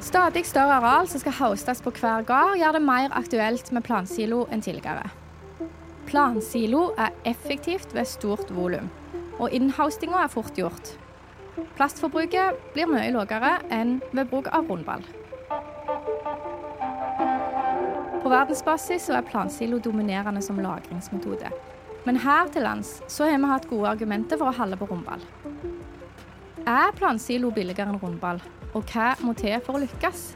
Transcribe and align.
Stadig 0.00 0.46
større 0.46 0.78
areal 0.80 1.08
som 1.08 1.20
skal 1.22 1.36
hostes 1.38 1.82
på 1.84 1.92
hver 2.00 2.24
gard, 2.26 2.56
gjør 2.58 2.78
det 2.78 2.82
mer 2.82 3.12
aktuelt 3.16 3.68
med 3.72 3.84
plansilo 3.86 4.46
enn 4.50 4.62
tidligere. 4.64 5.10
Plansilo 6.08 6.88
er 6.98 7.14
effektivt 7.28 7.94
ved 7.94 8.08
stort 8.08 8.50
volum, 8.50 8.88
og 9.38 9.52
innhaustinga 9.54 10.24
er 10.24 10.32
fort 10.32 10.56
gjort. 10.58 10.94
Plastforbruket 11.76 12.58
blir 12.74 12.88
mye 12.90 13.12
lavere 13.14 13.58
enn 13.70 13.98
ved 14.10 14.30
bruk 14.32 14.48
av 14.50 14.66
rundball. 14.70 15.04
På 18.20 18.32
verdensbasis 18.32 19.08
er 19.14 19.26
plansilo 19.28 19.78
dominerende 19.78 20.42
som 20.44 20.58
lagringsmetode. 20.60 21.52
Men 22.06 22.18
her 22.24 22.48
til 22.52 22.64
lands 22.64 22.98
så 23.08 23.28
har 23.28 23.38
vi 23.38 23.52
hatt 23.52 23.68
gode 23.70 23.92
argumenter 23.94 24.40
for 24.40 24.50
å 24.50 24.56
holde 24.56 24.80
på 24.80 24.88
rundball. 24.90 25.22
Er 26.68 26.92
plansilo 26.96 27.50
billigere 27.54 27.88
enn 27.88 28.00
rundball, 28.02 28.40
og 28.74 28.84
hva 28.92 29.14
må 29.24 29.32
til 29.38 29.56
for 29.64 29.78
å 29.78 29.82
lykkes? 29.84 30.26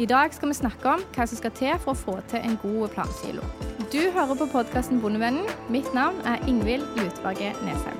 I 0.00 0.08
dag 0.08 0.32
skal 0.32 0.48
vi 0.52 0.56
snakke 0.56 0.94
om 0.96 1.02
hva 1.14 1.26
som 1.28 1.40
skal 1.40 1.52
til 1.56 1.80
for 1.80 1.92
å 1.92 2.00
få 2.02 2.14
til 2.32 2.44
en 2.44 2.58
god 2.62 2.94
plansilo. 2.94 3.44
Du 3.92 4.00
hører 4.14 4.36
på 4.36 4.48
podkasten 4.52 5.00
Bondevennen. 5.02 5.48
Mitt 5.68 5.88
navn 5.96 6.20
er 6.28 6.40
Ingvild 6.48 6.86
Lutberget 6.96 7.60
Nesheim. 7.66 7.99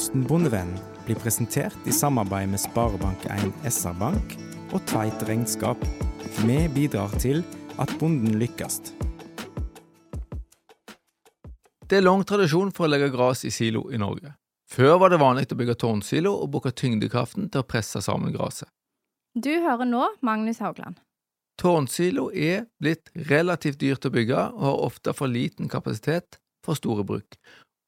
Podkasten 0.00 0.26
Bondevennen 0.26 0.78
blir 1.04 1.18
presentert 1.20 1.76
i 1.84 1.92
samarbeid 1.92 2.48
med 2.48 2.60
Sparebank1 2.62 3.50
SR-Bank 3.68 4.32
og 4.72 4.80
Tveit 4.88 5.26
Regnskap. 5.28 5.82
Vi 6.38 6.56
bidrar 6.72 7.12
til 7.20 7.42
at 7.76 7.92
bonden 8.00 8.38
lykkes. 8.40 8.78
Det 11.84 12.00
er 12.00 12.06
lang 12.06 12.24
tradisjon 12.24 12.72
for 12.72 12.88
å 12.88 12.92
legge 12.94 13.12
gras 13.12 13.44
i 13.44 13.52
silo 13.52 13.90
i 13.92 14.00
Norge. 14.00 14.32
Før 14.72 14.96
var 15.04 15.12
det 15.12 15.20
vanlig 15.20 15.50
å 15.52 15.60
bygge 15.60 15.76
tårnsilo 15.84 16.32
og 16.32 16.48
bruke 16.56 16.72
tyngdekraften 16.72 17.52
til 17.52 17.60
å 17.60 17.68
presse 17.68 18.00
sammen 18.00 18.32
gresset. 18.32 18.72
Du 19.36 19.52
hører 19.52 19.84
nå 19.84 20.14
Magnus 20.24 20.64
Haugland. 20.64 20.96
Tårnsilo 21.60 22.30
er 22.32 22.70
blitt 22.80 23.12
relativt 23.28 23.84
dyrt 23.84 24.08
å 24.08 24.16
bygge 24.16 24.48
og 24.48 24.64
har 24.64 24.86
ofte 24.88 25.12
for 25.12 25.28
liten 25.28 25.68
kapasitet 25.68 26.40
for 26.64 26.78
store 26.78 27.04
bruk, 27.04 27.36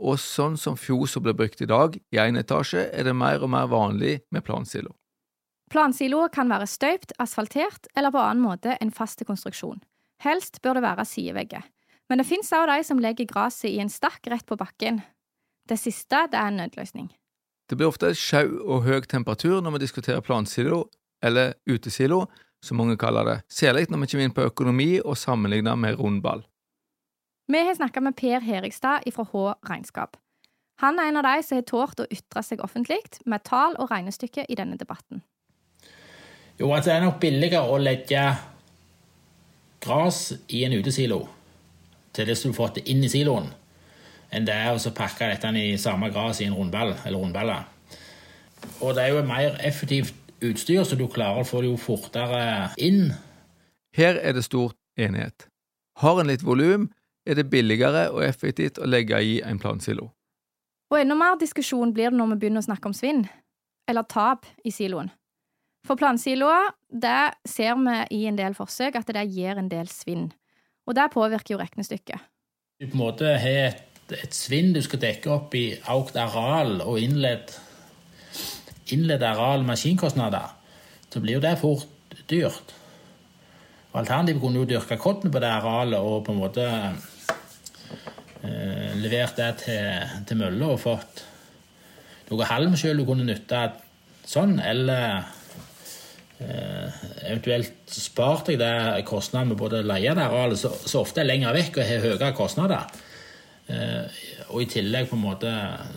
og 0.03 0.19
sånn 0.21 0.59
som 0.59 0.77
fjos 0.77 1.15
som 1.15 1.23
blir 1.25 1.37
brukt 1.39 1.63
i 1.63 1.69
dag, 1.71 1.95
i 1.95 2.19
én 2.19 2.39
etasje, 2.41 2.89
er 2.91 3.07
det 3.07 3.15
mer 3.15 3.43
og 3.43 3.53
mer 3.55 3.71
vanlig 3.71 4.19
med 4.35 4.45
plansilo. 4.45 4.97
Plansiloer 5.73 6.29
kan 6.35 6.51
være 6.53 6.67
støypt, 6.69 7.15
asfaltert 7.23 7.87
eller 7.97 8.13
på 8.13 8.21
annen 8.21 8.45
måte 8.45 8.77
en 8.77 8.91
fast 8.93 9.23
konstruksjon. 9.25 9.81
Helst 10.21 10.61
bør 10.63 10.79
det 10.79 10.85
være 10.85 11.07
sidevegger. 11.09 11.65
Men 12.11 12.21
det 12.21 12.29
finnes 12.29 12.53
også 12.53 12.69
de 12.69 12.85
som 12.85 13.01
legger 13.01 13.31
gresset 13.31 13.71
i 13.71 13.81
en 13.81 13.91
stakk 13.91 14.27
rett 14.29 14.45
på 14.45 14.59
bakken. 14.61 15.01
Det 15.69 15.79
siste 15.81 16.27
det 16.29 16.37
er 16.37 16.51
en 16.51 16.59
nødløsning. 16.61 17.09
Det 17.71 17.79
blir 17.79 17.89
ofte 17.89 18.11
sjau 18.19 18.59
og 18.67 18.85
høy 18.85 19.07
temperatur 19.09 19.63
når 19.65 19.79
vi 19.79 19.85
diskuterer 19.87 20.21
plansilo, 20.21 20.85
eller 21.25 21.55
utesilo, 21.71 22.27
som 22.63 22.77
mange 22.77 22.99
kaller 23.01 23.25
det, 23.25 23.37
særlig 23.49 23.87
når 23.89 24.03
vi 24.03 24.11
kommer 24.11 24.27
inn 24.27 24.37
på 24.37 24.47
økonomi 24.51 24.91
og 25.01 25.17
sammenligner 25.17 25.79
med 25.79 25.97
rundball. 25.99 26.45
Vi 27.53 27.59
har 27.67 27.75
snakka 27.75 28.01
med 28.01 28.17
Per 28.17 28.41
Herigstad 28.41 29.01
fra 29.13 29.27
H 29.33 29.55
Regnskap. 29.69 30.17
Han 30.81 30.99
er 30.99 31.09
en 31.09 31.17
av 31.17 31.27
de 31.27 31.43
som 31.45 31.59
har 31.59 31.65
tort 31.69 31.99
å 32.01 32.07
ytre 32.09 32.41
seg 32.41 32.63
offentlig 32.65 33.03
med 33.29 33.43
tall 33.45 33.75
og 33.77 33.91
regnestykke 33.91 34.47
i 34.49 34.57
denne 34.57 34.79
debatten. 34.81 35.21
Jo, 36.57 36.71
altså 36.73 36.89
det 36.89 36.95
er 36.95 37.05
nok 37.05 37.19
billigere 37.21 37.69
å 37.69 37.77
legge 37.77 38.23
gras 39.85 40.21
i 40.49 40.63
en 40.65 40.79
utesilo 40.79 41.19
til 42.17 42.31
det 42.31 42.39
du 42.41 42.57
får 42.57 42.73
det 42.79 42.87
inn 42.89 43.05
i 43.05 43.13
siloen, 43.13 43.51
enn 44.33 44.49
det 44.49 44.57
er 44.57 44.73
å 44.73 44.95
pakke 44.97 45.29
dette 45.35 45.53
i 45.61 45.77
samme 45.77 46.09
gras 46.09 46.41
i 46.41 46.49
en 46.49 46.57
rundball 46.57 46.95
eller 47.05 47.19
rundballer. 47.19 47.69
Og 48.81 48.97
det 48.97 49.05
er 49.05 49.13
jo 49.13 49.27
mer 49.29 49.61
effektivt 49.61 50.15
utstyr, 50.41 50.87
så 50.89 50.97
du 50.97 51.05
klarer 51.05 51.45
å 51.45 51.51
få 51.53 51.61
det 51.61 51.69
jo 51.69 51.77
fortere 51.77 52.73
inn. 52.81 53.13
Her 53.93 54.17
er 54.17 54.33
det 54.33 54.49
stor 54.49 54.73
enighet. 54.97 55.51
Har 56.01 56.21
en 56.21 56.33
litt 56.33 56.49
volum, 56.49 56.89
er 57.27 57.39
det 57.39 57.49
billigere 57.51 58.09
og 58.11 58.25
effektivt 58.27 58.81
å 58.83 58.89
legge 58.89 59.21
i 59.23 59.39
en 59.47 59.61
plansilo. 59.63 60.11
Og 60.93 61.01
enda 61.01 61.17
mer 61.17 61.39
diskusjon 61.41 61.95
blir 61.95 62.11
det 62.11 62.19
når 62.19 62.35
vi 62.35 62.43
begynner 62.43 62.63
å 62.63 62.69
snakke 62.69 62.91
om 62.91 62.97
svinn, 62.97 63.25
eller 63.89 64.07
tap, 64.09 64.47
i 64.65 64.71
siloen. 64.75 65.11
For 65.87 65.99
plansiloer, 65.99 66.71
det 66.87 67.33
ser 67.49 67.75
vi 67.81 67.95
i 68.19 68.27
en 68.31 68.39
del 68.39 68.55
forsøk 68.55 69.01
at 69.01 69.09
det 69.15 69.25
gir 69.33 69.59
en 69.59 69.71
del 69.71 69.89
svinn. 69.91 70.29
Og 70.87 70.95
det 70.99 71.09
påvirker 71.15 71.55
jo 71.55 71.63
regnestykket. 71.63 72.29
Du 72.79 72.87
på 72.87 72.97
en 72.97 73.03
måte 73.03 73.33
har 73.39 73.59
et, 73.71 74.13
et 74.15 74.37
svinn 74.37 74.73
du 74.75 74.83
skal 74.83 75.03
dekke 75.03 75.31
opp 75.33 75.55
i 75.59 75.73
økt 75.81 76.19
areal 76.19 76.83
og 76.85 77.01
innledd, 77.03 77.55
innledd 78.95 79.25
areal 79.27 79.67
maskinkostnader, 79.67 80.55
så 81.11 81.23
blir 81.23 81.39
jo 81.39 81.45
det 81.45 81.57
fort 81.61 82.19
dyrt. 82.31 82.75
Alternativet 83.93 84.41
kunne 84.41 84.63
jo 84.63 84.69
dyrke 84.69 84.97
kottene 85.01 85.33
på 85.33 85.43
det 85.43 85.51
arealet 85.51 86.01
og 86.01 86.23
på 86.27 86.35
en 86.35 86.41
måte 86.41 86.67
eh, 88.45 88.91
levert 89.01 89.39
det 89.39 89.53
til, 89.65 90.17
til 90.29 90.41
mølla 90.41 90.73
og 90.75 90.83
fått 90.83 91.23
noe 92.33 92.49
halm 92.49 92.75
sjøl 92.79 93.03
du 93.03 93.07
kunne 93.07 93.27
nytte 93.29 93.63
sånn, 94.29 94.57
eller 94.65 95.25
eh, 96.41 97.01
eventuelt 97.29 97.93
spart 97.93 98.49
deg 98.51 98.61
det 98.63 99.05
kostnaden 99.09 99.53
med 99.53 99.61
både 99.61 99.83
leie 99.85 100.15
det 100.17 100.27
arealet, 100.27 100.61
så, 100.61 100.73
så 100.73 101.03
ofte 101.03 101.23
er 101.23 101.29
lenger 101.29 101.57
vekk 101.57 101.81
og 101.81 101.91
har 101.91 102.07
høyere 102.07 102.31
kostnader. 102.37 103.03
Eh, 103.73 104.23
og 104.53 104.63
i 104.65 104.69
tillegg 104.71 105.09
på 105.11 105.19
en 105.19 105.27
måte 105.27 105.51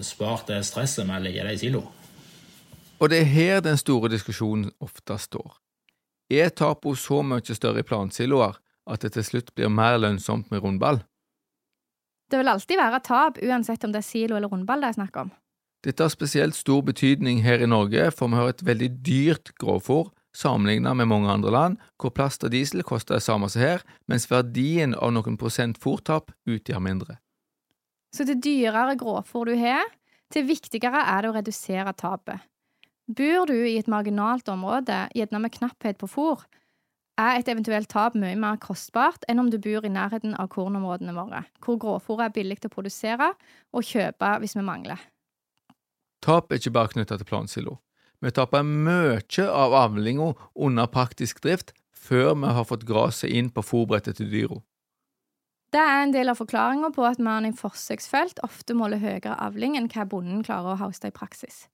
spart 0.05 0.49
det 0.51 0.61
stresset 0.67 1.07
med 1.07 1.19
å 1.19 1.25
legge 1.25 1.45
det 1.47 1.55
i 1.57 1.61
silo. 1.65 1.85
Og 2.99 3.11
det 3.11 3.23
er 3.23 3.31
her 3.31 3.63
den 3.63 3.79
store 3.79 4.09
diskusjonen 4.11 4.69
ofte 4.83 5.17
står. 5.19 5.57
Er 6.31 6.53
tapo 6.55 6.95
så 6.97 7.19
mye 7.25 7.55
større 7.55 7.83
i 7.83 7.87
plansiloer 7.87 8.55
at 8.89 9.03
det 9.03 9.13
til 9.15 9.25
slutt 9.27 9.51
blir 9.57 9.69
mer 9.69 9.99
lønnsomt 9.99 10.49
med 10.53 10.63
rundball? 10.63 11.03
Det 12.31 12.39
vil 12.41 12.49
alltid 12.49 12.79
være 12.79 13.01
tap, 13.05 13.41
uansett 13.43 13.83
om 13.85 13.93
det 13.93 14.01
er 14.01 14.07
silo 14.07 14.37
eller 14.37 14.49
rundball 14.49 14.81
det 14.81 14.91
er 14.91 14.97
snakk 14.99 15.17
om. 15.21 15.33
Dette 15.85 16.01
har 16.01 16.09
spesielt 16.09 16.57
stor 16.57 16.81
betydning 16.81 17.43
her 17.45 17.61
i 17.61 17.69
Norge, 17.69 18.09
for 18.11 18.31
vi 18.31 18.39
har 18.39 18.49
et 18.49 18.63
veldig 18.65 18.89
dyrt 19.05 19.51
grovfòr 19.61 20.09
sammenlignet 20.35 20.97
med 20.97 21.07
mange 21.07 21.29
andre 21.31 21.51
land, 21.53 21.77
hvor 22.01 22.11
plast 22.15 22.43
og 22.43 22.51
diesel 22.51 22.83
koster 22.83 23.15
det 23.15 23.23
samme 23.23 23.49
som 23.51 23.61
her, 23.61 23.85
mens 24.09 24.27
verdien 24.31 24.95
av 24.97 25.13
noen 25.15 25.37
prosent 25.39 25.79
fòrtap 25.81 26.33
utgjør 26.49 26.81
mindre. 26.83 27.19
Så 28.15 28.25
til 28.27 28.41
dyrere 28.41 28.97
grovfòr 28.99 29.51
du 29.51 29.55
har, 29.59 29.85
til 30.33 30.47
viktigere 30.47 31.05
er 31.05 31.23
det 31.23 31.31
å 31.31 31.37
redusere 31.37 31.93
tapet. 31.93 32.41
Bor 33.05 33.45
du 33.45 33.53
i 33.53 33.77
et 33.77 33.89
marginalt 33.91 34.49
område, 34.49 35.05
gjerne 35.13 35.41
med 35.43 35.53
knapphet 35.53 35.99
på 36.01 36.09
fôr, 36.09 36.41
er 37.19 37.39
et 37.39 37.49
eventuelt 37.51 37.89
tap 37.91 38.15
mye 38.19 38.35
mer 38.39 38.59
kostbart 38.61 39.23
enn 39.31 39.39
om 39.39 39.49
du 39.51 39.57
bor 39.61 39.85
i 39.85 39.91
nærheten 39.91 40.35
av 40.39 40.49
kornområdene 40.51 41.15
våre, 41.15 41.45
hvor 41.63 41.79
gråfòr 41.81 42.25
er 42.25 42.35
billig 42.35 42.59
til 42.59 42.71
å 42.71 42.75
produsere 42.75 43.31
og 43.71 43.87
kjøpe 43.87 44.35
hvis 44.43 44.57
vi 44.57 44.65
mangler. 44.67 44.99
Tap 46.25 46.51
er 46.51 46.59
ikke 46.59 46.75
bare 46.75 46.93
knyttet 46.95 47.21
til 47.21 47.29
plansilo. 47.29 47.79
Vi 48.23 48.31
taper 48.33 48.63
mye 48.65 49.19
av 49.45 49.75
avlinga 49.77 50.31
under 50.55 50.87
praktisk 50.91 51.43
drift 51.43 51.75
før 52.05 52.33
vi 52.39 52.53
har 52.57 52.65
fått 52.67 52.87
gresset 52.87 53.33
inn 53.33 53.51
på 53.53 53.63
fòrbrettet 53.65 54.19
til 54.19 54.31
dyra. 54.31 54.59
Det 55.73 55.81
er 55.81 56.03
en 56.05 56.13
del 56.13 56.31
av 56.31 56.39
forklaringa 56.39 56.91
på 56.95 57.03
at 57.03 57.19
man 57.19 57.47
i 57.47 57.51
forsøksfelt 57.55 58.39
ofte 58.45 58.75
måler 58.77 59.01
høyere 59.01 59.35
avling 59.43 59.75
enn 59.75 59.89
hva 59.91 60.05
bonden 60.07 60.43
klarer 60.45 60.75
å 60.75 60.79
hoste 60.85 61.11
i 61.11 61.15
praksis. 61.15 61.65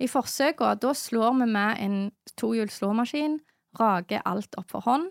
I 0.00 0.08
forsøka 0.08 0.72
slår 0.96 1.34
vi 1.42 1.48
med 1.52 1.78
en 1.78 1.96
tohjuls 2.40 2.80
slåmaskin, 2.80 3.40
rager 3.78 4.22
alt 4.28 4.54
opp 4.60 4.70
for 4.72 4.84
hånd, 4.86 5.10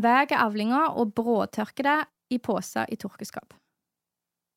veier 0.00 0.38
avlinga 0.38 0.90
og 0.96 1.14
bråtørker 1.16 1.86
det 1.86 1.98
i 2.30 2.38
poser 2.38 2.86
i 2.88 2.98
tørkeskap. 3.00 3.54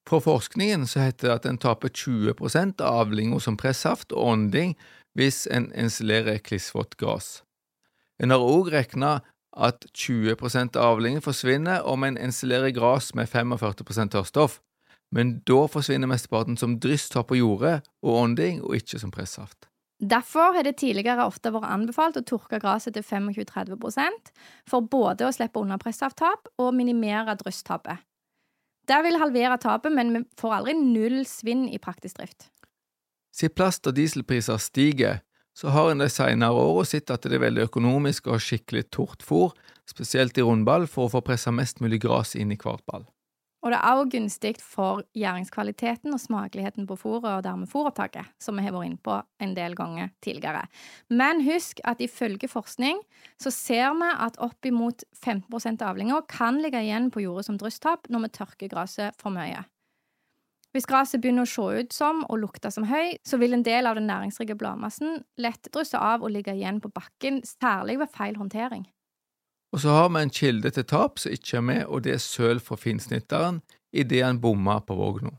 For 0.10 0.20
forskningen 0.20 0.84
så 0.88 1.06
heter 1.06 1.30
det 1.30 1.36
at 1.36 1.46
en 1.48 1.58
taper 1.58 1.90
20 1.90 2.36
av 2.84 3.06
avlinga 3.06 3.40
som 3.40 3.58
pressaft 3.58 4.12
og 4.12 4.34
ånding 4.34 4.76
hvis 5.16 5.46
en 5.48 5.70
installerer 5.72 6.42
klissvått 6.44 6.98
gress. 7.00 7.44
En 8.20 8.34
har 8.34 8.44
òg 8.44 8.72
regna 8.74 9.22
at 9.54 9.86
20 9.94 10.36
av 10.76 10.84
avlingen 10.84 11.22
forsvinner 11.22 11.86
om 11.88 12.04
en 12.04 12.18
installerer 12.18 12.74
gress 12.76 13.14
med 13.16 13.30
45% 13.30 14.12
tørrstoff, 14.12 14.60
men 15.14 15.40
da 15.46 15.68
forsvinner 15.70 16.10
mesteparten 16.10 16.58
som 16.58 16.80
drysstap 16.82 17.30
på 17.30 17.38
jordet 17.38 17.82
og 18.02 18.18
ånding, 18.18 18.64
og 18.64 18.76
ikke 18.76 19.00
som 19.00 19.14
pressaft. 19.14 19.70
Derfor 20.04 20.56
har 20.58 20.66
det 20.66 20.78
tidligere 20.82 21.24
ofte 21.30 21.52
vært 21.54 21.70
anbefalt 21.72 22.18
å 22.20 22.26
tørke 22.28 22.60
gresset 22.60 22.98
til 22.98 23.06
25-30 23.08 24.34
for 24.68 24.84
både 24.84 25.28
å 25.28 25.32
slippe 25.32 25.62
unna 25.62 25.78
pressavtap 25.80 26.50
og 26.60 26.74
minimere 26.76 27.38
drysstapet. 27.40 28.02
Det 28.84 29.00
vil 29.06 29.20
halvere 29.22 29.56
tapet, 29.64 29.94
men 29.96 30.12
vi 30.12 30.24
får 30.40 30.58
aldri 30.58 30.74
null 30.76 31.22
svinn 31.30 31.70
i 31.72 31.80
praktisk 31.80 32.20
drift. 32.20 32.50
Siden 33.34 33.56
plast- 33.56 33.88
og 33.88 33.96
dieselpriser 33.96 34.60
stiger, 34.60 35.22
så 35.56 35.72
har 35.72 35.92
en 35.92 36.04
de 36.04 36.10
senere 36.12 36.52
åra 36.52 36.84
sett 36.86 37.14
at 37.14 37.24
det 37.24 37.38
er 37.38 37.46
veldig 37.46 37.68
økonomisk 37.70 38.28
å 38.28 38.36
ha 38.36 38.42
skikkelig 38.42 38.90
tort 38.92 39.24
fôr, 39.24 39.54
spesielt 39.90 40.38
i 40.38 40.44
rundball, 40.44 40.90
for 40.90 41.08
å 41.08 41.14
få 41.16 41.24
pressa 41.24 41.54
mest 41.54 41.80
mulig 41.80 42.02
gras 42.04 42.36
inn 42.36 42.52
i 42.52 42.60
hvert 42.60 42.84
ball. 42.90 43.06
Og 43.64 43.72
det 43.72 43.80
er 43.80 43.96
også 43.96 44.12
gunstig 44.12 44.54
for 44.60 45.04
gjæringskvaliteten 45.16 46.12
og 46.12 46.20
smakeligheten 46.20 46.88
på 46.88 46.98
fôret, 47.00 47.30
og 47.32 47.44
dermed 47.46 47.72
fôropptaket, 47.72 48.28
som 48.44 48.60
vi 48.60 48.66
har 48.66 48.76
vært 48.76 48.90
inne 48.90 49.04
på 49.04 49.22
en 49.40 49.54
del 49.56 49.76
ganger 49.80 50.12
tidligere. 50.26 50.66
Men 51.10 51.40
husk 51.48 51.80
at 51.88 52.04
ifølge 52.04 52.52
forskning 52.52 53.00
så 53.40 53.54
ser 53.56 53.96
vi 53.96 54.10
at 54.28 54.40
oppimot 54.44 55.06
15 55.16 55.80
av 55.80 55.94
avlinger 55.94 56.28
kan 56.28 56.60
ligge 56.60 56.84
igjen 56.84 57.08
på 57.12 57.24
jordet 57.24 57.48
som 57.48 57.60
drysstap 57.60 58.12
når 58.12 58.26
vi 58.26 58.36
tørker 58.40 58.74
gresset 58.74 59.16
for 59.22 59.32
mye. 59.32 59.64
Hvis 60.74 60.88
gresset 60.90 61.22
begynner 61.22 61.46
å 61.46 61.52
se 61.52 61.84
ut 61.86 61.94
som 61.94 62.24
og 62.26 62.40
lukte 62.42 62.72
som 62.74 62.88
høy, 62.90 63.14
så 63.24 63.38
vil 63.38 63.54
en 63.54 63.64
del 63.64 63.86
av 63.86 63.96
den 63.96 64.10
næringsrike 64.10 64.58
bladmassen 64.58 65.22
lett 65.38 65.70
drysse 65.70 66.00
av 66.02 66.26
og 66.26 66.34
ligge 66.34 66.56
igjen 66.58 66.82
på 66.82 66.90
bakken, 66.92 67.44
særlig 67.46 68.00
ved 68.02 68.12
feil 68.12 68.40
håndtering. 68.42 68.88
Og 69.74 69.82
så 69.82 69.90
har 69.90 70.10
vi 70.14 70.22
en 70.22 70.34
kilde 70.34 70.70
til 70.70 70.86
tap 70.86 71.18
som 71.20 71.34
ikke 71.34 71.58
er 71.58 71.66
med, 71.66 71.86
og 71.90 72.04
det 72.06 72.14
er 72.14 72.22
søl 72.22 72.62
fra 72.62 72.78
finsnitteren 72.78 73.64
idet 73.94 74.22
han 74.22 74.42
bomma 74.42 74.78
på 74.86 74.96
vogna. 74.98 75.34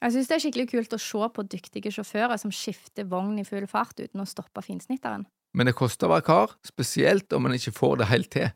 Jeg 0.00 0.12
synes 0.12 0.28
det 0.28 0.36
er 0.36 0.42
skikkelig 0.44 0.68
kult 0.70 0.94
å 0.96 1.00
se 1.00 1.28
på 1.36 1.44
dyktige 1.52 1.92
sjåfører 1.92 2.40
som 2.40 2.52
skifter 2.52 3.08
vogn 3.08 3.40
i 3.40 3.44
full 3.44 3.66
fart 3.68 4.00
uten 4.00 4.22
å 4.22 4.28
stoppe 4.28 4.62
finsnitteren. 4.64 5.26
Men 5.56 5.68
det 5.68 5.76
koster 5.76 6.08
å 6.08 6.14
være 6.14 6.24
kar, 6.28 6.54
spesielt 6.64 7.32
om 7.36 7.44
man 7.44 7.56
ikke 7.56 7.74
får 7.76 8.00
det 8.00 8.08
helt 8.12 8.30
til. 8.32 8.48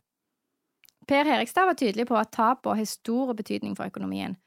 Per 1.09 1.29
Herikstad 1.29 1.69
var 1.69 1.77
tydelig 1.77 2.07
på 2.09 2.17
at 2.17 2.33
tapene 2.33 2.79
har 2.79 2.89
stor 2.89 3.35
betydning 3.37 3.75
for 3.77 3.93
økonomien. 3.93 4.39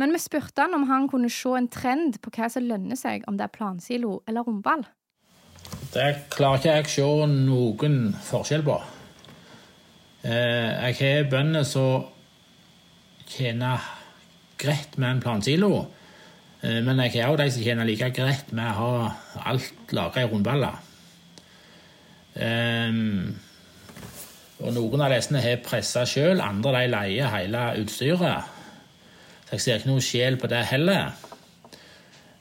Men 0.00 0.12
vi 0.12 0.20
spurte 0.20 0.64
han 0.64 0.76
om 0.76 0.86
han 0.88 1.08
kunne 1.12 1.32
se 1.32 1.52
en 1.56 1.68
trend 1.72 2.20
på 2.24 2.32
hva 2.32 2.48
som 2.52 2.64
lønner 2.64 2.96
seg, 2.96 3.24
om 3.28 3.36
det 3.36 3.48
er 3.48 3.52
plansilo 3.52 4.20
eller 4.28 4.44
romball. 4.44 4.84
Det 5.92 6.08
klarer 6.32 6.60
ikke 6.60 6.72
jeg 6.72 6.84
å 6.84 6.92
se 6.94 7.30
noen 7.32 7.98
forskjell 8.28 8.64
på. 8.64 8.76
Eh, 10.26 10.90
jeg 10.90 10.96
har 10.98 11.28
bønder 11.30 11.62
som 11.62 12.06
tjener 13.30 13.82
greit 14.58 14.96
med 14.98 15.10
en 15.10 15.20
plansilo. 15.22 15.86
Eh, 16.62 16.80
men 16.82 16.98
jeg 17.04 17.12
har 17.14 17.30
òg 17.30 17.38
de 17.38 17.46
som 17.54 17.62
tjener 17.62 17.86
like 17.86 18.08
greit 18.16 18.50
med 18.50 18.66
å 18.66 18.72
ha 18.80 19.44
alt 19.52 19.94
laga 19.94 20.24
i 20.24 20.30
rundballer. 20.30 20.82
Um, 22.36 23.36
og 24.60 24.74
noen 24.76 25.04
av 25.06 25.14
disse 25.14 25.40
har 25.40 25.62
pressa 25.64 26.02
sjøl, 26.08 26.42
andre 26.44 26.74
de 26.74 26.90
leier 26.92 27.30
hele 27.32 27.62
utstyret. 27.80 28.50
Så 29.46 29.54
jeg 29.54 29.62
ser 29.62 29.78
ikke 29.78 29.92
noe 29.92 30.04
sjel 30.04 30.36
på 30.42 30.50
det 30.50 30.66
heller. 30.72 31.14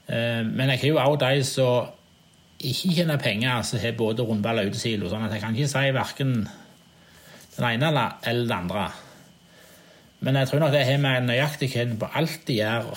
Um, 0.09 0.51
men 0.57 0.73
jeg 0.73 0.81
har 0.81 0.89
jo 0.89 1.01
òg 1.05 1.21
de 1.21 1.45
som 1.45 1.93
ikke 2.65 2.97
tjener 2.97 3.21
penger, 3.21 3.61
som 3.61 3.79
har 3.83 3.97
både 3.99 4.25
rundballer 4.25 4.65
og 4.65 4.73
utesilo. 4.73 5.11
Sånn 5.11 5.29
at 5.29 5.37
jeg 5.37 5.45
kan 5.45 5.55
ikke 5.55 5.75
si 5.77 5.89
verken 5.95 6.37
den 7.55 7.67
ene 7.69 7.89
eller 8.23 8.45
den 8.45 8.55
andre. 8.55 8.85
Men 10.25 10.39
jeg 10.39 10.49
tror 10.49 10.63
nok 10.63 10.73
det 10.73 10.85
har 10.87 10.97
med 11.01 11.27
nøyaktigheten 11.27 11.99
på 12.01 12.09
alt 12.17 12.41
de 12.47 12.57
gjør. 12.57 12.87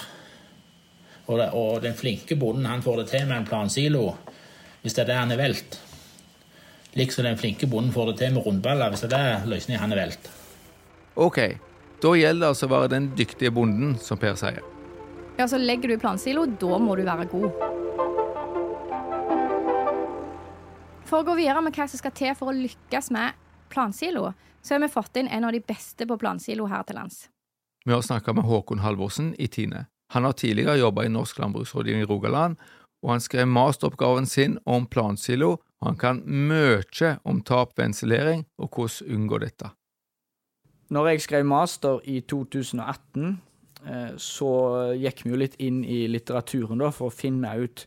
Og, 1.28 1.34
det, 1.36 1.48
og, 1.52 1.82
den 1.84 1.96
flinke 1.96 2.38
bonden 2.40 2.66
han 2.66 2.82
får 2.82 3.02
det 3.02 3.06
til 3.10 3.26
med 3.28 3.42
en 3.42 3.48
plansilo, 3.48 4.04
hvis 4.80 4.96
det 4.96 5.04
er 5.04 5.10
det 5.10 5.18
han 5.18 5.34
har 5.34 5.40
valgt. 5.42 5.76
Liksom 6.96 7.26
den 7.26 7.38
flinke 7.38 7.68
bonden 7.68 7.92
får 7.92 8.12
det 8.12 8.18
til 8.22 8.32
med 8.34 8.46
rundballer, 8.46 8.88
hvis 8.90 9.04
det 9.04 9.12
er 9.12 9.42
det 9.44 9.50
løsningen 9.52 9.82
han 9.82 9.92
har 9.92 10.00
valgt. 10.06 10.30
Ok, 11.18 11.38
da 12.00 12.14
gjelder 12.16 12.46
det 12.46 12.52
altså 12.54 12.68
å 12.68 12.72
være 12.72 12.92
den 12.94 13.10
dyktige 13.18 13.52
bonden, 13.52 13.98
som 14.00 14.20
Per 14.22 14.38
sier. 14.40 14.62
Ja, 15.38 15.46
så 15.50 15.60
Legger 15.60 15.92
du 15.92 16.00
plansilo, 16.00 16.46
da 16.58 16.78
må 16.82 16.96
du 16.96 17.04
være 17.06 17.28
god. 17.30 17.66
For 21.08 21.20
å 21.20 21.26
gå 21.28 21.36
videre 21.38 21.60
med 21.64 21.76
hva 21.76 21.86
som 21.88 22.00
skal 22.00 22.16
til 22.16 22.32
for 22.38 22.50
å 22.50 22.56
lykkes 22.56 23.12
med 23.14 23.36
plansilo, 23.70 24.32
så 24.62 24.74
har 24.74 24.80
vi 24.84 24.88
fått 24.92 25.16
inn 25.16 25.28
en 25.28 25.44
av 25.44 25.52
de 25.52 25.60
beste 25.60 26.06
på 26.06 26.18
plansilo 26.18 26.66
her 26.66 26.82
til 26.88 26.98
lands. 27.00 27.28
Vi 27.84 27.92
har 27.92 28.02
snakka 28.02 28.34
med 28.36 28.44
Håkon 28.44 28.82
Halvorsen 28.84 29.34
i 29.38 29.48
Tine. 29.48 29.86
Han 30.12 30.24
har 30.24 30.32
tidligere 30.32 30.78
jobba 30.78 31.04
i 31.04 31.12
Norsk 31.12 31.38
landbruksrådgivning 31.38 32.02
i 32.02 32.08
Rogaland, 32.08 32.56
og 33.02 33.10
han 33.10 33.20
skrev 33.20 33.46
masteroppgaven 33.46 34.26
sin 34.26 34.58
om 34.66 34.86
plansilo, 34.86 35.58
og 35.80 35.86
han 35.86 35.96
kan 35.96 36.22
mye 36.26 37.16
om 37.22 37.42
tap 37.42 37.76
ved 37.78 37.90
ensilering 37.90 38.46
og 38.58 38.72
hvordan 38.74 39.14
unngå 39.14 39.38
dette. 39.44 39.70
Når 40.88 41.08
jeg 41.08 41.22
skrev 41.22 41.44
master 41.44 42.00
i 42.08 42.20
2018, 42.20 43.38
eh, 43.86 44.12
så 44.16 44.52
gikk 44.96 45.24
vi 45.24 45.30
jo 45.30 45.40
litt 45.40 45.58
inn 45.60 45.82
i 45.84 46.06
litteraturen 46.08 46.80
da, 46.80 46.88
for 46.90 47.12
å 47.12 47.14
finne 47.14 47.52
ut 47.60 47.84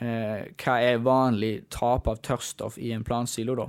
eh, 0.00 0.48
hva 0.56 0.78
er 0.80 1.04
vanlig 1.04 1.68
tap 1.70 2.08
av 2.08 2.22
tørrstoff 2.24 2.78
i 2.80 2.94
en 2.96 3.04
plansilo. 3.04 3.54
da. 3.54 3.68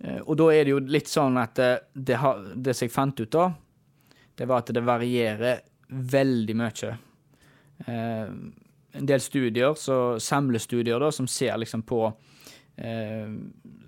Eh, 0.00 0.20
og 0.20 0.36
da 0.40 0.50
er 0.54 0.66
det 0.66 0.74
jo 0.74 0.82
litt 0.84 1.10
sånn 1.10 1.38
at 1.40 1.56
det, 1.58 1.72
det, 1.94 2.18
det 2.54 2.76
som 2.76 2.86
jeg 2.86 2.94
fant 2.94 3.22
ut 3.22 3.32
da, 3.32 3.48
det 4.36 4.48
var 4.48 4.62
at 4.62 4.72
det 4.74 4.84
varierer 4.84 5.64
veldig 5.88 6.56
mye. 6.58 6.94
Eh, 7.86 8.30
en 8.96 9.08
del 9.08 9.20
studier, 9.20 9.74
så 9.76 10.16
samlestudier, 10.20 11.00
da, 11.00 11.10
som 11.12 11.28
ser 11.28 11.56
liksom 11.60 11.84
på 11.88 12.00
eh, 12.76 13.28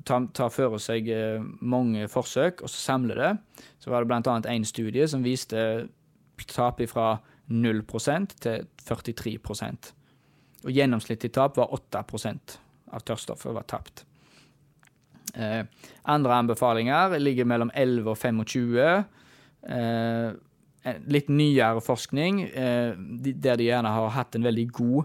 tar, 0.05 0.29
tar 0.37 0.53
for 0.53 0.81
seg 0.83 1.09
eh, 1.13 1.45
mange 1.61 2.09
forsøk, 2.13 2.63
og 2.63 2.73
så 2.73 2.83
samler 2.91 3.23
det. 3.23 3.33
Så 3.81 3.93
var 3.93 4.05
det 4.05 4.19
annet 4.21 4.51
én 4.53 4.67
studie 4.69 5.09
som 5.09 5.25
viste 5.25 5.89
tap 6.49 6.83
fra 6.87 7.19
0% 7.49 8.35
til 8.45 8.67
43% 8.85 9.89
Og 10.65 10.71
gjennomsnittlig 10.71 11.33
tap 11.33 11.57
var 11.57 11.73
8% 11.75 12.59
av 12.93 13.05
tørrstoffet 13.05 13.55
var 13.55 13.67
tapt. 13.69 14.05
Eh, 15.39 15.63
andre 16.05 16.35
anbefalinger 16.43 17.17
ligger 17.23 17.47
mellom 17.49 17.71
11 17.75 18.11
og 18.11 18.19
25. 18.19 19.05
Eh, 19.69 20.33
litt 21.11 21.29
nyere 21.29 21.81
forskning, 21.85 22.43
eh, 22.43 22.93
der 23.33 23.57
de 23.57 23.71
gjerne 23.71 23.95
har 23.95 24.11
hatt 24.11 24.37
en 24.37 24.47
veldig 24.47 24.69
god 24.73 25.05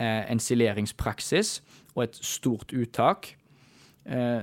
ensileringspraksis 0.00 1.60
og 1.92 2.04
et 2.04 2.14
stort 2.24 2.70
uttak, 2.72 3.34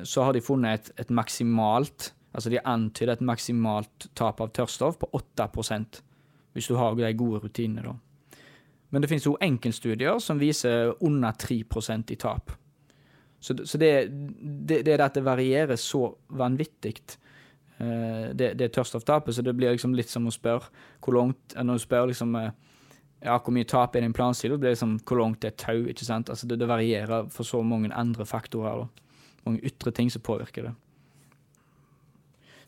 så 0.03 0.23
har 0.23 0.35
de 0.35 0.41
funnet 0.43 0.75
et, 0.75 0.91
et 0.99 1.09
maksimalt 1.09 2.11
Altså 2.37 2.51
de 2.53 2.59
antyder 2.61 3.15
et 3.15 3.21
maksimalt 3.25 4.09
tap 4.13 4.41
av 4.43 4.51
tørrstoff 4.53 4.99
på 5.01 5.09
8% 5.17 6.03
hvis 6.53 6.67
du 6.69 6.75
har 6.77 6.93
de 6.93 7.09
gode 7.17 7.41
rutinene, 7.41 7.81
da. 7.81 7.95
Men 8.89 9.01
det 9.01 9.09
finnes 9.09 9.25
jo 9.25 9.37
enkeltstudier 9.41 10.19
som 10.23 10.39
viser 10.39 10.93
under 11.05 11.35
3% 11.37 12.13
i 12.13 12.17
tap. 12.17 12.53
Så, 13.39 13.53
så 13.65 13.77
det, 13.77 13.91
det, 14.09 14.81
det, 14.85 14.93
er 14.95 15.03
at 15.05 15.17
det 15.17 15.25
varierer 15.25 15.77
så 15.79 16.09
vanvittig, 16.27 16.95
uh, 17.81 18.33
det, 18.33 18.55
det 18.57 18.71
tørrstofftapet, 18.73 19.35
så 19.35 19.45
det 19.45 19.53
blir 19.57 19.75
liksom 19.75 19.93
litt 19.95 20.09
som 20.09 20.25
å 20.27 20.33
spørre 20.33 20.71
hvor 21.05 21.19
langt 21.19 21.53
Når 21.53 21.77
du 21.77 21.83
spør 21.83 22.09
liksom 22.09 22.33
uh, 22.35 22.49
ja, 23.23 23.37
hvor 23.37 23.53
mye 23.53 23.67
tap 23.67 23.95
er 23.95 24.03
det 24.03 24.09
i 24.09 24.11
en 24.11 24.17
plansilo, 24.17 24.57
blir 24.57 24.71
det 24.71 24.77
liksom 24.77 24.97
hvor 25.07 25.21
langt 25.21 25.41
det 25.41 25.53
er 25.53 25.61
tau. 25.63 25.85
ikke 25.89 26.05
sant? 26.05 26.29
Altså 26.29 26.49
det 26.49 26.67
varierer 26.69 27.29
for 27.33 27.47
så 27.47 27.61
mange 27.65 27.93
andre 27.93 28.25
faktorer. 28.25 28.83
Da. 28.83 29.23
Mange 29.47 29.63
ytre 29.65 29.91
ting 29.91 30.11
som 30.13 30.21
påvirker 30.21 30.69
det. 30.69 30.75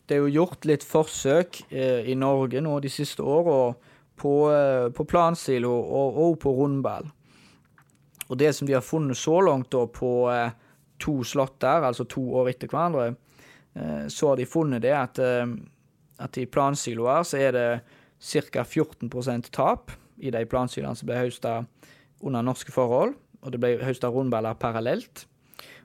Det 0.08 0.16
er 0.16 0.24
jo 0.24 0.34
gjort 0.40 0.66
litt 0.66 0.82
forsøk 0.82 1.60
eh, 1.70 2.08
i 2.10 2.16
Norge 2.18 2.58
nå 2.64 2.80
de 2.82 2.90
siste 2.90 3.22
åra 3.22 3.76
på, 4.18 4.32
eh, 4.50 4.88
på 4.90 5.06
plansilo 5.06 5.70
og, 5.70 6.18
og 6.18 6.38
på 6.42 6.54
rundball. 6.56 7.06
Og 8.30 8.38
det 8.38 8.52
som 8.54 8.68
de 8.68 8.76
har 8.76 8.84
funnet 8.86 9.18
så 9.18 9.40
langt 9.42 9.72
da 9.74 9.84
på 9.90 10.30
eh, 10.30 10.52
to 11.02 11.18
der, 11.58 11.82
altså 11.82 12.04
to 12.04 12.22
år 12.38 12.52
etter 12.52 12.70
hverandre, 12.70 13.14
eh, 13.74 14.06
så 14.08 14.28
har 14.28 14.36
de 14.36 14.46
funnet 14.46 14.82
det 14.82 14.94
at, 14.94 15.18
eh, 15.18 15.46
at 16.18 16.38
i 16.38 16.46
plansiloer 16.46 17.26
så 17.26 17.38
er 17.38 17.52
det 17.52 17.68
ca. 18.20 18.62
14% 18.62 19.50
tap 19.50 19.90
i 20.18 20.30
de 20.30 20.44
plansiloene 20.46 20.96
som 20.96 21.08
ble 21.08 21.18
høsta 21.18 21.64
under 22.20 22.44
norske 22.44 22.72
forhold, 22.72 23.14
og 23.40 23.52
det 23.52 23.60
ble 23.60 23.78
høsta 23.82 24.10
rundballer 24.12 24.58
parallelt. 24.60 25.24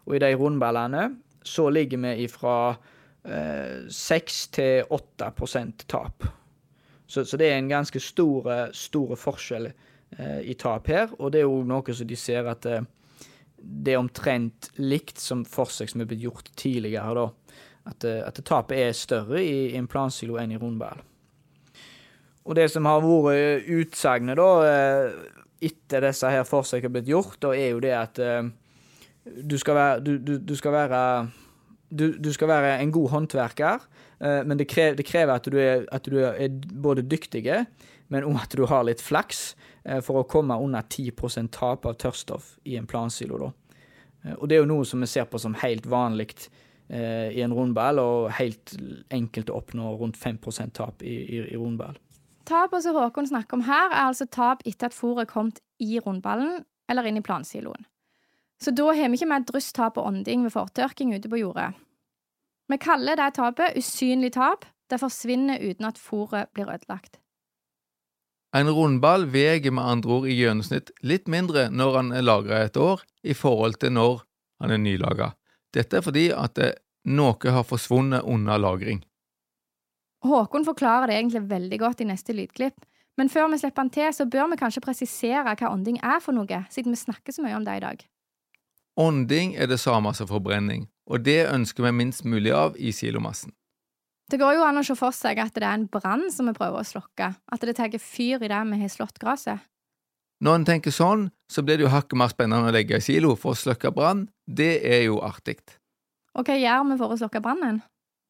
Og 0.06 0.18
i 0.18 0.22
de 0.22 0.36
rundballene 0.36 1.16
så 1.46 1.70
ligger 1.70 2.02
vi 2.04 2.26
ifra 2.26 2.76
eh, 3.26 3.88
6 3.90 4.48
til 4.58 4.84
8 4.90 5.32
tap. 5.88 6.28
Så, 7.08 7.24
så, 7.24 7.38
det 7.38 7.50
er 7.50 7.58
en 7.58 7.70
ganske 7.70 8.00
store 8.02 9.18
forskjell 9.18 9.70
i 10.46 10.54
tap 10.60 10.88
her. 10.92 11.10
Og 11.20 11.32
det 11.34 11.42
er 11.42 11.48
jo 11.48 11.64
noe 11.68 11.96
som 11.96 12.08
de 12.08 12.18
ser 12.20 12.48
at 12.52 12.66
eh, 12.70 12.86
det 13.58 13.96
er 13.96 14.02
omtrent 14.02 14.70
likt 14.78 15.20
som 15.22 15.46
forsøk 15.48 15.92
som 15.92 16.04
er 16.04 16.10
blitt 16.10 16.24
gjort 16.26 16.52
tidligere. 16.56 17.16
da. 17.18 17.28
At, 17.86 18.06
eh, 18.08 18.22
at 18.26 18.42
tapet 18.46 18.82
er 18.82 18.98
større 18.98 19.42
i, 19.42 19.72
i 19.74 19.80
en 19.80 19.90
plansilo 19.92 20.40
enn 20.42 20.56
i 20.56 20.60
rundball. 20.62 21.04
Og 22.46 22.54
det 22.56 22.70
som 22.70 22.86
har 22.86 23.02
vært 23.02 23.66
utsagnet 23.74 24.38
da, 24.38 24.50
etter 25.66 26.06
disse 26.06 26.30
her 26.30 26.44
forsøkene 26.46 26.92
har 26.92 26.94
blitt 26.94 27.10
gjort, 27.10 27.40
da 27.42 27.56
er 27.58 27.72
jo 27.72 27.80
det 27.82 27.96
at 27.98 28.22
du 29.26 29.56
skal 29.58 29.76
være, 29.80 30.04
du, 30.06 30.12
du, 30.22 30.36
du 30.38 30.54
skal 30.54 30.76
være 30.76 31.00
du, 31.90 32.10
du 32.18 32.32
skal 32.34 32.50
være 32.50 32.76
en 32.82 32.92
god 32.94 33.10
håndverker, 33.14 33.86
eh, 34.20 34.42
men 34.46 34.60
det 34.60 34.70
krever, 34.72 34.98
det 34.98 35.08
krever 35.08 35.36
at, 35.36 35.50
du 35.52 35.58
er, 35.62 35.86
at, 35.92 36.10
du 36.10 36.20
er, 36.20 36.50
både 36.82 37.06
dyktige, 37.06 37.66
men 38.10 38.28
om 38.28 38.38
at 38.42 38.54
du 38.56 38.66
har 38.70 38.86
litt 38.88 39.04
flaks 39.04 39.56
eh, 39.56 39.75
for 40.02 40.22
å 40.22 40.28
komme 40.30 40.58
under 40.58 40.82
10 40.82 41.50
tap 41.54 41.86
av 41.86 41.98
tørrstoff 42.02 42.56
i 42.64 42.78
en 42.80 42.88
plansilo. 42.90 43.38
Da. 43.38 43.52
Eh, 44.26 44.36
og 44.40 44.50
det 44.50 44.58
er 44.58 44.64
jo 44.64 44.72
noe 44.74 44.86
som 44.88 45.04
vi 45.04 45.10
ser 45.10 45.28
på 45.30 45.42
som 45.42 45.58
helt 45.62 45.86
vanlig 45.90 46.32
eh, 46.90 47.32
i 47.32 47.42
en 47.46 47.54
rundball, 47.54 48.02
og 48.02 48.32
helt 48.40 48.76
enkelt 49.14 49.52
å 49.52 49.60
oppnå 49.62 49.96
rundt 50.00 50.18
5 50.18 50.40
tap 50.74 51.04
i, 51.04 51.16
i, 51.16 51.42
i 51.54 51.58
rundball. 51.58 51.98
Tapet 52.46 52.86
som 52.86 52.98
Håkon 52.98 53.28
snakker 53.28 53.58
om 53.58 53.66
her, 53.66 53.90
er 53.90 54.06
altså 54.06 54.28
tap 54.30 54.62
etter 54.66 54.92
at 54.92 54.98
fôret 54.98 55.26
er 55.26 55.32
kommet 55.32 55.62
i 55.82 55.98
rundballen 56.00 56.64
eller 56.90 57.08
inn 57.10 57.18
i 57.18 57.26
plansiloen. 57.26 57.88
Så 58.62 58.72
da 58.72 58.86
har 58.94 59.10
vi 59.10 59.18
ikke 59.18 59.30
mer 59.30 59.44
drysstap 59.44 59.98
og 59.98 60.08
ånding 60.12 60.46
ved 60.46 60.54
fortørking 60.54 61.16
ute 61.16 61.30
på 61.30 61.42
jordet. 61.42 61.74
Vi 62.70 62.78
kaller 62.82 63.18
det 63.20 63.34
tapet 63.36 63.76
usynlig 63.78 64.32
tap. 64.38 64.66
Det 64.90 65.02
forsvinner 65.02 65.58
uten 65.62 65.88
at 65.90 65.98
fôret 65.98 66.52
blir 66.54 66.70
ødelagt. 66.70 67.18
En 68.56 68.70
rundball 68.72 69.26
veier 69.28 69.74
med 69.76 69.84
andre 69.84 70.14
ord 70.16 70.28
i 70.32 70.38
gjennomsnitt 70.38 70.94
litt 71.04 71.28
mindre 71.28 71.68
når 71.74 71.98
han 71.98 72.12
er 72.16 72.24
lagra 72.24 72.62
et 72.64 72.78
år, 72.80 73.02
i 73.28 73.36
forhold 73.36 73.82
til 73.82 73.92
når 73.98 74.22
han 74.64 74.72
er 74.72 74.80
nylaga. 74.80 75.34
Dette 75.76 76.00
er 76.00 76.06
fordi 76.06 76.30
at 76.32 76.62
noe 77.04 77.52
har 77.52 77.68
forsvunnet 77.68 78.24
under 78.24 78.62
lagring. 78.62 79.04
Håkon 80.26 80.66
forklarer 80.66 81.12
det 81.12 81.18
egentlig 81.20 81.44
veldig 81.50 81.80
godt 81.84 82.02
i 82.02 82.08
neste 82.10 82.34
lydklipp, 82.34 82.80
men 83.20 83.30
før 83.30 83.52
vi 83.52 83.60
slipper 83.60 83.84
han 83.84 83.92
til, 83.94 84.08
så 84.16 84.26
bør 84.26 84.50
vi 84.52 84.60
kanskje 84.60 84.84
presisere 84.84 85.44
hva 85.52 85.72
ånding 85.72 86.00
er 86.04 86.24
for 86.24 86.36
noe, 86.36 86.64
siden 86.72 86.96
vi 86.96 87.00
snakker 87.00 87.36
så 87.36 87.44
mye 87.44 87.56
om 87.60 87.68
det 87.68 87.78
i 87.78 87.84
dag. 87.84 88.08
Ånding 88.96 89.56
er 89.60 89.68
det 89.68 89.82
samme 89.84 90.16
som 90.16 90.32
forbrenning, 90.32 90.88
og 91.12 91.28
det 91.28 91.44
ønsker 91.52 91.84
vi 91.84 91.92
minst 91.92 92.24
mulig 92.24 92.56
av 92.56 92.80
i 92.80 92.96
silomassen. 92.96 93.52
Det 94.32 94.40
går 94.42 94.56
jo 94.58 94.66
an 94.66 94.82
å 94.82 94.84
se 94.86 94.96
for 94.98 95.14
seg 95.14 95.38
at 95.38 95.54
det 95.54 95.62
er 95.62 95.76
en 95.78 95.86
brann 95.92 96.32
som 96.34 96.48
vi 96.50 96.56
prøver 96.58 96.82
å 96.82 96.88
slokke, 96.88 97.28
at 97.38 97.66
det 97.66 97.76
tar 97.78 97.94
fyr 98.02 98.42
i 98.42 98.50
det 98.50 98.62
vi 98.72 98.80
har 98.82 98.90
slått 98.90 99.20
gresset. 99.22 99.62
Når 100.44 100.56
en 100.60 100.66
tenker 100.68 100.92
sånn, 100.92 101.28
så 101.48 101.62
blir 101.64 101.78
det 101.78 101.86
jo 101.86 101.92
hakket 101.94 102.18
mer 102.20 102.32
spennende 102.34 102.72
å 102.72 102.74
legge 102.74 102.98
i 102.98 103.04
silo 103.06 103.36
for 103.40 103.54
å 103.54 103.60
slukke 103.60 103.94
brann. 103.96 104.26
Det 104.46 104.82
er 104.84 105.06
jo 105.06 105.22
artig. 105.24 105.62
Og 106.36 106.44
hva 106.44 106.58
gjør 106.60 106.90
vi 106.90 106.98
for 107.00 107.14
å 107.14 107.20
slukke 107.22 107.42
brannen? 107.46 107.80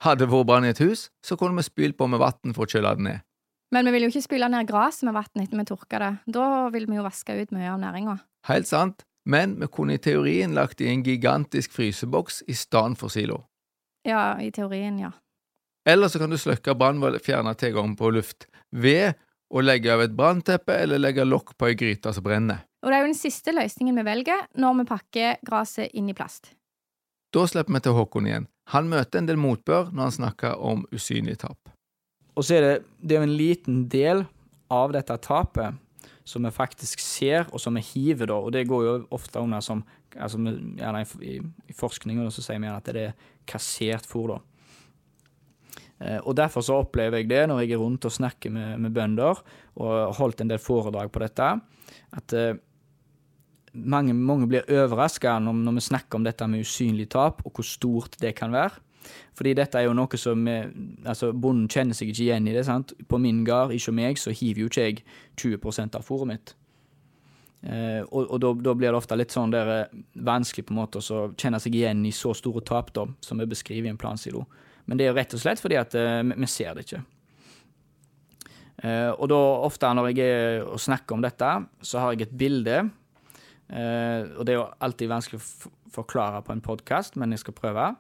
Hadde 0.03 0.25
det 0.25 0.33
vært 0.35 0.49
brann 0.51 0.67
i 0.67 0.73
et 0.75 0.83
hus, 0.83 1.07
så 1.25 1.39
kunne 1.39 1.57
vi 1.57 1.65
spylt 1.65 1.97
på 1.97 2.07
med 2.11 2.21
vann 2.21 2.53
for 2.53 2.67
å 2.67 2.69
kjøle 2.69 2.93
det 2.99 3.07
ned. 3.07 3.25
Men 3.73 3.87
vi 3.87 3.95
vil 3.95 4.05
jo 4.05 4.11
ikke 4.11 4.27
spyle 4.27 4.51
ned 4.51 4.69
gresset 4.69 5.07
med 5.07 5.15
vann 5.15 5.41
etter 5.41 5.57
vi 5.57 5.67
tørker 5.71 6.03
det. 6.03 6.13
Da 6.37 6.45
vil 6.75 6.85
vi 6.91 6.99
jo 6.99 7.07
vaske 7.07 7.39
ut 7.39 7.55
mye 7.55 7.71
av 7.71 7.81
næringa. 7.81 8.19
Helt 8.51 8.69
sant, 8.69 9.07
men 9.25 9.55
vi 9.63 9.71
kunne 9.71 9.95
i 9.95 10.03
teorien 10.03 10.53
lagt 10.53 10.83
i 10.83 10.91
en 10.91 11.03
gigantisk 11.07 11.73
fryseboks 11.73 12.43
i 12.51 12.53
stedet 12.53 12.99
for 12.99 13.09
silo. 13.09 13.45
Ja, 14.05 14.35
i 14.37 14.51
teorien, 14.53 14.99
ja. 15.01 15.15
Eller 15.85 16.09
så 16.09 16.19
kan 16.19 16.33
du 16.33 16.37
slukke 16.41 16.73
brann 16.77 17.01
ved 17.01 17.19
å 17.19 17.21
fjerne 17.21 17.53
tilgang 17.59 17.93
på 17.97 18.09
luft 18.15 18.47
ved 18.73 19.13
å 19.53 19.61
legge 19.61 19.93
av 19.93 20.01
et 20.01 20.15
brannteppe 20.17 20.73
eller 20.81 21.01
legge 21.01 21.25
lokk 21.27 21.53
på 21.57 21.69
ei 21.69 21.77
gryte 21.77 22.13
som 22.13 22.25
brenner. 22.25 22.63
Og 22.81 22.89
det 22.89 22.97
er 22.97 23.03
jo 23.03 23.11
den 23.11 23.17
siste 23.17 23.53
løsningen 23.53 23.97
vi 24.01 24.05
velger 24.05 24.47
når 24.61 24.79
vi 24.79 24.87
pakker 24.89 25.37
gresset 25.45 25.93
inn 25.93 26.09
i 26.09 26.17
plast. 26.17 26.51
Da 27.33 27.45
slipper 27.49 27.75
vi 27.75 27.81
til 27.85 27.95
Håkon 27.97 28.29
igjen. 28.29 28.49
Han 28.73 28.89
møter 28.89 29.21
en 29.21 29.29
del 29.29 29.37
motbør 29.37 29.91
når 29.91 30.07
han 30.07 30.15
snakker 30.17 30.61
om 30.61 30.85
usynlig 30.95 31.37
tap. 31.43 31.59
Og 32.35 32.45
så 32.45 32.57
er 32.57 32.65
det, 32.65 32.75
det 32.99 33.17
er 33.17 33.25
en 33.25 33.37
liten 33.37 33.83
del 33.91 34.25
av 34.73 34.93
dette 34.95 35.17
tapet 35.21 35.77
som 36.25 36.45
vi 36.45 36.49
faktisk 36.53 37.01
ser, 37.03 37.45
og 37.53 37.61
som 37.61 37.77
vi 37.77 37.83
hiver, 37.85 38.31
da. 38.31 38.39
Og 38.41 38.53
det 38.55 38.65
går 38.65 38.85
jo 38.85 38.95
ofte 39.13 39.39
under 39.39 39.61
som 39.61 39.83
altså, 40.17 40.39
gjerne 40.41 41.03
i, 41.21 41.37
i 41.37 41.75
og 41.77 42.33
så 42.33 42.41
sier 42.41 42.57
vi 42.57 42.65
gjerne 42.65 42.81
at 42.81 42.89
det 42.89 43.03
er 43.11 43.31
kassert 43.45 44.09
fôr, 44.09 44.33
da. 44.33 44.39
Eh, 45.99 46.19
og 46.21 46.35
Derfor 46.37 46.65
så 46.65 46.81
opplever 46.83 47.21
jeg 47.21 47.29
det 47.31 47.43
når 47.49 47.63
jeg 47.63 47.75
er 47.75 47.81
rundt 47.81 48.07
og 48.07 48.13
snakker 48.13 48.53
med, 48.53 48.79
med 48.83 48.95
bønder, 48.95 49.41
og 49.75 49.91
har 49.91 50.15
holdt 50.19 50.41
en 50.43 50.51
del 50.51 50.61
foredrag 50.61 51.11
på 51.11 51.21
dette, 51.23 51.51
at 52.15 52.35
eh, 52.35 52.57
mange, 53.73 54.15
mange, 54.15 54.47
blir 54.47 54.67
overraska 54.71 55.37
når, 55.43 55.61
når, 55.67 55.77
vi 55.77 55.85
snakker 55.89 56.19
om 56.19 56.27
dette 56.27 56.47
med 56.47 56.65
usynlig 56.65 57.09
tap, 57.11 57.45
og 57.45 57.55
hvor 57.55 57.67
stort 57.67 58.19
det 58.21 58.35
kan 58.35 58.53
være. 58.55 58.81
Fordi 59.37 59.53
dette 59.53 59.77
er 59.77 59.85
jo 59.85 59.93
noe 59.93 60.17
som 60.17 60.47
altså 61.05 61.27
Bonden 61.29 61.67
kjenner 61.69 61.93
seg 61.93 62.09
ikke 62.09 62.23
igjen 62.23 62.47
i 62.49 62.55
det. 62.55 62.63
sant? 62.65 62.95
På 63.05 63.19
min 63.21 63.43
gard, 63.45 63.75
ikke 63.75 63.93
meg, 63.93 64.17
så 64.17 64.33
hiver 64.33 64.63
jo 64.63 64.69
ikke 64.71 64.85
jeg 64.87 65.03
20 65.37 65.93
av 65.93 66.07
fôret 66.07 66.31
mitt. 66.31 66.55
Eh, 67.65 68.01
og, 68.11 68.27
og 68.29 68.41
da, 68.61 68.73
blir 68.77 68.91
det 68.91 68.97
ofte 68.97 69.17
litt 69.17 69.33
sånn 69.33 69.53
der, 69.53 69.71
eh, 69.73 70.01
vanskelig 70.27 70.67
på 70.67 70.75
en 70.75 70.81
måte 70.83 71.01
å 71.01 71.21
kjenne 71.33 71.57
seg 71.61 71.77
igjen 71.77 72.03
i 72.05 72.13
så 72.13 72.35
store 72.37 72.61
tap 72.65 72.91
da, 72.93 73.07
som 73.25 73.41
er 73.41 73.49
beskrevet 73.49 73.89
i 73.89 73.93
en 73.93 74.01
plansilo. 74.01 74.43
Men 74.85 74.97
det 74.97 75.05
er 75.05 75.11
jo 75.11 75.17
rett 75.17 75.35
og 75.35 75.41
slett 75.41 75.61
fordi 75.61 75.77
at 75.79 75.95
eh, 75.97 76.21
vi 76.31 76.49
ser 76.49 76.75
det 76.77 76.85
ikke. 76.85 77.01
Eh, 78.83 79.11
og 79.13 79.29
da 79.31 79.39
ofte 79.65 79.89
når 79.95 80.11
jeg 80.11 80.29
er 80.29 80.61
og 80.65 80.81
snakker 80.81 81.17
om 81.17 81.25
dette, 81.25 81.51
så 81.81 82.03
har 82.03 82.13
jeg 82.13 82.27
et 82.27 82.37
bilde. 82.37 82.77
Eh, 83.69 84.21
og 84.35 84.45
det 84.45 84.53
er 84.53 84.59
jo 84.59 84.69
alltid 84.85 85.11
vanskelig 85.11 85.41
å 85.41 85.73
forklare 85.95 86.43
på 86.45 86.53
en 86.53 86.63
podkast, 86.65 87.17
men 87.19 87.33
jeg 87.33 87.45
skal 87.45 87.57
prøve. 87.57 87.91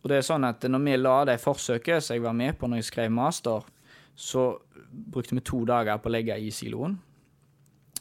Og 0.00 0.08
det 0.10 0.18
er 0.18 0.26
sånn 0.26 0.46
at 0.48 0.64
når 0.64 0.84
vi 0.84 0.96
la 0.98 1.16
det 1.28 1.40
forsøket 1.42 2.04
som 2.04 2.16
jeg 2.16 2.24
var 2.24 2.36
med 2.36 2.56
på 2.58 2.68
når 2.68 2.82
jeg 2.82 2.90
skrev 2.90 3.12
master, 3.12 3.64
så 4.16 4.52
brukte 4.90 5.36
vi 5.36 5.44
to 5.46 5.62
dager 5.68 6.00
på 6.00 6.10
å 6.10 6.14
legge 6.14 6.36
i 6.40 6.50
siloen. 6.52 6.98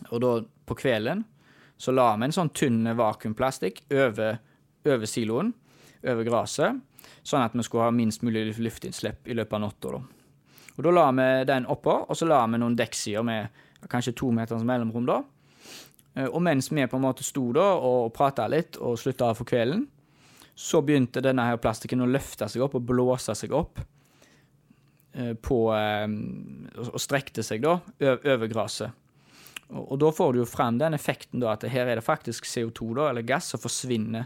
Og 0.09 0.21
da 0.23 0.31
på 0.67 0.77
kvelden 0.79 1.25
så 1.79 1.93
la 1.95 2.11
vi 2.17 2.27
en 2.27 2.35
sånn 2.35 2.51
tynn 2.55 2.87
vakuumplastikk 2.97 3.85
over, 3.95 4.39
over 4.87 5.07
siloen, 5.07 5.53
over 6.03 6.27
gresset, 6.27 6.79
sånn 7.29 7.45
at 7.45 7.55
vi 7.57 7.65
skulle 7.65 7.87
ha 7.87 7.95
minst 7.95 8.23
mulig 8.25 8.47
luftinnslipp 8.57 9.29
i 9.29 9.37
løpet 9.37 9.57
av 9.57 9.65
natta. 9.65 9.95
Da. 9.95 10.01
Da 10.79 10.93
la 10.95 11.09
vi 11.11 11.27
den 11.49 11.67
oppå, 11.69 11.95
og 12.07 12.17
så 12.17 12.27
la 12.29 12.45
vi 12.47 12.59
noen 12.61 12.77
dekksider 12.79 13.25
med 13.25 13.65
kanskje 13.91 14.15
to 14.17 14.31
meters 14.35 14.65
mellomrom. 14.65 15.05
da. 15.05 15.21
Eh, 16.15 16.27
og 16.27 16.41
mens 16.43 16.71
vi 16.71 16.87
på 16.87 16.97
en 16.97 17.05
måte 17.05 17.25
sto 17.25 17.49
da 17.55 17.71
og 17.77 18.11
prata 18.15 18.47
litt 18.51 18.79
og 18.81 18.97
slutta 18.99 19.31
for 19.37 19.49
kvelden, 19.49 19.85
så 20.59 20.81
begynte 20.83 21.23
denne 21.23 21.45
her 21.47 21.59
plastikken 21.61 22.03
å 22.03 22.09
løfte 22.09 22.49
seg 22.51 22.65
opp 22.65 22.75
og 22.75 22.87
blåse 22.89 23.35
seg 23.37 23.53
opp 23.55 23.79
eh, 25.13 25.35
på 25.39 25.59
eh, 25.75 26.07
Og 26.89 26.99
strekte 26.99 27.45
seg 27.45 27.63
da 27.63 27.77
over 28.01 28.49
gresset. 28.51 28.91
Og, 29.69 29.83
og, 29.85 29.95
da 30.01 30.09
får 30.15 30.33
du 30.33 30.41
jo 30.41 30.49
fram 30.49 30.79
den 30.81 30.97
effekten 30.97 31.43
da 31.43 31.53
at 31.53 31.63
her 31.69 31.87
er 31.87 31.99
det 31.99 32.05
faktisk 32.05 32.47
CO2, 32.49 32.93
da, 32.97 33.09
eller 33.11 33.27
gass, 33.27 33.51
som 33.53 33.61
forsvinner. 33.61 34.25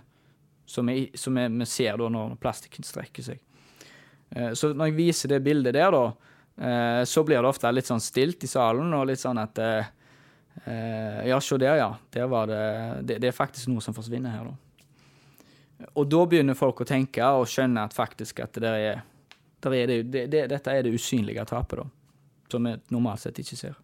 Som, 0.65 0.87
vi, 0.87 1.65
ser 1.67 1.97
da 1.99 2.07
når 2.09 2.37
plastikken 2.41 2.85
strekker 2.87 3.25
seg. 3.25 3.41
Eh, 4.31 4.53
så 4.57 4.71
når 4.73 4.91
jeg 4.91 4.97
viser 4.97 5.33
det 5.33 5.43
bildet 5.45 5.75
der, 5.75 5.91
da, 5.91 6.05
så 7.09 7.23
blir 7.25 7.39
det 7.41 7.49
ofte 7.49 7.69
litt 7.73 7.87
sånn 7.89 8.01
stilt 8.03 8.43
i 8.45 8.47
salen, 8.47 8.91
og 8.93 9.07
litt 9.09 9.17
sånn 9.17 9.39
at 9.41 9.57
Ja, 11.25 11.39
se 11.41 11.57
der, 11.57 11.79
ja. 11.79 11.87
Der 12.13 12.27
var 12.29 12.45
det, 12.45 12.59
det, 13.09 13.15
det 13.23 13.31
er 13.31 13.33
faktisk 13.33 13.71
noe 13.71 13.81
som 13.81 13.95
forsvinner 13.97 14.35
her, 14.35 14.51
da. 14.51 15.87
Og 15.97 16.05
da 16.09 16.21
begynner 16.29 16.57
folk 16.57 16.83
å 16.83 16.87
tenke 16.87 17.25
og 17.25 17.47
skjønne 17.49 17.87
at 17.87 17.95
faktisk 17.97 18.43
at 18.45 18.61
det 18.61 18.69
er, 18.69 19.01
der 19.65 19.75
er 19.79 19.89
det, 19.89 20.27
det, 20.29 20.43
dette 20.51 20.77
er 20.77 20.85
det 20.85 20.93
usynlige 20.93 21.45
tapet, 21.49 21.81
da. 21.81 21.89
Som 22.53 22.69
vi 22.69 22.75
normalt 22.93 23.23
sett 23.23 23.41
ikke 23.41 23.57
ser. 23.57 23.75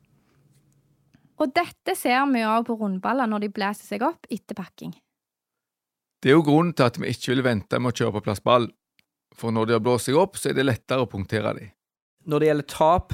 Og 1.40 1.52
dette 1.56 1.96
ser 1.96 2.26
vi 2.34 2.44
òg 2.44 2.66
på 2.68 2.76
rundballer 2.80 3.30
når 3.32 3.46
de 3.46 3.54
blåser 3.56 3.96
seg 3.96 4.04
opp 4.06 4.28
etter 4.30 4.58
pakking. 4.58 4.92
Det 6.20 6.32
er 6.32 6.36
jo 6.36 6.44
grunnen 6.44 6.74
til 6.76 6.90
at 6.90 7.00
vi 7.00 7.14
ikke 7.14 7.32
vil 7.32 7.46
vente 7.46 7.80
med 7.80 7.94
å 7.94 7.96
kjøre 7.96 8.18
på 8.18 8.26
plass 8.28 8.42
ball, 8.44 8.68
for 9.36 9.56
når 9.56 9.70
de 9.70 9.76
har 9.78 9.84
blåst 9.84 10.10
seg 10.10 10.18
opp, 10.20 10.36
så 10.36 10.52
er 10.52 10.58
det 10.58 10.68
lettere 10.68 11.06
å 11.06 11.10
punktere 11.10 11.54
dem. 11.56 11.72
Når 12.28 12.42
det 12.42 12.50
gjelder 12.50 12.68
tap 12.74 13.14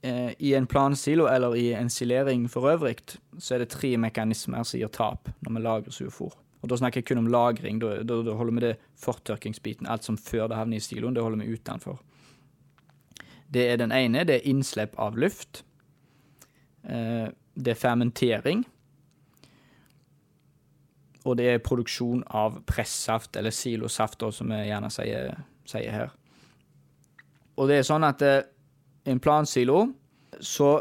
eh, 0.00 0.30
i 0.40 0.54
en 0.56 0.68
plansilo 0.70 1.26
eller 1.28 1.56
i 1.60 1.66
en 1.76 1.92
silering 1.92 2.46
for 2.48 2.70
øvrig, 2.72 2.96
så 3.36 3.56
er 3.56 3.64
det 3.64 3.74
tre 3.74 3.92
mekanismer 4.00 4.64
som 4.64 4.80
gir 4.80 4.92
tap 4.94 5.28
når 5.44 5.52
vi 5.58 5.64
lager 5.66 5.96
suefor. 5.98 6.32
Og 6.64 6.70
da 6.72 6.78
snakker 6.80 7.02
jeg 7.02 7.10
kun 7.10 7.20
om 7.20 7.28
lagring. 7.28 7.76
Da, 7.82 7.98
da, 8.08 8.22
da 8.24 8.34
holder 8.38 8.56
vi 8.56 8.64
det 8.64 8.74
fortørkingsbiten, 9.04 9.88
alt 9.90 10.06
som 10.06 10.16
før 10.16 10.48
det 10.48 10.56
havner 10.56 10.80
i 10.80 10.84
siloen, 10.84 11.12
det 11.12 11.20
holder 11.20 11.44
vi 11.44 11.58
utenfor. 11.58 11.98
Det 13.52 13.66
er 13.68 13.76
den 13.82 13.92
ene. 13.92 14.24
Det 14.24 14.38
er 14.38 14.48
innslipp 14.48 14.96
av 14.96 15.18
luft. 15.20 15.60
Eh, 16.88 17.28
det 17.54 17.74
er 17.74 17.78
fermentering. 17.78 18.64
Og 21.24 21.38
det 21.40 21.48
er 21.48 21.62
produksjon 21.64 22.22
av 22.36 22.60
pressaft, 22.68 23.36
eller 23.36 23.54
silosaft, 23.54 24.24
som 24.36 24.50
vi 24.52 24.60
gjerne 24.68 24.90
sier, 24.92 25.30
sier, 25.68 25.92
her. 25.92 26.10
Og 27.56 27.70
det 27.70 27.80
er 27.80 27.86
sånn 27.86 28.04
at 28.04 28.24
eh, 28.24 28.42
en 29.08 29.22
plansilo 29.22 29.86
så 30.40 30.76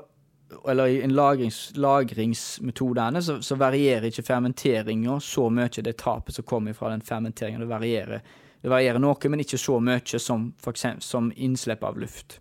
eller 0.69 0.88
i 0.88 1.01
en 1.01 1.13
lagrings, 1.17 1.71
lagringsmetodene, 1.75 3.21
så, 3.21 3.39
så, 3.41 3.55
varierer 3.57 4.09
ikke 4.09 4.25
fermenteringa 4.27 5.15
så 5.23 5.47
mye, 5.50 5.81
det 5.81 5.95
tapet 5.97 6.35
som 6.35 6.45
kommer 6.45 6.75
fra 6.77 6.91
den 6.93 7.01
fermenteringen. 7.01 7.63
Det 7.63 7.69
varierer, 7.71 8.21
det 8.62 8.71
varierer 8.71 9.01
noe, 9.01 9.31
men 9.33 9.41
ikke 9.41 9.57
så 9.57 9.79
mye 9.81 10.21
som, 10.21 10.51
eksempel, 10.69 11.01
som 11.01 11.31
innslipp 11.35 11.83
av 11.88 11.97
luft. 12.00 12.38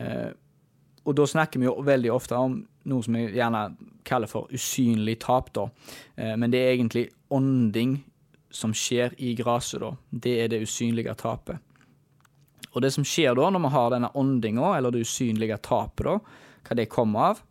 Eh, 0.00 0.32
og 1.06 1.14
da 1.20 1.26
snakker 1.28 1.62
vi 1.62 1.68
jo 1.68 1.76
veldig 1.86 2.12
ofte 2.14 2.38
om 2.40 2.58
noe 2.86 3.04
som 3.04 3.16
jeg 3.18 3.34
gjerne 3.36 3.62
kaller 4.06 4.30
for 4.30 4.50
usynlig 4.54 5.18
tap, 5.24 5.52
da. 5.56 5.68
Eh, 6.16 6.34
men 6.38 6.52
det 6.52 6.62
er 6.62 6.74
egentlig 6.74 7.08
ånding 7.34 7.98
som 8.54 8.74
skjer 8.76 9.16
i 9.18 9.34
gresset, 9.38 9.82
da. 9.82 9.92
Det 10.10 10.36
er 10.44 10.52
det 10.52 10.62
usynlige 10.64 11.14
tapet. 11.18 11.62
Og 12.76 12.82
det 12.84 12.92
som 12.92 13.04
skjer 13.08 13.36
da, 13.36 13.48
når 13.50 13.64
vi 13.64 13.72
har 13.72 13.92
denne 13.94 14.12
åndinga, 14.20 14.74
eller 14.76 14.92
det 14.92 15.06
usynlige 15.06 15.58
tapet, 15.64 16.06
da, 16.08 16.40
hva 16.66 16.76
det 16.76 16.90
kommer 16.92 17.30
av, 17.30 17.44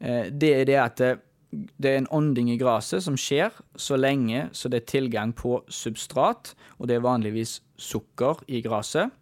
eh, 0.00 0.26
det 0.30 0.54
er 0.60 0.66
det 0.68 0.80
at 0.80 1.04
det, 1.52 1.88
er 1.88 1.98
en 2.00 2.10
ånding 2.10 2.50
i 2.52 2.58
gresset 2.60 3.04
som 3.04 3.16
skjer 3.18 3.52
så 3.76 3.98
lenge 3.98 4.46
så 4.56 4.70
det 4.72 4.82
er 4.82 4.92
tilgang 4.92 5.34
på 5.36 5.58
substrat, 5.68 6.54
og 6.78 6.88
det 6.88 6.96
er 6.96 7.04
vanligvis 7.04 7.58
sukker 7.76 8.40
i 8.48 8.62
gresset. 8.64 9.12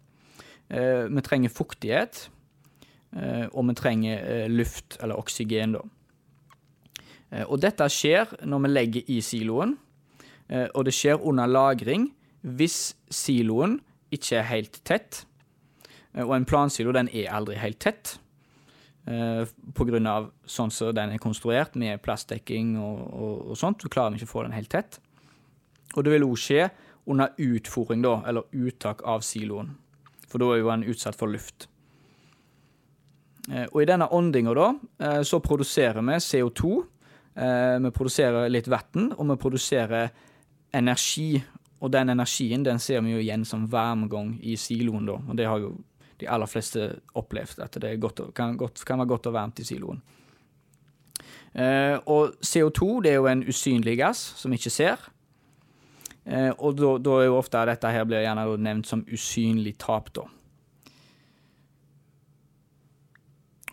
Eh, 0.71 1.07
vi 1.11 1.23
trenger 1.25 1.51
fuktighet, 1.51 2.29
og 3.11 3.65
vi 3.67 3.73
trenger 3.75 4.47
luft, 4.47 4.95
eller 5.03 5.19
oksygen, 5.19 5.75
da. 5.75 5.81
Og 7.47 7.57
dette 7.63 7.87
skjer 7.91 8.31
når 8.47 8.61
vi 8.63 8.69
legger 8.71 9.11
i 9.11 9.17
siloen, 9.23 9.73
og 10.51 10.85
det 10.87 10.93
skjer 10.95 11.19
under 11.27 11.47
lagring 11.47 12.09
hvis 12.41 12.93
siloen 13.11 13.77
ikke 14.11 14.39
er 14.39 14.49
helt 14.49 14.81
tett. 14.87 15.21
Og 16.19 16.33
en 16.35 16.47
plansilo 16.47 16.91
den 16.95 17.09
er 17.13 17.31
aldri 17.31 17.55
helt 17.61 17.79
tett. 17.79 18.17
pga. 19.05 20.29
sånn 20.45 20.71
som 20.71 20.93
den 20.93 21.11
er 21.11 21.17
konstruert, 21.17 21.75
med 21.75 22.01
plastdekking 22.01 22.77
og, 22.77 22.99
og, 23.13 23.49
og, 23.51 23.57
sånt, 23.57 23.81
så 23.81 23.89
klarer 23.89 24.11
vi 24.11 24.21
ikke 24.21 24.29
å 24.29 24.35
få 24.35 24.43
den 24.43 24.57
helt 24.57 24.69
tett. 24.69 24.99
Og 25.95 26.03
det 26.03 26.11
vil 26.13 26.27
òg 26.27 26.37
skje 26.37 26.69
under 27.07 27.33
utfòring, 27.37 28.01
da, 28.01 28.21
eller 28.27 28.43
uttak 28.51 29.01
av 29.03 29.23
siloen. 29.25 29.75
For 30.27 30.39
da 30.39 30.51
er 30.51 30.61
jo 30.61 30.69
den 30.69 30.87
utsatt 30.91 31.17
for 31.17 31.31
luft. 31.31 31.67
Uh, 33.49 33.65
og 33.71 33.81
i 33.81 33.87
denne 33.89 34.09
åndinga, 34.13 34.53
da, 34.57 34.71
uh, 35.05 35.21
så 35.25 35.41
produserer 35.43 36.01
vi 36.01 36.19
CO2. 36.19 36.81
vi 37.81 37.89
produserer 37.95 38.49
litt 38.51 38.67
vann, 38.67 39.13
og 39.15 39.29
vi 39.29 39.35
produserer 39.39 40.09
energi. 40.75 41.41
Og 41.79 41.91
den 41.91 42.09
energien 42.09 42.65
den 42.65 42.79
ser 42.79 43.01
vi 43.01 43.13
jo 43.13 43.21
igjen 43.21 43.45
som 43.45 43.69
varmegang 43.71 44.35
i 44.43 44.57
siloen, 44.59 45.05
da. 45.07 45.15
Og 45.15 45.37
det 45.37 45.47
har 45.47 45.61
jo 45.63 45.77
de 46.21 46.27
aller 46.29 46.49
fleste 46.49 46.89
opplevd 47.17 47.63
at 47.63 47.77
det 47.81 47.95
godt, 48.01 48.21
kan, 48.35 48.57
godt, 48.57 48.83
kan, 48.85 48.99
være 49.01 49.07
godt 49.07 49.31
og 49.31 49.33
varmt 49.33 49.59
i 49.59 49.65
siloen. 49.65 50.01
Eh, 51.53 51.97
og 52.05 52.37
CO2 52.45 53.01
det 53.03 53.11
er 53.11 53.17
jo 53.17 53.31
en 53.31 53.41
usynlig 53.47 53.97
gass 53.99 54.21
som 54.39 54.53
vi 54.53 54.59
ikke 54.61 54.73
ser. 54.75 55.09
og 56.59 56.79
og 56.79 57.01
da 57.03 57.15
er 57.17 57.25
jo 57.25 57.37
ofte 57.37 57.65
dette 57.65 57.89
her 57.89 58.05
blir 58.05 58.21
gjerne 58.21 58.45
nevnt 58.57 58.87
som 58.87 59.05
usynlig 59.11 59.77
tap, 59.77 60.13
da. 60.13 60.27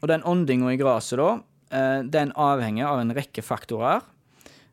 Og 0.02 0.08
den 0.10 0.24
åndinga 0.26 0.72
i 0.72 0.78
gresset, 0.78 1.18
da, 1.18 1.40
eh, 1.74 2.02
den 2.06 2.32
avhenger 2.36 2.86
av 2.86 3.00
en 3.00 3.14
rekke 3.16 3.42
faktorer. 3.42 4.02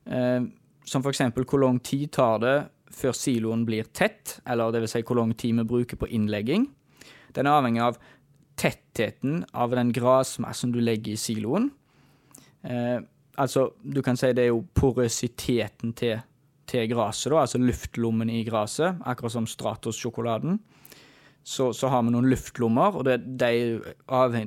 Eh, 0.06 0.42
som 0.86 1.02
f.eks. 1.02 1.22
hvor 1.34 1.62
lang 1.62 1.80
tid 1.80 2.12
tar 2.12 2.40
det 2.40 2.58
før 2.96 3.16
siloen 3.18 3.66
blir 3.66 3.88
tett, 3.94 4.40
eller 4.48 4.72
dvs. 4.72 4.92
Si 4.92 5.02
hvor 5.04 5.20
lang 5.20 5.34
tid 5.34 5.58
vi 5.58 5.68
bruker 5.68 5.98
på 5.98 6.10
innlegging. 6.14 6.68
Den 7.34 7.48
er 7.48 7.58
avhengig 7.58 7.82
av 7.84 7.98
tettheten 8.56 9.44
av 9.54 9.74
den 9.76 9.92
grasmassen 9.92 10.72
du 10.72 10.80
legger 10.80 11.16
i 11.16 11.20
siloen. 11.20 11.72
Eh, 12.64 13.02
altså, 13.38 13.70
du 13.84 14.02
kan 14.06 14.18
si 14.18 14.32
det 14.34 14.46
er 14.46 14.54
jo 14.54 14.64
porøsiteten 14.78 15.94
til, 15.98 16.22
til 16.70 16.88
gresset, 16.94 17.32
da, 17.34 17.44
altså 17.44 17.60
luftlommen 17.62 18.32
i 18.32 18.44
gresset, 18.48 19.02
akkurat 19.04 19.36
som 19.36 19.50
Stratos-sjokoladen. 19.50 20.62
Så, 21.46 21.70
så, 21.78 21.92
har 21.94 22.02
vi 22.02 22.14
noen 22.16 22.26
luftlommer, 22.32 22.96
og 22.98 23.06
det, 23.06 23.20
de, 23.38 23.78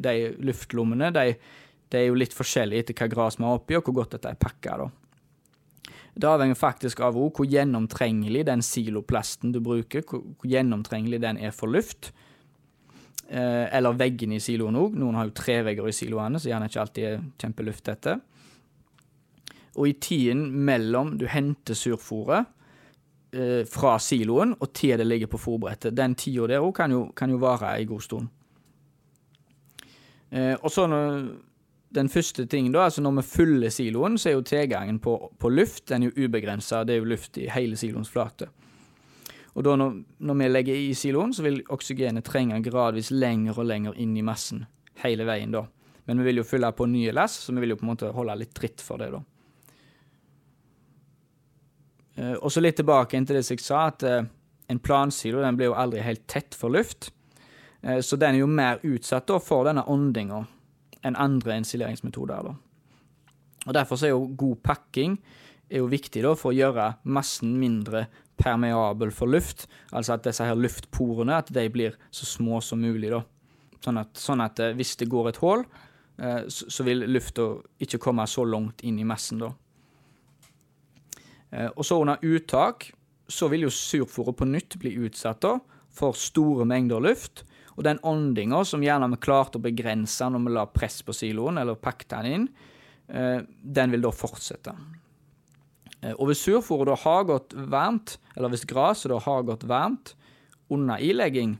de, 0.02 0.14
luftlommene 0.42 1.12
de, 1.14 1.36
de, 1.86 1.98
er 2.00 2.08
jo 2.08 2.16
litt 2.18 2.34
forskjellige 2.34 2.88
etter 2.88 2.96
hva 2.98 3.06
gress 3.12 3.38
vi 3.38 3.46
har 3.46 3.60
oppi, 3.60 3.76
og 3.78 3.86
hvor 3.86 4.00
godt 4.00 4.16
dette 4.16 4.32
er 4.34 4.40
pakka. 4.40 4.88
Det 6.18 6.26
avhenger 6.26 6.58
faktisk 6.58 7.04
av 7.06 7.14
hvor 7.14 7.46
gjennomtrengelig 7.46 8.42
den 8.48 8.64
siloplasten 8.66 9.54
du 9.54 9.60
bruker, 9.62 10.02
hvor, 10.02 10.24
hvor 10.26 10.50
gjennomtrengelig 10.50 11.22
den 11.22 11.38
er 11.38 11.54
for 11.54 11.70
luft. 11.70 12.10
Eh, 13.28 13.66
eller 13.76 13.94
veggene 13.94 14.38
i 14.38 14.42
siloen 14.42 14.76
òg. 14.80 14.98
Noen 14.98 15.20
har 15.20 15.28
jo 15.28 15.36
trevegger 15.38 15.86
i 15.86 15.94
siloene, 15.94 16.40
så 16.40 16.50
gjerne 16.50 16.66
ikke 16.70 16.82
alltid 16.82 17.08
er 17.12 17.24
kjempelufttette. 17.38 18.18
Og 19.78 19.90
i 19.90 19.96
tiden 20.02 20.48
mellom 20.66 21.14
du 21.20 21.28
henter 21.30 21.78
surfòret 21.78 22.48
eh, 23.38 23.62
fra 23.68 23.96
siloen 24.02 24.56
og 24.58 24.72
til 24.74 24.98
det 24.98 25.06
ligger 25.06 25.30
på 25.30 25.40
fòrbrettet, 25.40 25.96
den 25.96 26.16
tida 26.18 26.48
der 26.50 26.64
òg 26.64 26.74
kan, 26.76 26.94
kan, 27.16 27.30
jo 27.30 27.40
vare 27.42 27.76
ei 27.76 27.86
god 27.88 28.04
stund. 28.04 28.28
Eh, 30.30 30.54
og 30.60 30.70
så 30.70 30.86
den 31.94 32.08
første 32.12 32.44
tingen 32.46 32.74
da, 32.74 32.84
altså 32.84 33.02
når 33.02 33.20
vi 33.20 33.26
fyller 33.30 33.72
siloen, 33.72 34.18
så 34.18 34.30
er 34.30 34.36
jo 34.36 34.44
tilgangen 34.46 34.98
på, 35.00 35.16
på 35.38 35.48
luft 35.48 35.88
den 35.88 36.04
er 36.04 36.10
jo 36.10 36.26
ubegrensa. 36.26 36.84
Det 36.84 36.96
er 36.96 37.02
jo 37.02 37.12
luft 37.14 37.38
i 37.40 37.48
hele 37.48 37.76
siloens 37.80 38.10
flate. 38.12 38.50
Og 39.56 39.64
da 39.64 39.74
når, 39.74 39.96
når, 40.22 40.36
vi 40.38 40.48
legger 40.48 40.76
i 40.76 40.92
siloen, 40.94 41.32
så 41.34 41.42
vil 41.42 41.62
oksygenet 41.74 42.26
trenge 42.28 42.60
gradvis 42.62 43.10
lenger 43.10 43.56
og 43.58 43.66
lenger 43.66 43.96
inn 43.98 44.12
i 44.16 44.22
massen 44.22 44.66
hele 45.02 45.26
veien 45.26 45.54
da. 45.54 45.64
Men 46.06 46.20
vi 46.20 46.28
vil 46.28 46.40
jo 46.42 46.46
fylle 46.46 46.70
på 46.72 46.86
nye 46.86 47.12
lass, 47.12 47.40
så 47.44 47.52
vi 47.52 47.64
vil 47.64 47.74
jo 47.74 47.80
på 47.80 47.86
en 47.86 47.92
måte 47.92 48.12
holde 48.14 48.36
litt 48.38 48.54
tritt 48.56 48.84
for 48.84 49.00
det, 49.00 49.10
da. 49.12 49.22
Eh, 52.18 52.34
og 52.34 52.52
så 52.52 52.62
litt 52.62 52.78
tilbake 52.78 53.20
til 53.22 53.38
det 53.38 53.46
jeg 53.46 53.62
sa, 53.62 53.86
at 53.92 54.04
eh, 54.06 54.26
en 54.68 54.82
plansilo 54.82 55.42
den 55.44 55.58
blir 55.58 55.70
jo 55.70 55.78
aldri 55.78 56.02
helt 56.04 56.26
tett 56.30 56.56
for 56.58 56.74
luft. 56.74 57.12
Eh, 57.82 58.00
så 58.02 58.18
den 58.18 58.36
er 58.36 58.42
jo 58.42 58.50
mer 58.50 58.82
utsatt 58.86 59.30
for 59.44 59.68
denne 59.68 59.86
åndinga 59.86 60.44
enn 61.06 61.18
andre 61.18 61.60
ensileringsmetoder. 61.60 62.54
Og 63.68 63.74
Derfor 63.74 64.00
er 64.02 64.14
jo 64.14 64.32
god 64.38 64.64
pakking 64.64 65.18
jo 65.68 65.84
viktig 65.90 66.22
for 66.40 66.50
å 66.50 66.56
gjøre 66.56 66.94
massen 67.04 67.52
mindre 67.60 68.06
permeabel 68.40 69.10
for 69.12 69.28
luft, 69.28 69.66
altså 69.92 70.14
at 70.14 70.24
disse 70.24 70.46
her 70.46 70.56
luftporene 70.56 71.36
at 71.36 71.50
de 71.52 71.66
blir 71.68 71.98
så 72.10 72.24
små 72.24 72.62
som 72.64 72.80
mulig. 72.80 73.10
Sånn 73.84 73.98
at, 74.00 74.14
sånn 74.16 74.40
at 74.40 74.62
hvis 74.78 74.94
det 74.96 75.10
går 75.12 75.28
et 75.28 75.40
hull, 75.42 75.66
så, 76.48 76.86
vil 76.86 77.04
lufta 77.12 77.50
ikke 77.84 78.00
komme 78.00 78.24
så 78.26 78.46
langt 78.48 78.80
inn 78.86 78.96
i 78.98 79.06
massen. 79.06 79.42
da. 79.42 79.52
Eh, 81.50 81.70
og 81.74 81.84
så 81.86 82.00
under 82.00 82.22
uttak 82.22 82.90
så 83.28 83.48
vil 83.52 83.66
jo 83.66 83.72
surfòret 83.72 84.36
på 84.38 84.48
nytt 84.48 84.78
bli 84.80 84.94
utsatt 85.04 85.42
da, 85.44 85.58
for 85.92 86.16
store 86.16 86.66
mengder 86.68 87.02
luft. 87.04 87.44
Og 87.76 87.84
den 87.86 88.00
åndinga 88.02 88.64
som 88.66 88.82
gjerne 88.82 89.10
vi 89.12 89.20
klarte 89.22 89.60
å 89.60 89.64
begrense 89.64 90.26
når 90.26 90.46
vi 90.46 90.54
la 90.56 90.64
press 90.72 91.02
på 91.06 91.14
siloen, 91.14 91.60
eller 91.60 91.78
pakket 91.78 92.16
den 92.16 92.32
inn, 92.32 92.48
eh, 93.08 93.44
den 93.62 93.94
vil 93.94 94.02
da 94.02 94.14
fortsette. 94.14 94.74
Eh, 96.00 96.14
og 96.14 96.30
hvis 96.30 96.42
surfòret 96.46 96.90
da 96.90 96.96
har 97.04 97.28
gått 97.28 97.54
varmt, 97.54 98.16
eller 98.36 98.52
hvis 98.52 98.66
gresset 98.68 99.12
da 99.12 99.20
har 99.22 99.46
gått 99.46 99.66
varmt 99.68 100.14
under 100.70 100.98
ilegging, 100.98 101.56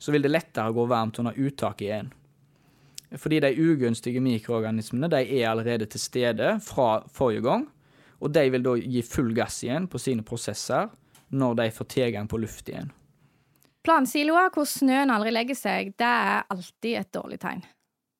så 0.00 0.14
vil 0.14 0.24
det 0.24 0.32
lettere 0.32 0.72
gå 0.72 0.86
varmt 0.88 1.18
under 1.20 1.36
uttak 1.36 1.82
igjen. 1.84 2.08
Fordi 3.18 3.40
de 3.42 3.50
ugunstige 3.58 4.22
mikroorganismene 4.22 5.10
de 5.10 5.20
er 5.40 5.48
allerede 5.50 5.88
til 5.90 6.00
stede 6.00 6.54
fra 6.62 7.02
forrige 7.10 7.42
gang, 7.44 7.66
og 8.20 8.32
de 8.34 8.46
vil 8.52 8.64
da 8.64 8.76
gi 8.78 9.02
full 9.06 9.32
gass 9.36 9.62
igjen 9.64 9.88
på 9.90 10.00
sine 10.00 10.24
prosesser 10.26 10.90
når 11.30 11.60
de 11.60 11.68
får 11.74 11.88
tilgang 11.94 12.28
på 12.28 12.40
luft 12.42 12.68
igjen. 12.68 12.90
Plansiloer 13.86 14.50
hvor 14.52 14.68
snøen 14.68 15.12
aldri 15.12 15.32
legger 15.32 15.56
seg, 15.56 15.94
det 15.96 16.06
er 16.06 16.44
alltid 16.52 16.98
et 17.00 17.12
dårlig 17.16 17.40
tegn. 17.40 17.62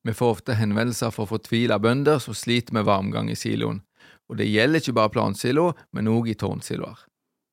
Vi 0.01 0.13
får 0.17 0.37
ofte 0.37 0.57
henvendelser 0.57 1.13
fra 1.13 1.27
fortvila 1.29 1.77
bønder 1.79 2.17
som 2.23 2.33
sliter 2.33 2.73
med 2.73 2.87
varmgang 2.87 3.29
i 3.29 3.37
siloen, 3.37 3.83
og 4.31 4.39
det 4.39 4.49
gjelder 4.49 4.81
ikke 4.81 4.95
bare 4.97 5.13
plansilo, 5.13 5.67
men 5.93 6.09
òg 6.09 6.31
i 6.31 6.37
tårnsiloer. 6.39 7.05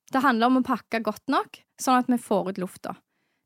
Det 0.09 0.23
handler 0.23 0.49
om 0.49 0.61
å 0.61 0.65
pakke 0.65 1.03
godt 1.05 1.27
nok, 1.29 1.59
sånn 1.77 2.01
at 2.01 2.09
vi 2.09 2.17
får 2.17 2.49
ut 2.49 2.61
lufta. 2.63 2.95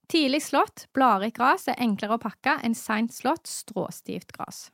Tidlig 0.08 0.44
slått, 0.46 0.86
bladrikt 0.96 1.36
gras 1.40 1.68
er 1.72 1.80
enklere 1.84 2.16
å 2.16 2.24
pakke 2.24 2.56
enn 2.64 2.76
seint 2.78 3.12
slått, 3.16 3.50
stråstivt 3.50 4.32
gras. 4.36 4.70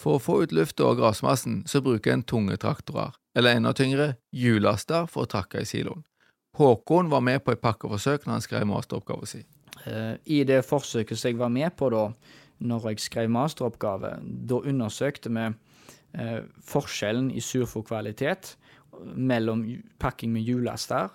For 0.00 0.18
å 0.18 0.22
få 0.22 0.40
ut 0.42 0.54
lufta 0.54 0.88
og 0.88 0.98
grasmassen, 0.98 1.62
så 1.70 1.82
bruker 1.84 2.14
en 2.14 2.24
tunge 2.26 2.56
traktorer, 2.60 3.14
eller 3.36 3.58
enda 3.58 3.74
tyngre, 3.76 4.14
hjullaster 4.34 5.06
for 5.10 5.24
å 5.24 5.30
trakke 5.30 5.62
i 5.62 5.68
siloen. 5.68 6.02
Håkon 6.58 7.10
var 7.10 7.22
med 7.26 7.42
på 7.42 7.54
et 7.54 7.62
pakkeforsøk 7.62 8.26
når 8.26 8.36
han 8.36 8.44
skrev 8.44 8.66
masteroppgaven 8.70 9.30
sin. 9.30 9.46
Uh, 9.84 10.14
I 10.30 10.44
det 10.46 10.60
forsøket 10.66 11.18
som 11.18 11.32
jeg 11.32 11.38
var 11.40 11.50
med 11.50 11.74
på 11.78 11.90
da, 11.94 12.08
når 12.62 12.90
jeg 12.92 13.06
skrev 13.08 13.30
masteroppgave, 13.34 14.14
da 14.22 14.60
undersøkte 14.62 15.32
vi 15.34 15.48
eh, 16.14 16.44
forskjellen 16.64 17.32
i 17.34 17.42
surfokvalitet 17.42 18.54
mellom 19.02 19.64
pakking 20.00 20.30
med 20.32 20.46
hjullaster 20.46 21.10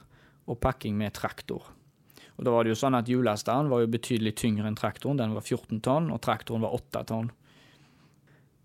og 0.49 0.59
pakking 0.59 0.97
med 0.99 1.15
traktor. 1.15 1.63
Og 2.39 2.45
da 2.47 2.53
var 2.53 2.63
det 2.63 2.73
jo 2.73 2.79
sånn 2.79 2.95
at 2.95 3.09
Hjullasteren 3.11 3.67
var 3.71 3.83
jo 3.83 3.91
betydelig 3.91 4.37
tyngre 4.39 4.69
enn 4.69 4.77
traktoren. 4.79 5.19
Den 5.19 5.35
var 5.35 5.43
14 5.43 5.81
tonn, 5.83 6.07
og 6.13 6.21
traktoren 6.23 6.63
var 6.63 6.75
8 6.77 7.01
tonn. 7.09 7.31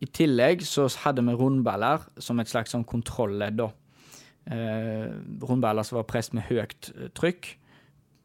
I 0.02 0.08
tillegg 0.10 0.64
så 0.66 0.88
hadde 1.04 1.22
vi 1.24 1.34
rundballer 1.38 2.02
som 2.22 2.40
et 2.42 2.50
slags 2.50 2.74
sånn 2.74 2.86
kontrolledd. 2.88 3.62
Eh, 4.44 5.06
rundballer 5.46 5.86
som 5.86 6.00
var 6.00 6.08
press 6.08 6.32
med 6.34 6.48
høyt 6.50 6.90
eh, 6.92 7.10
trykk, 7.16 7.54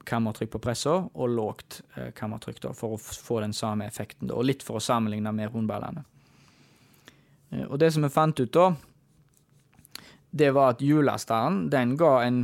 kammertrykk 0.09 0.55
på 0.55 0.61
pressa, 0.63 0.95
og 1.13 1.35
lågt 1.35 1.81
eh, 1.95 2.09
kammertrykk 2.17 2.63
da, 2.65 2.73
for 2.75 2.97
å 2.97 2.99
få 2.99 3.39
den 3.45 3.53
samme 3.55 3.87
effekten. 3.87 4.27
Da. 4.27 4.35
Og 4.35 4.47
litt 4.49 4.65
for 4.65 4.79
å 4.79 4.83
sammenligne 4.83 5.31
med 5.35 5.53
rundballene. 5.53 6.03
Eh, 7.51 7.65
og 7.67 7.77
det 7.81 7.93
som 7.95 8.05
vi 8.05 8.13
fant 8.13 8.41
ut 8.41 8.53
da, 8.55 8.71
det 10.29 10.51
var 10.53 10.75
at 10.75 10.83
hjullasteren 10.85 11.67
den 11.73 11.95
ga 11.97 12.19
en, 12.25 12.43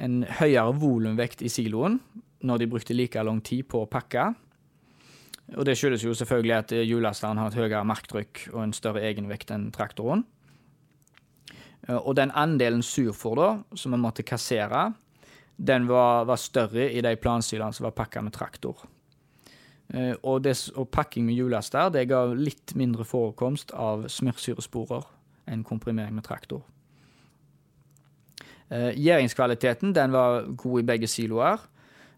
en 0.00 0.22
høyere 0.40 0.76
volumvekt 0.80 1.42
i 1.44 1.50
siloen 1.52 1.98
når 2.46 2.62
de 2.62 2.70
brukte 2.72 2.96
like 2.96 3.20
lang 3.24 3.42
tid 3.44 3.66
på 3.68 3.82
å 3.84 3.90
pakke. 3.90 4.30
Og 5.56 5.66
det 5.66 5.74
skyldes 5.78 6.04
jo 6.04 6.14
selvfølgelig 6.14 6.54
at 6.54 6.74
hjullasteren 6.86 7.38
har 7.40 7.50
et 7.50 7.58
høyere 7.58 7.86
marktrykk 7.88 8.44
og 8.52 8.62
en 8.62 8.76
større 8.76 9.02
egenvekt 9.08 9.50
enn 9.54 9.70
traktoren. 9.74 10.22
Eh, 11.88 11.96
og 11.96 12.14
den 12.18 12.32
andelen 12.36 12.84
surfôr 12.86 13.36
da, 13.38 13.50
som 13.74 13.96
vi 13.96 14.00
måtte 14.00 14.26
kassere, 14.26 14.90
den 15.56 15.88
var, 15.90 16.24
var 16.24 16.40
større 16.40 16.88
i 16.92 17.02
de 17.04 17.14
plansilene 17.20 17.74
som 17.76 17.88
var 17.88 17.96
pakka 17.96 18.22
med 18.24 18.34
traktor. 18.36 18.86
Eh, 19.92 20.14
og, 20.22 20.42
det, 20.44 20.54
og, 20.76 20.88
pakking 20.92 21.26
med 21.26 21.36
hjullaster 21.36 21.90
det 21.92 22.06
ga 22.10 22.24
litt 22.30 22.76
mindre 22.78 23.04
forekomst 23.04 23.74
av 23.74 24.06
smørsyresporer 24.12 25.08
enn 25.50 25.66
komprimering 25.66 26.14
med 26.14 26.26
traktor. 26.28 26.62
Eh, 28.70 28.94
gjæringskvaliteten 28.94 29.94
den 29.96 30.14
var 30.14 30.44
god 30.54 30.80
i 30.80 30.86
begge 30.92 31.10
siloer, 31.10 31.58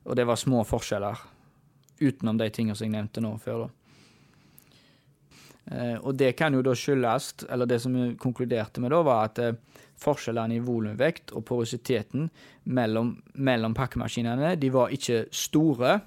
og 0.05 0.18
det 0.18 0.27
var 0.29 0.37
små 0.37 0.66
forskjeller. 0.68 1.16
Utenom 2.02 2.40
de 2.40 2.50
tingene 2.50 2.76
som 2.78 2.88
jeg 2.88 2.96
nevnte 2.96 3.22
nå 3.24 3.36
før. 3.42 3.66
da. 3.66 3.70
Eh, 5.70 5.98
og 6.02 6.16
det 6.18 6.32
kan 6.38 6.54
jo 6.54 6.62
da 6.64 6.74
skyldes, 6.76 7.32
eller 7.48 7.70
det 7.70 7.78
som 7.82 7.94
vi 7.94 8.12
konkluderte 8.20 8.82
med 8.82 8.92
da, 8.94 9.02
var 9.06 9.28
at 9.30 9.40
eh, 9.42 9.58
forskjellene 10.02 10.58
i 10.58 10.62
volumvekt 10.64 11.34
og 11.36 11.44
porositeten 11.46 12.28
mellom, 12.64 13.14
mellom 13.34 13.76
pakkemaskinene 13.76 14.56
de 14.58 14.72
var 14.74 14.94
ikke 14.94 15.26
store. 15.30 16.00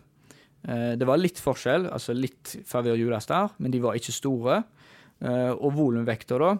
Eh, 0.67 0.93
det 0.99 1.07
var 1.07 1.21
litt 1.21 1.39
forskjell, 1.41 1.87
altså 1.93 2.15
litt 2.17 2.57
favør 2.67 2.99
der, 3.15 3.53
men 3.57 3.71
de 3.71 3.83
var 3.83 3.95
ikke 3.95 4.15
store. 4.15 4.63
Eh, 5.23 5.51
og 5.53 5.71
volumvekta, 5.77 6.37
da, 6.41 6.55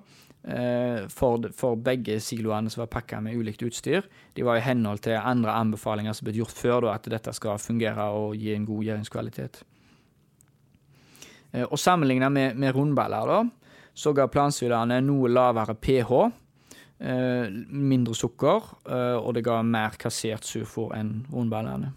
for, 1.10 1.48
for, 1.58 1.80
begge 1.82 2.20
siloene 2.22 2.70
som 2.70 2.84
var 2.84 2.92
pakka 2.94 3.18
med 3.26 3.34
ulikt 3.34 3.64
utstyr. 3.66 4.06
De 4.38 4.44
var 4.46 4.60
i 4.60 4.66
henhold 4.66 5.02
til 5.02 5.18
andre 5.18 5.56
anbefalinger 5.58 6.14
som 6.14 6.28
ble 6.28 6.36
gjort 6.38 6.54
før, 6.54 6.86
da, 6.86 6.94
at 7.00 7.10
dette 7.10 7.34
skal 7.34 7.58
fungere 7.58 8.06
og 8.14 8.36
gi 8.38 8.54
en 8.54 8.68
god 8.68 8.86
gjøringskvalitet. 8.86 9.64
Eh, 11.50 11.66
og 11.66 11.80
Sammenligna 11.82 12.30
med, 12.30 12.60
med, 12.62 12.76
rundballer 12.78 13.32
da, 13.32 13.42
så 13.98 14.14
ga 14.14 14.30
plansilene 14.30 15.02
noe 15.02 15.34
lavere 15.34 15.74
pH, 15.82 16.14
eh, 17.00 17.50
mindre 17.74 18.14
sukker, 18.14 18.74
og 19.18 19.34
det 19.34 19.48
ga 19.50 19.62
mer 19.66 19.98
kassert 19.98 20.46
surfor 20.46 20.94
enn 20.94 21.24
rundballene. 21.34 21.96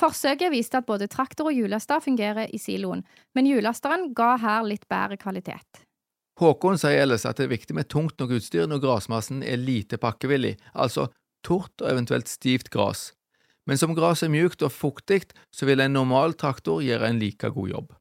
Forsøket 0.00 0.52
viste 0.52 0.80
at 0.80 0.88
både 0.88 1.10
traktor 1.12 1.50
og 1.50 1.56
hjullaster 1.56 2.00
fungerer 2.00 2.48
i 2.54 2.60
siloen, 2.60 3.02
men 3.36 3.48
hjullasteren 3.48 4.10
ga 4.16 4.34
her 4.40 4.64
litt 4.68 4.86
bedre 4.88 5.18
kvalitet. 5.20 5.84
Håkon 6.40 6.78
sier 6.80 7.02
ellers 7.02 7.26
at 7.28 7.36
det 7.36 7.46
er 7.46 7.52
viktig 7.52 7.76
med 7.76 7.88
tungt 7.92 8.16
nok 8.20 8.32
utstyr 8.38 8.68
når 8.68 8.80
grasmassen 8.80 9.42
er 9.44 9.60
lite 9.60 9.98
pakkevillig, 10.00 10.54
altså 10.72 11.10
tort 11.44 11.82
og 11.82 11.90
eventuelt 11.90 12.30
stivt 12.32 12.70
gras. 12.72 13.10
Men 13.68 13.78
som 13.78 13.92
gras 13.94 14.24
er 14.24 14.32
mjukt 14.32 14.64
og 14.64 14.72
fuktig, 14.72 15.26
så 15.52 15.68
vil 15.68 15.84
en 15.84 15.92
normal 15.94 16.34
traktor 16.40 16.80
gjøre 16.84 17.10
en 17.10 17.20
like 17.20 17.52
god 17.54 17.74
jobb. 17.74 17.92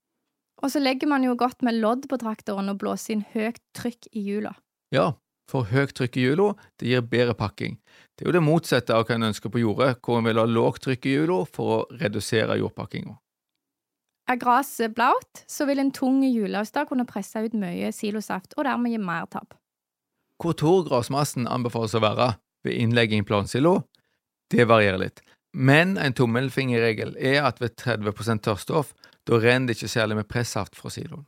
Og 0.64 0.72
så 0.72 0.82
legger 0.82 1.08
man 1.12 1.24
jo 1.24 1.36
godt 1.40 1.64
med 1.64 1.80
lodd 1.80 2.08
på 2.12 2.20
traktoren 2.20 2.72
og 2.72 2.80
blåser 2.82 3.16
inn 3.16 3.26
høyt 3.34 3.60
trykk 3.76 4.10
i 4.12 4.24
hjula. 4.24 4.56
Ja, 4.96 5.14
for 5.50 5.68
høyt 5.70 5.96
trykk 5.98 6.18
i 6.20 6.26
hjula, 6.28 6.52
det 6.80 6.92
gir 6.92 7.06
bedre 7.12 7.36
pakking. 7.38 7.78
Det 8.16 8.26
er 8.26 8.32
jo 8.32 8.36
det 8.40 8.46
motsatte 8.46 8.96
av 8.96 9.08
hva 9.08 9.16
en 9.16 9.30
ønsker 9.30 9.52
på 9.52 9.64
jordet, 9.64 9.96
hvor 10.04 10.20
en 10.20 10.28
vil 10.28 10.40
ha 10.42 10.46
lågt 10.48 10.86
trykk 10.88 11.08
i 11.08 11.16
hjula 11.18 11.42
for 11.48 11.76
å 11.76 11.80
redusere 12.02 12.60
jordpakkinga. 12.60 13.16
Er 14.30 14.38
gresset 14.38 14.94
blaut, 14.94 15.42
så 15.50 15.66
vil 15.66 15.82
en 15.82 15.90
tung 15.96 16.22
julehøstdag 16.22 16.92
kunne 16.92 17.08
presse 17.10 17.42
ut 17.42 17.56
mye 17.58 17.90
silosaft 17.96 18.54
og 18.58 18.68
dermed 18.68 18.94
gi 18.94 19.00
mer 19.02 19.26
tap. 19.32 19.56
Hvor 20.40 20.54
tor 20.54 20.84
gressmassen 20.86 21.50
anbefales 21.50 21.96
å 21.98 22.04
være 22.04 22.36
ved 22.64 22.78
innlegging 22.78 23.24
i 23.24 23.28
plansilo, 23.28 23.80
det 24.54 24.68
varierer 24.70 25.02
litt, 25.02 25.24
men 25.58 25.98
en 25.98 26.14
tommelfingerregel 26.14 27.16
er 27.18 27.42
at 27.48 27.58
ved 27.62 27.74
30% 27.82 28.46
tørrstoff, 28.46 28.94
da 29.26 29.42
renner 29.42 29.72
det 29.72 29.80
ikke 29.80 29.92
særlig 29.96 30.20
med 30.22 30.30
pressaft 30.30 30.78
fra 30.78 30.94
siloen. 30.94 31.26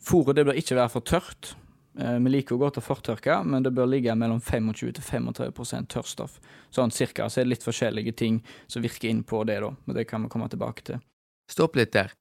Fôret 0.00 0.38
bør 0.38 0.56
ikke 0.56 0.78
være 0.78 0.92
for 0.94 1.04
tørt. 1.04 1.54
Eh, 1.98 2.16
vi 2.22 2.30
liker 2.30 2.54
jo 2.54 2.62
godt 2.62 2.78
å 2.78 2.84
fortørke, 2.84 3.40
men 3.44 3.66
det 3.66 3.74
bør 3.74 3.90
ligge 3.90 4.14
mellom 4.14 4.38
25 4.40 4.94
til 4.96 5.04
35 5.04 5.90
tørrstoff. 5.90 6.38
Sånn 6.70 6.94
cirka, 6.94 7.26
så 7.26 7.42
er 7.42 7.48
det 7.48 7.56
litt 7.56 7.66
forskjellige 7.66 8.14
ting 8.22 8.40
som 8.70 8.86
virker 8.86 9.10
inn 9.10 9.26
på 9.26 9.42
det, 9.50 9.60
da, 9.66 9.74
men 9.84 9.98
det 9.98 10.06
kan 10.08 10.22
vi 10.22 10.30
komme 10.32 10.48
tilbake 10.48 10.86
til. 10.86 11.02
Stopp 11.50 11.76
litt 11.76 11.92
der. 11.92 12.14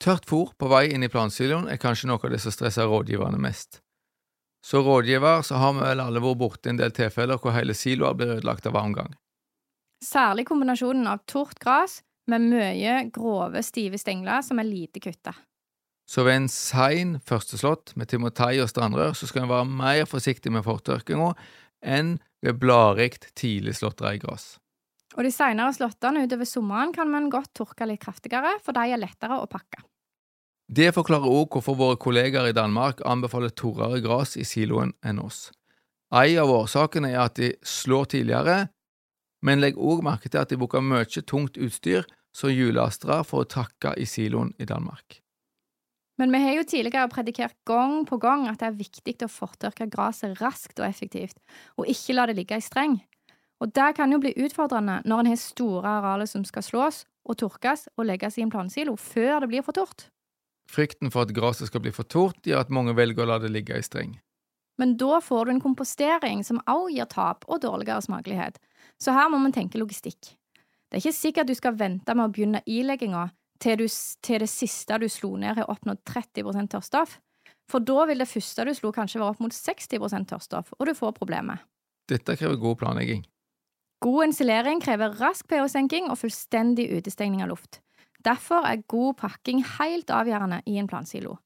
Tørt 0.00 0.24
fôr 0.24 0.54
på 0.56 0.68
vei 0.72 0.86
inn 0.94 1.04
i 1.04 1.10
plansiloen 1.12 1.66
er 1.68 1.80
kanskje 1.80 2.08
noe 2.08 2.22
av 2.24 2.32
det 2.32 2.38
som 2.40 2.54
stresser 2.54 2.88
rådgiverne 2.88 3.36
mest. 3.40 3.82
Så 4.64 4.80
rådgiver 4.84 5.42
så 5.44 5.58
har 5.60 5.74
vi 5.76 5.84
vel 5.84 6.00
alle 6.00 6.22
vært 6.24 6.40
borti 6.40 6.70
en 6.72 6.80
del 6.80 6.94
tilfeller 6.96 7.40
hvor 7.40 7.52
hele 7.52 7.76
siloer 7.76 8.16
blir 8.16 8.32
ødelagt 8.38 8.68
av 8.68 8.76
varmgang. 8.76 9.12
Særlig 10.04 10.46
kombinasjonen 10.48 11.04
av 11.08 11.20
tort 11.28 11.60
gras 11.60 11.98
med 12.32 12.46
mye 12.48 12.94
grove, 13.12 13.60
stive 13.64 14.00
stengler 14.00 14.40
som 14.44 14.60
er 14.60 14.68
lite 14.68 15.02
kutta. 15.04 15.34
Så 16.08 16.24
ved 16.24 16.40
en 16.40 16.48
sein 16.50 17.18
førsteslått 17.20 17.92
med 18.00 18.08
timotei 18.10 18.56
og 18.64 18.70
strandrør 18.72 19.12
så 19.14 19.28
skal 19.28 19.44
en 19.44 19.52
være 19.52 19.68
mer 19.68 20.08
forsiktig 20.08 20.52
med 20.52 20.64
fortørkinga 20.64 21.34
enn 21.84 22.16
ved 22.40 22.56
bladrikt 22.60 23.28
tidlig 23.36 23.76
slått 23.78 24.00
reigras. 24.04 24.54
Og 25.18 25.26
de 25.26 25.30
senere 25.34 25.74
slåttene 25.76 26.24
utover 26.24 26.48
sommeren 26.48 26.92
kan 26.96 27.10
man 27.10 27.28
godt 27.32 27.52
tørke 27.60 27.86
litt 27.88 28.02
kraftigere, 28.02 28.56
for 28.64 28.76
de 28.76 28.92
er 28.94 29.00
lettere 29.00 29.40
å 29.42 29.48
pakke. 29.50 29.82
Det 30.70 30.92
forklarer 30.94 31.26
òg 31.26 31.56
hvorfor 31.56 31.74
våre 31.74 31.96
kollegaer 31.98 32.52
i 32.52 32.54
Danmark 32.54 33.00
anbefaler 33.02 33.50
torrere 33.58 33.98
gras 34.04 34.36
i 34.38 34.44
siloen 34.46 34.92
enn 35.02 35.18
oss. 35.18 35.48
En 36.14 36.36
av 36.42 36.52
årsakene 36.54 37.10
er 37.10 37.24
at 37.24 37.40
de 37.40 37.48
slår 37.66 38.12
tidligere, 38.12 38.68
men 39.42 39.58
legg 39.58 39.78
òg 39.78 40.04
merke 40.06 40.30
til 40.30 40.38
at 40.38 40.52
de 40.52 40.58
bruker 40.60 40.84
mye 40.84 41.24
tungt 41.26 41.58
utstyr 41.58 42.06
som 42.30 42.54
hjulastere 42.54 43.24
for 43.26 43.42
å 43.42 43.48
trakke 43.50 43.96
i 43.98 44.06
siloen 44.06 44.52
i 44.62 44.68
Danmark. 44.68 45.18
Men 46.22 46.30
vi 46.30 46.42
har 46.44 46.54
jo 46.60 46.68
tidligere 46.68 47.10
predikert 47.10 47.56
gang 47.66 48.04
på 48.06 48.20
gang 48.22 48.46
at 48.46 48.62
det 48.62 48.68
er 48.68 48.78
viktig 48.78 49.16
å 49.26 49.32
fortørke 49.32 49.88
gresset 49.90 50.38
raskt 50.38 50.78
og 50.78 50.86
effektivt, 50.86 51.38
og 51.80 51.90
ikke 51.90 52.14
la 52.14 52.28
det 52.28 52.36
ligge 52.38 52.60
i 52.60 52.62
streng. 52.62 53.00
Og 53.58 53.74
det 53.74 53.90
kan 53.98 54.12
jo 54.12 54.20
bli 54.22 54.36
utfordrende 54.38 55.00
når 55.02 55.24
en 55.24 55.32
har 55.32 55.42
store 55.42 55.98
arealer 55.98 56.30
som 56.30 56.46
skal 56.46 56.62
slås 56.62 57.02
og 57.26 57.42
tørkes 57.42 57.88
og 57.96 58.06
legges 58.06 58.38
i 58.38 58.46
en 58.46 58.54
plansilo 58.54 58.94
før 58.94 59.42
det 59.42 59.50
blir 59.50 59.66
for 59.66 59.74
tørt. 59.74 60.06
Frykten 60.70 61.10
for 61.10 61.26
at 61.26 61.34
gresset 61.34 61.70
skal 61.70 61.82
bli 61.82 61.92
for 61.94 62.06
tort, 62.06 62.38
gjør 62.46 62.62
at 62.62 62.74
mange 62.74 62.94
velger 62.94 63.24
å 63.24 63.32
la 63.32 63.38
det 63.42 63.50
ligge 63.50 63.74
i 63.74 63.82
streng. 63.82 64.14
Men 64.78 64.94
da 65.00 65.18
får 65.20 65.46
du 65.46 65.54
en 65.54 65.62
kompostering 65.62 66.44
som 66.46 66.60
også 66.62 66.92
gir 66.94 67.08
tap 67.10 67.42
og 67.48 67.60
dårligere 67.64 68.04
smakelighet, 68.06 68.60
så 69.02 69.12
her 69.16 69.28
må 69.32 69.40
man 69.42 69.52
tenke 69.52 69.80
logistikk. 69.80 70.36
Det 70.90 70.98
er 70.98 71.02
ikke 71.02 71.16
sikkert 71.16 71.50
du 71.50 71.56
skal 71.58 71.76
vente 71.78 72.14
med 72.14 72.28
å 72.28 72.32
begynne 72.32 72.62
ilegginga 72.66 73.26
til, 73.60 73.82
til 74.24 74.40
det 74.42 74.48
siste 74.50 74.96
du 75.02 75.08
slo 75.10 75.34
ned 75.38 75.58
har 75.58 75.68
oppnådd 75.70 76.00
30% 76.08 76.72
tørrstoff, 76.72 77.18
for 77.70 77.84
da 77.84 78.06
vil 78.08 78.22
det 78.22 78.30
første 78.30 78.64
du 78.66 78.72
slo 78.74 78.90
kanskje 78.94 79.20
være 79.20 79.34
opp 79.34 79.42
mot 79.44 79.54
60% 79.54 80.30
tørrstoff, 80.32 80.72
og 80.78 80.88
du 80.88 80.94
får 80.96 81.14
problemet. 81.18 81.60
Dette 82.10 82.34
krever 82.38 82.58
god 82.58 82.80
planlegging. 82.80 83.22
God 84.00 84.30
insulering 84.30 84.80
krever 84.80 85.12
rask 85.20 85.44
pH-senking 85.50 86.08
og 86.08 86.18
fullstendig 86.22 86.88
utestengning 86.96 87.44
av 87.44 87.52
luft. 87.52 87.82
Derfor 88.24 88.66
er 88.68 88.82
god 88.88 89.14
pakking 89.22 89.62
helt 89.78 90.10
avgjørende 90.12 90.60
i 90.66 90.76
en 90.80 90.88
plansilo. 90.88 91.38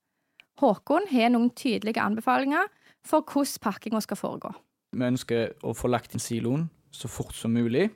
Håkon 0.59 1.09
har 1.11 1.31
noen 1.35 1.51
tydelige 1.55 2.03
anbefalinger 2.03 2.71
for 3.07 3.27
hvordan 3.27 3.61
pakkinga 3.63 4.01
skal 4.03 4.19
foregå. 4.19 4.55
Vi 4.95 5.07
ønsker 5.07 5.55
å 5.67 5.75
få 5.75 5.91
lagt 5.91 6.15
inn 6.15 6.23
siloen 6.23 6.69
så 6.95 7.11
fort 7.11 7.35
som 7.35 7.55
mulig, 7.55 7.89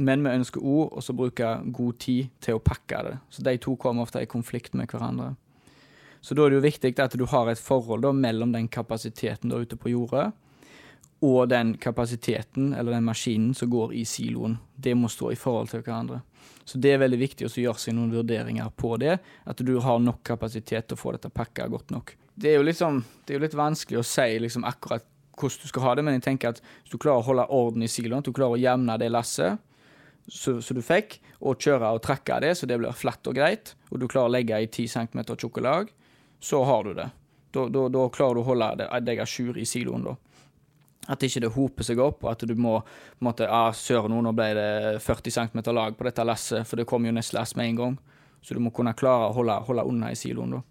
men 0.00 0.24
vi 0.24 0.32
ønsker 0.32 0.64
òg 0.64 0.96
å 0.96 1.16
bruke 1.16 1.48
god 1.68 1.98
tid 2.00 2.30
til 2.40 2.56
å 2.56 2.64
pakke 2.64 3.02
det. 3.08 3.16
Så 3.28 3.44
de 3.44 3.56
to 3.60 3.76
kommer 3.76 4.06
ofte 4.06 4.22
i 4.22 4.28
konflikt 4.28 4.72
med 4.74 4.88
hverandre. 4.88 5.34
Så 6.22 6.36
da 6.38 6.46
er 6.46 6.52
det 6.52 6.60
jo 6.60 6.64
viktig 6.64 6.94
at 7.02 7.16
du 7.18 7.26
har 7.28 7.50
et 7.50 7.60
forhold 7.60 8.04
da, 8.06 8.12
mellom 8.14 8.54
den 8.54 8.68
kapasiteten 8.72 9.50
der 9.50 9.66
ute 9.66 9.76
på 9.76 9.92
jordet, 9.92 10.30
og 11.22 11.50
den 11.50 11.76
kapasiteten, 11.78 12.72
eller 12.74 12.96
den 12.96 13.06
maskinen, 13.06 13.52
som 13.54 13.70
går 13.70 13.92
i 13.94 14.04
siloen. 14.08 14.56
Det 14.74 14.94
må 14.98 15.10
stå 15.10 15.30
i 15.30 15.38
forhold 15.38 15.70
til 15.70 15.82
hverandre. 15.84 16.22
Så 16.64 16.78
det 16.78 16.94
er 16.94 17.02
veldig 17.02 17.18
viktig 17.20 17.48
å 17.48 17.52
gjøre 17.52 17.80
seg 17.82 17.96
noen 17.96 18.12
vurderinger 18.14 18.70
på 18.78 18.94
det. 19.02 19.18
At 19.48 19.62
du 19.64 19.74
har 19.82 20.02
nok 20.02 20.22
kapasitet 20.26 20.88
til 20.88 20.98
å 20.98 21.00
få 21.00 21.14
dette 21.16 21.32
pakka 21.32 21.68
godt 21.72 21.90
nok. 21.94 22.14
Det 22.34 22.52
er 22.52 22.60
jo, 22.60 22.66
liksom, 22.66 23.02
det 23.26 23.34
er 23.34 23.40
jo 23.40 23.44
litt 23.44 23.58
vanskelig 23.58 24.00
å 24.00 24.06
si 24.06 24.28
liksom 24.40 24.64
akkurat 24.68 25.04
hvordan 25.36 25.62
du 25.62 25.68
skal 25.68 25.84
ha 25.86 25.94
det, 25.96 26.04
men 26.06 26.16
jeg 26.18 26.24
tenker 26.26 26.52
at 26.52 26.60
hvis 26.62 26.92
du 26.92 27.00
klarer 27.00 27.22
å 27.22 27.26
holde 27.26 27.48
orden 27.56 27.84
i 27.84 27.90
siloen, 27.90 28.20
at 28.20 28.28
du 28.28 28.34
klarer 28.36 28.56
å 28.56 28.60
jevne 28.60 28.98
det 29.00 29.08
lasset 29.10 29.60
som 30.30 30.76
du 30.76 30.82
fikk, 30.84 31.18
og 31.42 31.58
kjøre 31.58 31.88
og 31.96 32.02
trekke 32.04 32.38
det 32.44 32.52
så 32.58 32.68
det 32.70 32.78
blir 32.78 32.94
flatt 32.94 33.26
og 33.26 33.34
greit, 33.36 33.74
og 33.90 33.98
du 33.98 34.06
klarer 34.06 34.30
å 34.30 34.34
legge 34.36 34.60
i 34.60 34.68
10 34.68 34.92
cm 34.92 35.24
tjukke 35.34 35.64
lag, 35.64 35.90
så 36.42 36.62
har 36.68 36.84
du 36.86 36.94
det. 36.94 37.08
Da, 37.52 37.66
da, 37.68 37.88
da 37.92 38.04
klarer 38.12 38.38
du 38.38 38.42
å 38.42 38.48
holde 38.52 38.86
deg 39.04 39.20
a 39.20 39.26
jour 39.26 39.58
i 39.58 39.66
siloen, 39.68 40.06
da. 40.06 40.14
At 41.10 41.24
ikke 41.26 41.42
det 41.42 41.50
hoper 41.56 41.86
seg 41.86 41.98
opp, 42.02 42.20
og 42.22 42.30
at 42.30 42.44
du 42.46 42.54
må 42.54 42.76
på 42.78 43.22
en 43.22 43.26
måte, 43.26 43.48
ah, 43.50 43.72
Søren, 43.74 44.14
nå 44.22 44.32
ble 44.36 44.52
det 44.54 44.68
40 45.02 45.34
cm 45.34 45.62
lag 45.74 45.96
på 45.98 46.06
dette 46.06 46.26
lasset, 46.26 46.66
for 46.68 46.78
det 46.78 46.86
kom 46.86 47.06
jo 47.06 47.14
neste 47.14 47.34
lass 47.38 47.56
med 47.58 47.72
en 47.72 47.80
gang. 47.80 47.96
Så 48.42 48.54
du 48.54 48.62
må 48.62 48.70
kunne 48.74 48.94
klare 48.98 49.30
å 49.30 49.34
holde, 49.34 49.56
holde 49.66 49.86
unna 49.86 50.12
i 50.12 50.18
siloen, 50.18 50.58
da. 50.58 50.62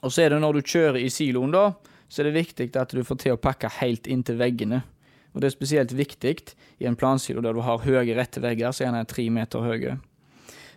Og 0.00 0.12
så 0.12 0.24
er 0.24 0.32
det 0.32 0.40
når 0.40 0.58
du 0.58 0.68
kjører 0.72 1.00
i 1.00 1.10
siloen, 1.12 1.52
da, 1.52 1.70
så 2.08 2.22
er 2.22 2.30
det 2.30 2.40
viktig 2.40 2.70
at 2.76 2.92
du 2.96 3.04
får 3.06 3.20
til 3.22 3.36
å 3.36 3.40
pakke 3.40 3.68
helt 3.80 4.08
inntil 4.10 4.40
veggene. 4.40 4.82
Og 5.30 5.42
det 5.42 5.50
er 5.50 5.54
spesielt 5.54 5.92
viktig 5.94 6.36
i 6.82 6.88
en 6.88 6.98
plansilo 6.98 7.42
der 7.44 7.54
du 7.54 7.62
har 7.62 7.84
høye, 7.84 8.16
rette 8.18 8.42
vegger, 8.42 8.72
så 8.74 8.86
gjerne 8.86 9.04
tre 9.08 9.28
meter 9.32 9.62
høye. 9.62 9.98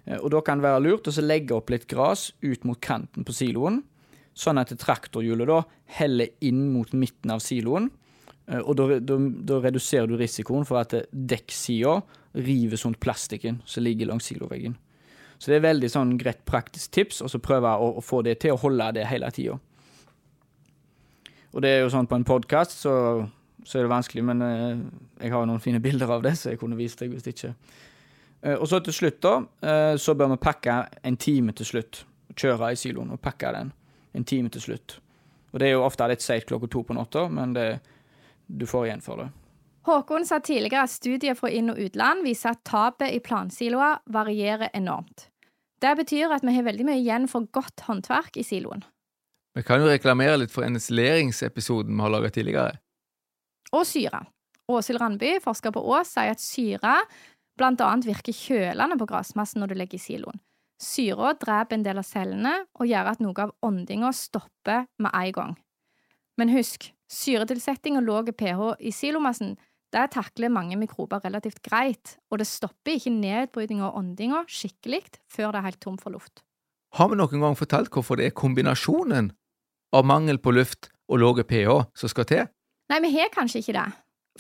Eh, 0.06 0.20
og 0.20 0.30
da 0.36 0.44
kan 0.46 0.60
det 0.60 0.68
være 0.68 0.84
lurt 0.86 1.10
å 1.10 1.26
legge 1.26 1.56
opp 1.58 1.74
litt 1.74 1.88
gress 1.90 2.32
ut 2.44 2.68
mot 2.68 2.80
kanten 2.84 3.26
på 3.26 3.36
siloen, 3.36 3.82
sånn 4.34 4.62
at 4.62 4.74
traktorhjulet 4.82 5.50
da 5.50 5.62
heller 6.00 6.32
inn 6.46 6.68
mot 6.74 6.94
midten 6.94 7.34
av 7.34 7.42
siloen. 7.44 7.92
Eh, 8.48 8.60
og 8.60 8.78
da, 8.78 9.60
reduserer 9.64 10.10
du 10.10 10.18
risikoen 10.20 10.68
for 10.68 10.82
at 10.82 10.96
dekksida 11.12 12.00
river 12.34 12.80
sånn 12.80 12.98
plastikken 13.00 13.62
som 13.70 13.86
ligger 13.86 14.10
langs 14.10 14.28
siloveggen. 14.30 14.76
Så 15.38 15.52
det 15.52 15.60
er 15.60 15.68
veldig 15.68 15.90
sånn 15.92 16.16
greit 16.20 16.44
praktisk 16.48 16.94
tips, 16.96 17.22
og 17.24 17.32
så 17.32 17.42
prøve 17.44 17.72
å, 17.76 17.94
å 18.00 18.04
få 18.04 18.22
det 18.26 18.38
til 18.44 18.56
å 18.56 18.60
holde 18.62 18.94
det 18.98 19.08
hele 19.10 19.30
tida. 19.36 19.58
Og 21.54 21.62
det 21.62 21.70
er 21.70 21.84
jo 21.84 21.92
sånn 21.94 22.08
på 22.10 22.18
en 22.18 22.26
podkast, 22.26 22.78
så, 22.86 22.94
så, 23.62 23.78
er 23.78 23.86
det 23.86 23.92
vanskelig, 23.92 24.24
men 24.26 24.46
eh, 24.46 24.84
jeg 25.26 25.36
har 25.36 25.46
noen 25.50 25.64
fine 25.64 25.84
bilder 25.84 26.16
av 26.16 26.24
det, 26.26 26.36
så 26.40 26.54
jeg 26.54 26.62
kunne 26.62 26.80
vist 26.80 27.04
deg 27.04 27.14
hvis 27.14 27.30
ikke. 27.30 27.54
Eh, 28.42 28.56
og 28.56 28.66
så 28.72 28.80
til 28.84 28.96
slutt, 28.96 29.22
da, 29.24 29.36
så 30.00 30.16
bør 30.18 30.34
vi 30.34 30.42
pakke 30.42 30.80
en 31.04 31.20
time 31.20 31.56
til 31.56 31.70
slutt. 31.70 32.04
Kjøre 32.34 32.72
i 32.74 32.80
siloen 32.80 33.14
og 33.14 33.22
pakke 33.22 33.52
den 33.54 33.74
en 34.14 34.26
time 34.26 34.50
til 34.54 34.62
slutt. 34.62 34.98
Og 35.54 35.62
det 35.62 35.68
er 35.68 35.76
jo 35.76 35.86
ofte 35.86 36.08
litt 36.10 36.24
seigt 36.24 36.48
klokka 36.50 36.70
to 36.72 36.82
på 36.88 36.96
natta, 36.98 37.28
men 37.30 37.54
det, 37.54 37.68
du 38.48 38.66
får 38.70 38.88
igjen 38.88 39.04
for 39.04 39.24
det. 39.24 39.30
Håkon 39.84 40.26
sa 40.26 40.40
tidligere 40.40 40.86
at 40.88 40.94
studier 40.94 41.36
fra 41.36 41.52
inn- 41.52 41.74
og 41.74 41.80
utland 41.84 42.24
viser 42.24 42.54
at 42.54 42.64
tapet 42.64 43.12
i 43.12 43.20
plansiloer 43.20 44.00
varierer 44.08 44.72
enormt. 44.74 45.28
Det 45.84 45.92
betyr 46.00 46.32
at 46.32 46.46
vi 46.48 46.54
har 46.56 46.64
veldig 46.64 46.86
mye 46.88 47.02
igjen 47.02 47.28
for 47.28 47.50
godt 47.52 47.84
håndverk 47.90 48.38
i 48.40 48.46
siloen. 48.48 48.86
Vi 49.54 49.64
kan 49.68 49.84
jo 49.84 49.90
reklamere 49.92 50.40
litt 50.40 50.54
for 50.54 50.66
ensilieringsepisoden 50.66 51.92
vi 51.94 52.02
har 52.02 52.14
laga 52.14 52.32
tidligere. 52.32 52.80
Og 53.74 53.84
syre. 53.86 54.24
Åshild 54.72 55.02
Randby, 55.02 55.36
forsker 55.44 55.74
på 55.76 55.82
Ås, 55.92 56.14
sier 56.16 56.32
at 56.32 56.42
syre 56.42 56.96
annet 57.60 58.08
virker 58.08 58.34
kjølende 58.34 58.98
på 58.98 59.06
grasmassen 59.06 59.60
når 59.62 59.74
du 59.74 59.76
legger 59.78 60.00
i 60.00 60.02
siloen. 60.02 60.40
Syra 60.82 61.34
dreper 61.38 61.78
en 61.78 61.84
del 61.86 62.00
av 62.00 62.08
cellene 62.08 62.54
og 62.80 62.88
gjør 62.88 63.12
at 63.12 63.22
noe 63.22 63.44
av 63.44 63.54
åndinga 63.62 64.12
stopper 64.16 64.88
med 64.98 65.12
en 65.14 65.32
gang. 65.32 65.54
Men 66.38 66.50
husk, 66.50 66.90
syretilsetting 67.14 68.00
og 68.00 68.08
lav 68.08 68.34
pH 68.38 68.74
i 68.82 68.92
silomassen 68.96 69.56
det 69.94 70.08
takler 70.16 70.50
mange 70.50 70.74
mikrober 70.80 71.22
relativt 71.22 71.62
greit, 71.62 72.16
og 72.32 72.40
det 72.42 72.48
stopper 72.50 72.96
ikke 72.96 73.14
nedbrytinga 73.14 73.92
og 73.92 74.00
åndinga 74.00 74.42
skikkelig 74.50 75.04
før 75.30 75.54
det 75.54 75.60
er 75.60 75.68
helt 75.68 75.82
tomt 75.86 76.02
for 76.02 76.16
luft. 76.16 76.42
Har 76.98 77.12
vi 77.12 77.18
noen 77.20 77.44
gang 77.46 77.58
fortalt 77.58 77.94
hvorfor 77.94 78.18
det 78.18 78.30
er 78.30 78.38
kombinasjonen 78.38 79.32
av 79.94 80.06
mangel 80.10 80.40
på 80.42 80.54
luft 80.54 80.90
og 81.10 81.22
lav 81.22 81.44
pH 81.46 81.78
som 81.98 82.10
skal 82.10 82.28
til? 82.30 82.50
Nei, 82.90 83.00
vi 83.06 83.14
har 83.16 83.30
kanskje 83.34 83.62
ikke 83.62 83.78
det. 83.78 83.86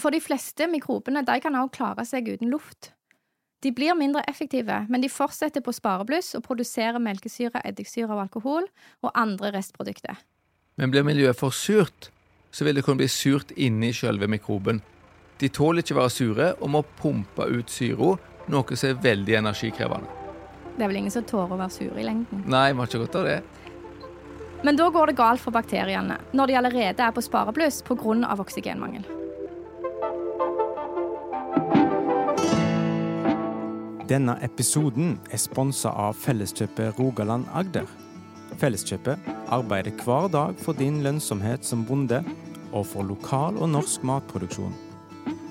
For 0.01 0.13
de 0.13 0.21
fleste 0.21 0.65
mikrobene 0.69 1.21
de 1.25 1.37
kan 1.41 1.55
også 1.57 1.75
klare 1.77 2.05
seg 2.09 2.33
uten 2.33 2.49
luft. 2.53 2.91
De 3.63 3.71
blir 3.71 3.95
mindre 3.95 4.25
effektive, 4.27 4.81
men 4.89 5.01
de 5.01 5.09
fortsetter 5.09 5.63
på 5.63 5.71
sparebluss 5.71 6.33
og 6.35 6.43
produserer 6.49 6.99
melkesyre, 6.99 7.61
eddiksyre 7.63 8.09
og 8.09 8.25
alkohol 8.25 8.65
og 9.05 9.13
andre 9.15 9.53
restprodukter. 9.55 10.17
Men 10.75 10.91
blir 10.91 11.05
miljøet 11.05 11.37
for 11.37 11.53
surt, 11.53 12.09
så 12.53 12.65
vil 12.65 12.75
det 12.75 12.83
kunne 12.85 13.01
bli 13.01 13.09
surt 13.09 13.51
inni 13.57 13.89
selve 13.97 14.27
mikroben. 14.29 14.81
De 15.41 15.49
tåler 15.49 15.81
ikke 15.81 15.97
være 15.97 16.13
sure 16.13 16.49
og 16.59 16.69
må 16.69 16.83
pumpe 16.99 17.47
ut 17.49 17.71
syra, 17.73 18.13
noe 18.53 18.77
som 18.77 18.91
er 18.91 19.01
veldig 19.01 19.39
energikrevende. 19.39 20.19
Det 20.77 20.85
er 20.85 20.89
vel 20.91 20.99
ingen 21.01 21.13
som 21.13 21.25
tårer 21.25 21.55
å 21.55 21.57
være 21.57 21.73
sure 21.73 21.97
i 22.01 22.05
lengden. 22.05 22.45
Nei, 22.49 22.67
vi 22.73 22.81
har 22.81 22.91
ikke 22.91 23.01
godt 23.05 23.17
av 23.21 23.27
det. 23.29 23.39
Men 24.63 24.77
da 24.79 24.87
går 24.93 25.11
det 25.11 25.17
galt 25.17 25.41
for 25.41 25.53
bakteriene, 25.53 26.19
når 26.31 26.49
de 26.49 26.57
allerede 26.61 27.03
er 27.03 27.11
på 27.13 27.25
sparebluss 27.25 27.81
pga. 27.83 28.37
oksygenmangel. 28.37 29.03
Denne 34.07 34.37
episoden 34.45 35.17
er 35.31 35.41
sponsa 35.41 35.89
av 35.89 36.15
Felleskjøpet 36.21 36.99
Rogaland 36.99 37.49
Agder. 37.53 37.87
Felleskjøpet 38.61 39.29
arbeider 39.53 39.91
hver 40.03 40.27
dag 40.33 40.57
for 40.61 40.77
din 40.77 41.01
lønnsomhet 41.03 41.65
som 41.65 41.85
bonde, 41.85 42.23
og 42.73 42.85
for 42.89 43.05
lokal 43.05 43.57
og 43.61 43.69
norsk 43.69 44.03
matproduksjon. 44.03 44.73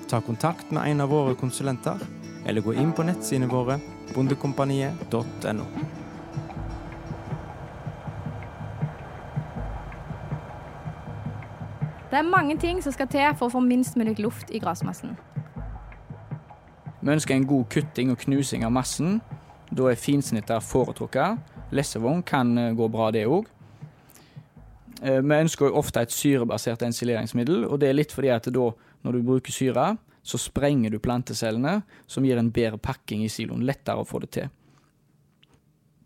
Ta 0.09 0.19
kontakt 0.19 0.71
med 0.71 0.91
en 0.91 1.01
av 1.01 1.11
våre 1.11 1.35
konsulenter, 1.39 1.99
eller 2.45 2.61
gå 2.61 2.75
inn 2.75 2.91
på 2.95 3.05
nettsidene 3.07 3.47
våre 3.51 3.79
bondekompaniet.no. 4.13 5.67
Det 12.11 12.19
er 12.19 12.29
mange 12.29 12.57
ting 12.57 12.83
som 12.83 12.93
skal 12.93 13.07
til 13.09 13.31
for 13.39 13.47
å 13.47 13.53
få 13.55 13.61
minst 13.65 13.95
mulig 13.97 14.19
luft 14.21 14.51
i 14.53 14.59
grasmassen. 14.61 15.15
Vi 17.01 17.11
ønsker 17.11 17.35
en 17.35 17.47
god 17.47 17.65
kutting 17.73 18.11
og 18.13 18.19
knusing 18.21 18.61
av 18.63 18.71
massen. 18.71 19.17
Da 19.73 19.89
er 19.89 19.97
finsnitter 19.97 20.61
foretrukket. 20.61 21.41
Lessevogn 21.73 22.23
kan 22.27 22.57
eh, 22.57 22.73
gå 22.77 22.87
bra, 22.91 23.09
det 23.13 23.25
òg. 23.27 23.49
Eh, 25.03 25.19
vi 25.19 25.39
ønsker 25.43 25.75
ofte 25.75 26.03
et 26.03 26.15
syrebasert 26.15 26.85
ensileringsmiddel, 26.87 27.65
og 27.67 27.79
det 27.81 27.89
er 27.89 27.97
litt 27.97 28.15
fordi 28.15 28.31
at 28.33 28.49
da, 28.53 28.69
når 29.03 29.17
du 29.17 29.27
bruker 29.27 29.55
syre, 29.55 29.93
så 30.23 30.39
sprenger 30.39 30.93
du 30.93 31.01
plantecellene, 31.03 31.81
som 32.07 32.23
gir 32.23 32.39
en 32.39 32.51
bedre 32.53 32.79
pakking 32.79 33.25
i 33.25 33.31
siloen. 33.31 33.65
Lettere 33.67 34.03
å 34.03 34.07
få 34.07 34.23
det 34.23 34.31
til. 34.37 34.51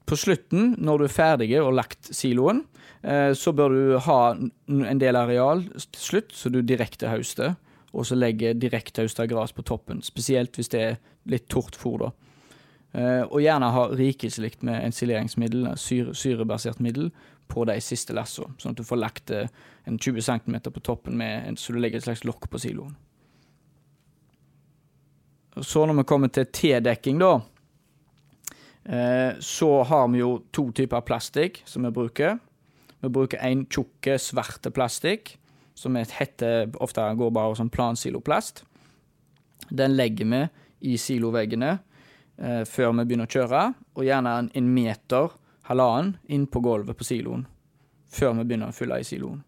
På 0.08 0.15
slutten, 0.17 0.71
når 0.80 0.97
du 0.97 1.06
er 1.06 1.13
ferdig 1.13 1.51
og 1.60 1.75
lagt 1.75 2.10
siloen, 2.15 2.63
eh, 3.03 3.34
så 3.38 3.53
bør 3.53 3.75
du 3.75 3.97
ha 4.08 4.21
en 4.34 5.01
del 5.03 5.19
areal 5.19 5.65
til 5.75 6.01
slutt, 6.01 6.32
så 6.34 6.49
du 6.49 6.62
direkte 6.63 7.12
høster. 7.12 7.58
Og 7.93 8.06
så 8.08 8.17
legger 8.17 8.58
direkte 8.58 9.06
høsta 9.06 9.25
gress 9.30 9.53
på 9.56 9.65
toppen, 9.65 10.01
spesielt 10.06 10.58
hvis 10.58 10.71
det 10.73 10.82
er 10.82 10.97
litt 11.30 11.47
tort 11.49 11.77
fôr. 11.77 11.99
da. 12.01 12.12
Eh, 12.97 13.23
og 13.23 13.41
gjerne 13.43 13.71
ha 13.73 13.88
rikelig 13.93 14.51
med 14.65 14.79
ensileringsmiddel, 14.88 15.73
syre, 15.77 16.15
syrebasert 16.17 16.79
middel, 16.83 17.12
på 17.47 17.63
de 17.63 17.77
siste 17.79 18.12
lassene, 18.12 18.57
sånn 18.60 18.73
at 18.73 18.79
du 18.79 18.83
får 18.83 18.99
lagt 18.99 19.31
eh, 19.31 19.51
en 19.88 19.95
20 19.95 20.25
cm 20.25 20.57
på 20.65 20.81
toppen, 20.83 21.15
med, 21.15 21.55
så 21.55 21.71
du 21.71 21.79
legger 21.79 22.01
et 22.01 22.07
slags 22.10 22.25
lokk 22.27 22.49
på 22.51 22.60
siloen. 22.60 22.97
Så 25.63 25.86
når 25.88 26.01
vi 26.01 26.10
kommer 26.10 26.29
til 26.33 26.49
T-dekking, 26.53 27.21
da, 27.21 27.38
Eh, 28.88 29.39
så 29.39 29.83
har 29.83 30.07
vi 30.07 30.21
jo 30.21 30.38
to 30.55 30.69
typer 30.71 31.03
plastikk 31.03 31.60
som 31.67 31.83
vi 31.83 31.91
bruker. 31.91 32.38
Vi 33.03 33.10
bruker 33.12 33.41
en 33.43 33.65
tjukk, 33.67 34.07
svarte 34.19 34.71
plastikk, 34.71 35.36
som 35.75 35.95
heter, 35.99 36.71
ofte 36.79 37.03
går 37.19 37.33
bare 37.36 37.57
som 37.60 37.69
plansiloplast. 37.69 38.63
Den 39.69 39.97
legger 39.97 40.31
vi 40.31 40.41
i 40.93 40.95
siloveggene 40.97 41.77
eh, 42.38 42.63
før 42.67 42.93
vi 42.97 43.06
begynner 43.06 43.30
å 43.30 43.36
kjøre, 43.36 43.63
og 43.97 44.08
gjerne 44.08 44.38
en 44.47 44.73
meter, 44.73 45.36
halvannen, 45.67 46.15
inn 46.32 46.47
på 46.47 46.62
gulvet 46.63 46.97
på 46.97 47.08
siloen 47.08 47.45
før 48.08 48.38
vi 48.38 48.45
begynner 48.47 48.71
å 48.71 48.76
fylle 48.76 49.02
i 49.02 49.06
siloen. 49.06 49.41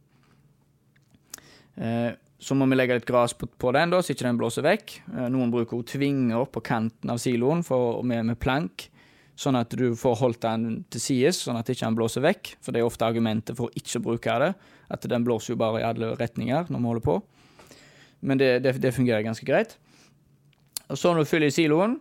Eh, 1.80 2.12
så 2.40 2.56
må 2.56 2.68
vi 2.72 2.76
legge 2.76 2.98
litt 2.98 3.08
gress 3.08 3.34
på, 3.36 3.48
på, 3.48 3.72
den, 3.76 3.92
da, 3.92 4.02
så 4.04 4.14
ikke 4.14 4.28
den 4.28 4.40
blåser 4.40 4.66
vekk. 4.66 4.96
Eh, 5.14 5.28
noen 5.32 5.52
bruker 5.52 5.84
tvinger 5.88 6.48
på 6.52 6.64
kanten 6.68 7.12
av 7.12 7.22
siloen 7.24 7.64
for, 7.68 8.02
med, 8.04 8.28
med 8.32 8.40
plank 8.40 8.90
sånn 9.40 9.56
at 9.56 9.72
du 9.80 9.94
får 9.96 10.18
holdt 10.20 10.42
den 10.44 10.82
til 10.92 11.02
sides, 11.02 11.44
sånn 11.46 11.60
at 11.60 11.70
ikke 11.72 11.86
den 11.86 11.98
blåser 11.98 12.24
vekk. 12.26 12.54
For 12.64 12.76
det 12.76 12.82
er 12.82 12.90
ofte 12.90 13.08
argumentet 13.08 13.56
for 13.58 13.70
å 13.70 13.80
ikke 13.80 14.02
bruke 14.04 14.40
det, 14.44 14.54
at 14.92 15.06
den 15.12 15.26
blåser 15.28 15.54
jo 15.54 15.62
bare 15.62 15.80
i 15.82 15.86
alle 15.88 16.12
retninger 16.20 16.68
når 16.68 16.82
vi 16.82 16.90
holder 16.92 17.06
på. 17.06 17.20
Men 18.28 18.42
det, 18.42 18.50
det, 18.66 18.76
det 18.84 18.96
fungerer 18.96 19.24
ganske 19.24 19.48
greit. 19.48 19.78
Og 20.90 21.00
Så 21.00 21.14
når 21.14 21.24
du 21.24 21.30
fyller 21.30 21.52
i 21.52 21.56
siloen, 21.56 22.00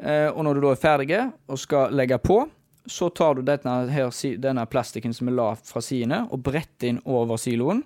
og 0.00 0.38
når 0.46 0.56
du 0.56 0.62
da 0.64 0.70
er 0.72 0.80
ferdig 0.80 1.18
og 1.20 1.58
skal 1.60 1.92
legge 1.92 2.16
på, 2.24 2.38
så 2.86 3.10
tar 3.10 3.34
du 3.36 3.42
denne, 3.44 3.74
her, 3.92 4.10
denne 4.40 4.64
plastikken 4.70 5.12
som 5.14 5.28
er 5.28 5.36
lavt 5.36 5.68
fra 5.68 5.82
sidene, 5.84 6.22
og 6.32 6.42
bretter 6.46 6.90
inn 6.90 7.02
over 7.04 7.40
siloen. 7.40 7.82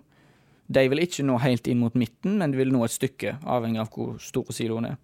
De 0.67 0.85
vil 0.89 1.03
ikke 1.05 1.27
nå 1.27 1.39
helt 1.43 1.67
inn 1.69 1.83
mot 1.83 1.97
midten, 1.99 2.39
men 2.41 2.53
de 2.53 2.61
vil 2.61 2.73
nå 2.73 2.85
et 2.87 2.95
stykke, 2.95 3.37
avhengig 3.43 3.83
av 3.83 3.91
hvor 3.93 4.15
store 4.23 4.55
siloen 4.57 4.89
er. 4.93 4.97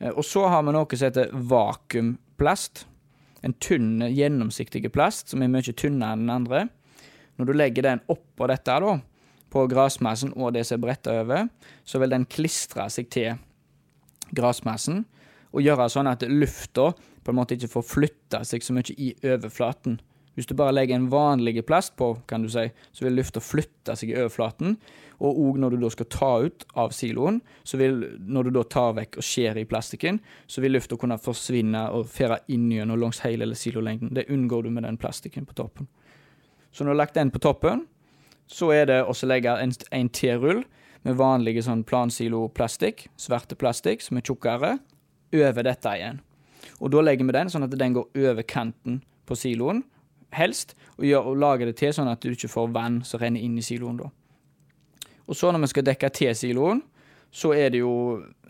Eh, 0.00 0.10
og 0.10 0.24
så 0.26 0.48
har 0.50 0.64
vi 0.66 0.74
noe 0.74 0.98
som 0.98 1.10
heter 1.10 1.30
vakuumplast 1.52 2.86
en 3.42 3.54
tynn, 3.58 4.02
gjennomsiktig 4.14 4.86
plast 4.94 5.32
som 5.32 5.42
er 5.42 5.50
mye 5.50 5.74
tynnere 5.74 6.16
enn 6.16 6.26
den 6.26 6.34
andre. 6.34 6.66
Når 7.38 7.48
du 7.48 7.56
legger 7.56 7.86
den 7.86 8.04
oppå 8.12 8.46
dette 8.50 8.76
da, 8.84 8.98
på 9.52 9.64
grasmassen 9.68 10.32
og 10.32 10.54
det 10.56 10.64
som 10.64 10.78
er 10.78 10.84
bretta 10.86 11.14
over, 11.20 11.48
så 11.84 12.00
vil 12.00 12.14
den 12.14 12.26
klistre 12.30 12.86
seg 12.90 13.10
til 13.12 13.40
grasmassen 14.32 15.02
og 15.52 15.64
gjøre 15.64 15.88
sånn 15.92 16.10
at 16.10 16.24
lufta 16.28 16.92
på 17.22 17.32
en 17.32 17.38
måte 17.38 17.56
ikke 17.56 17.70
får 17.76 17.86
flytta 17.86 18.42
seg 18.48 18.64
så 18.64 18.74
mye 18.74 18.96
i 18.96 19.12
overflaten. 19.20 20.00
Hvis 20.34 20.48
du 20.48 20.54
bare 20.56 20.72
legger 20.72 20.96
en 20.96 21.10
vanlig 21.12 21.60
plast 21.68 21.92
på, 22.00 22.14
kan 22.26 22.42
du 22.42 22.48
si, 22.48 22.64
så 22.92 23.04
vil 23.04 23.18
lufta 23.18 23.40
flytte 23.44 23.96
seg 23.98 24.14
i 24.14 24.16
overflaten. 24.16 24.78
Og 25.22 25.40
òg 25.44 25.58
når 25.60 25.74
du 25.74 25.82
da 25.84 25.90
skal 25.92 26.08
ta 26.10 26.30
ut 26.46 26.64
av 26.80 26.94
siloen, 26.96 27.42
så 27.68 27.78
vil, 27.78 28.00
når 28.18 28.48
du 28.48 28.56
da 28.56 28.62
tar 28.64 28.96
vekk 28.96 29.20
og 29.20 29.26
skjærer 29.28 29.60
i 29.62 29.68
plastikken, 29.68 30.22
så 30.48 30.64
vil 30.64 30.74
lufta 30.74 30.96
kunne 30.98 31.20
forsvinne 31.20 31.84
og 31.94 32.08
fære 32.10 32.40
inn 32.54 32.70
gjennom 32.72 32.98
langs 32.98 33.20
hele 33.26 33.50
silolengden. 33.54 34.14
Det 34.16 34.30
unngår 34.32 34.64
du 34.64 34.72
med 34.72 34.88
den 34.88 34.98
plastikken 34.98 35.46
på 35.46 35.58
toppen. 35.58 35.90
Så 36.72 36.82
når 36.82 36.92
du 36.92 36.94
har 36.96 37.02
lagt 37.04 37.20
den 37.20 37.30
på 37.30 37.42
toppen, 37.44 37.84
så 38.48 38.72
er 38.72 38.88
det 38.88 39.02
å 39.04 39.14
legge 39.28 39.52
en, 39.60 39.74
en 39.92 40.08
T-rull 40.08 40.64
med 41.04 41.18
vanlige 41.18 41.62
sånn 41.66 41.84
plansiloplastikk, 41.84 43.06
svarte 43.20 43.58
plastikk, 43.58 44.02
som 44.02 44.16
er 44.16 44.24
tjukkere, 44.24 44.76
over 45.32 45.66
dette 45.66 45.96
igjen. 45.98 46.20
Og 46.82 46.92
da 46.92 47.02
legger 47.02 47.28
vi 47.28 47.34
den 47.36 47.50
sånn 47.52 47.66
at 47.66 47.74
den 47.78 47.96
går 47.96 48.22
over 48.28 48.46
kanten 48.48 49.00
på 49.28 49.38
siloen, 49.38 49.82
helst, 50.32 50.76
og, 50.96 51.04
gjør, 51.06 51.28
og 51.32 51.40
lager 51.42 51.68
det 51.68 51.76
til 51.80 51.92
sånn 51.94 52.10
at 52.10 52.22
du 52.22 52.32
ikke 52.32 52.50
får 52.50 52.70
vann 52.72 53.02
som 53.06 53.20
renner 53.20 53.42
inn 53.44 53.58
i 53.60 53.64
siloen 53.64 54.00
da. 54.00 54.08
Og 55.28 55.36
så 55.38 55.52
når 55.52 55.66
vi 55.66 55.72
skal 55.72 55.86
dekke 55.86 56.10
til 56.14 56.32
siloen, 56.36 56.82
så 57.32 57.52
er 57.56 57.72
det 57.72 57.80
jo 57.80 57.92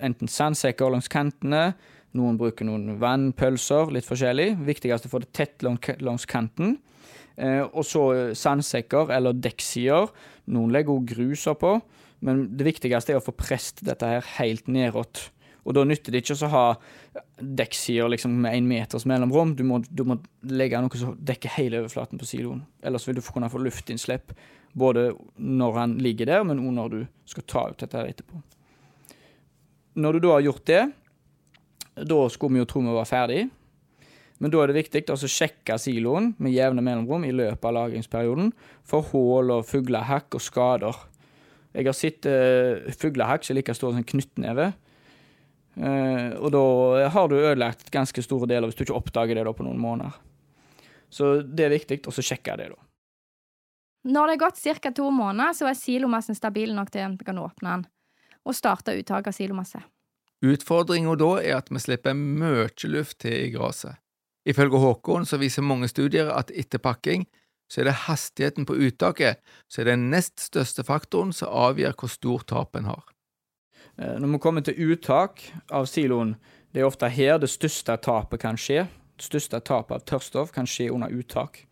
enten 0.02 0.30
sandsekker 0.30 0.90
langs 0.90 1.10
kantene, 1.10 1.72
noen 2.18 2.36
bruker 2.36 2.66
noen 2.68 2.98
vannpølser, 3.00 3.92
litt 3.94 4.04
forskjellig. 4.04 4.50
Viktigst 4.66 5.06
å 5.08 5.12
få 5.12 5.22
det 5.22 5.30
tett 5.32 5.64
langs 5.64 6.26
kanten. 6.28 6.76
Eh, 7.40 7.62
og 7.64 7.86
så 7.88 8.34
sandsekker 8.36 9.12
eller 9.16 9.38
dekksider. 9.38 10.10
Noen 10.52 10.74
legger 10.74 10.92
også 10.92 11.08
grus 11.14 11.46
oppå, 11.48 11.76
men 12.26 12.44
det 12.58 12.66
viktigste 12.68 13.14
er 13.14 13.22
å 13.22 13.24
få 13.24 13.32
presset 13.36 13.80
dette 13.86 14.08
her 14.08 14.28
helt 14.36 14.68
nedåt. 14.68 15.30
Og 15.62 15.77
da 15.77 15.85
nytter 15.87 16.14
det 16.14 16.25
ikke 16.25 16.48
å 16.48 16.51
ha 16.51 16.64
dekksider 17.38 18.11
liksom 18.11 18.35
med 18.42 18.57
én 18.59 18.66
meters 18.66 19.07
mellomrom. 19.07 19.55
Du 19.59 19.62
må, 19.66 19.79
du 19.87 20.03
må, 20.09 20.18
legge 20.51 20.81
noe 20.83 20.98
som 20.98 21.14
dekker 21.18 21.55
hele 21.59 21.83
overflaten 21.85 22.18
på 22.18 22.27
siloen. 22.27 22.64
Ellers 22.83 23.07
vil 23.07 23.18
du 23.18 23.22
kunne 23.27 23.51
få 23.53 23.62
luftinnslipp 23.62 24.35
både 24.79 25.11
når 25.37 25.79
han 25.79 25.94
ligger 26.03 26.31
der, 26.31 26.44
men 26.48 26.62
også 26.62 26.75
når 26.79 26.92
du 26.94 27.01
skal 27.29 27.46
ta 27.46 27.64
ut 27.70 27.79
dette 27.83 27.98
her 27.98 28.11
etterpå. 28.11 28.40
Når 30.03 30.16
du 30.16 30.25
da 30.25 30.35
har 30.35 30.46
gjort 30.46 30.66
det, 30.70 30.83
da 32.09 32.20
skulle 32.33 32.57
vi 32.57 32.62
jo 32.62 32.68
tro 32.70 32.83
vi 32.83 32.94
var 32.96 33.09
ferdig. 33.09 33.42
Men 34.42 34.51
da 34.51 34.62
er 34.62 34.72
det 34.72 34.81
viktig 34.81 35.05
å 35.12 35.18
sjekke 35.20 35.77
siloen 35.79 36.33
med 36.42 36.55
jevne 36.57 36.83
mellomrom 36.83 37.22
i 37.29 37.35
løpet 37.37 37.66
av 37.68 37.77
lagringsperioden 37.77 38.48
for 38.88 39.07
hull 39.12 39.53
og 39.55 39.68
fuglehakk 39.68 40.35
og 40.35 40.42
skader. 40.42 40.96
Jeg 41.77 41.87
har 41.87 41.96
sett 41.96 42.27
uh, 42.27 42.90
fuglehakk 42.98 43.46
som 43.46 43.55
er 43.55 43.61
like 43.61 43.77
store 43.77 44.01
som 44.01 44.09
knyttneve. 44.09 44.72
Uh, 45.72 46.37
og 46.37 46.50
da 46.52 46.64
har 47.14 47.30
du 47.30 47.38
ødelagt 47.38 47.88
ganske 47.94 48.24
store 48.24 48.48
deler 48.50 48.68
hvis 48.68 48.76
du 48.76 48.85
ikke 48.85 48.98
oppdager 48.98 49.38
det 49.38 49.46
da 49.48 49.54
på 49.56 49.64
noen 49.64 49.80
måneder. 49.80 50.18
Så 51.12 51.38
det 51.44 51.66
er 51.66 51.74
viktig 51.74 52.02
å 52.08 52.14
sjekke 52.14 52.56
det, 52.61 52.72
da. 52.72 52.80
Når 54.12 54.28
det 54.28 54.35
er 54.35 54.42
gått 54.42 54.62
ca. 54.82 54.90
to 54.90 55.11
måneder, 55.14 55.54
så 55.54 55.68
er 55.70 55.78
silomassen 55.78 56.35
stabil 56.35 56.72
nok 56.74 56.90
til 56.90 57.04
at 57.06 57.18
vi 57.20 57.26
kan 57.28 57.38
åpne 57.38 57.76
den 57.76 57.85
og 58.42 58.56
starte 58.58 58.96
uttak 58.98 59.28
av 59.30 59.37
silomasse. 59.37 59.78
Utfordringa 60.42 61.14
da 61.14 61.37
er 61.38 61.61
at 61.61 61.68
vi 61.70 61.78
slipper 61.78 62.16
mye 62.18 62.66
luft 62.90 63.20
til 63.22 63.37
i 63.37 63.52
gresset. 63.54 64.00
Ifølge 64.42 64.80
Håkon 64.82 65.22
så 65.28 65.38
viser 65.38 65.62
mange 65.62 65.87
studier 65.87 66.32
at 66.35 66.50
etter 66.50 66.82
pakking 66.82 67.28
så 67.70 67.80
er 67.80 67.88
det 67.88 68.00
hastigheten 68.08 68.66
på 68.66 68.74
uttaket 68.74 69.38
som 69.70 69.85
er 69.85 69.92
den 69.92 70.08
nest 70.11 70.42
største 70.42 70.82
faktoren 70.82 71.30
som 71.32 71.54
avgjør 71.54 71.94
hvor 71.94 72.11
stort 72.11 72.48
tap 72.50 72.74
en 72.76 72.90
har. 72.90 73.04
Eh, 73.96 74.18
når 74.18 74.33
vi 74.33 74.40
kommer 74.40 74.64
til 74.64 74.92
uttak 74.92 75.42
av 75.72 75.87
siloen, 75.90 76.37
det 76.72 76.83
er 76.83 76.88
ofte 76.88 77.11
her 77.12 77.40
det 77.40 77.50
største 77.52 77.96
tapet 78.00 78.40
kan 78.42 78.57
skje. 78.61 78.87
Det 79.16 79.26
største 79.26 79.61
tapet 79.61 79.98
av 79.98 80.07
tørrstoff 80.09 80.55
kan 80.55 80.68
skje 80.68 80.90
under 80.92 81.12
uttak. 81.12 81.64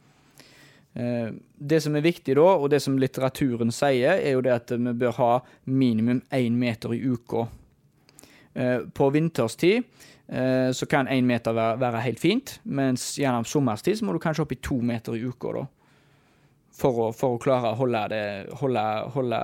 Eh, 0.94 1.32
det 1.56 1.80
som 1.80 1.96
er 1.96 2.04
viktig 2.04 2.36
da, 2.36 2.48
og 2.58 2.68
det 2.72 2.82
som 2.84 2.98
litteraturen 3.00 3.72
sier, 3.72 4.18
er 4.18 4.36
jo 4.36 4.44
det 4.44 4.54
at 4.56 4.74
vi 4.76 4.94
bør 5.00 5.16
ha 5.16 5.32
minimum 5.64 6.22
én 6.34 6.58
meter 6.60 6.94
i 6.94 7.00
uka. 7.00 7.48
Eh, 8.54 8.86
på 8.94 9.10
vinterstid 9.10 10.08
så 10.30 10.86
kan 10.86 11.08
én 11.10 11.26
meter 11.26 11.50
være, 11.50 12.04
helt 12.04 12.20
fint, 12.22 12.52
mens 12.62 13.16
gjennom 13.18 13.42
sommerstid 13.42 13.96
så 13.98 14.04
må 14.06 14.12
du 14.14 14.20
kanskje 14.22 14.44
opp 14.44 14.52
i 14.54 14.60
to 14.62 14.76
meter 14.78 15.16
i 15.18 15.24
uka 15.26 15.56
da. 15.56 15.64
For 16.78 17.00
å, 17.02 17.08
for 17.10 17.34
å 17.34 17.40
klare 17.42 17.72
å 17.72 17.78
holde, 17.80 18.02
det, 18.12 18.20
holde, 18.60 18.84
holde 19.10 19.40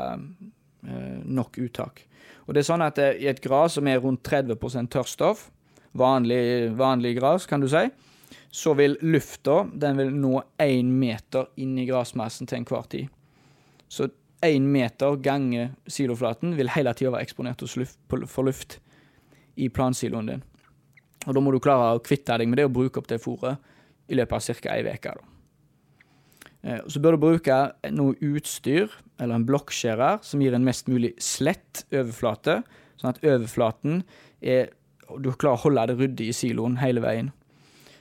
nok 1.26 1.58
uttak. 1.58 2.04
Og 2.46 2.54
det 2.54 2.62
er 2.62 2.68
sånn 2.68 2.84
at 2.84 2.98
i 3.02 3.28
et 3.28 3.42
gras 3.42 3.76
som 3.76 3.88
er 3.90 4.00
rundt 4.02 4.22
30% 4.26 4.90
tørrstoff, 4.94 5.48
vanlig, 5.96 6.70
vanlig 6.78 7.16
gras, 7.18 7.46
kan 7.46 7.62
du 7.62 7.68
si, 7.70 7.86
så 8.50 8.74
vil 8.78 8.96
lufta 9.02 9.64
den 9.74 9.98
vil 9.98 10.12
nå 10.14 10.38
én 10.62 10.92
meter 11.00 11.50
inn 11.60 11.74
i 11.78 11.86
grasmassen 11.88 12.48
til 12.48 12.60
enhver 12.60 12.86
tid. 12.92 13.10
Så 13.88 14.08
én 14.46 14.66
meter 14.70 15.18
ganger 15.22 15.72
siloflaten 15.90 16.54
vil 16.56 16.70
hele 16.74 16.94
tida 16.94 17.12
være 17.14 17.26
eksponert 17.26 17.64
for 17.66 18.46
luft 18.46 18.78
i 19.56 19.68
plansiloen 19.68 20.30
din. 20.30 20.44
Og 21.26 21.34
Da 21.34 21.40
må 21.40 21.52
du 21.52 21.58
klare 21.58 21.96
å 21.96 22.02
kvitte 22.02 22.38
deg 22.38 22.48
med 22.48 22.60
det 22.60 22.68
og 22.68 22.76
bruke 22.76 23.00
opp 23.00 23.08
det 23.08 23.22
fôret 23.22 23.58
i 24.08 24.14
løpet 24.14 24.32
av 24.32 24.60
ca. 24.62 24.76
ei 24.76 24.94
uke. 24.94 25.35
Eh, 26.66 26.82
så 26.90 27.00
bør 27.02 27.14
du 27.14 27.22
bruke 27.22 27.58
noe 27.94 28.16
utstyr, 28.24 28.90
eller 29.20 29.38
en 29.38 29.46
blokkskjærer, 29.46 30.20
som 30.26 30.42
gir 30.42 30.56
en 30.56 30.66
mest 30.66 30.90
mulig 30.90 31.14
slett 31.22 31.86
overflate, 31.92 32.60
sånn 32.98 33.14
at 33.14 33.22
overflaten 33.24 34.02
er 34.40 34.72
Du 35.22 35.28
klarer 35.30 35.54
å 35.54 35.62
holde 35.62 35.82
det 35.86 35.94
ryddig 36.00 36.24
i 36.26 36.34
siloen 36.34 36.80
hele 36.80 36.98
veien. 36.98 37.28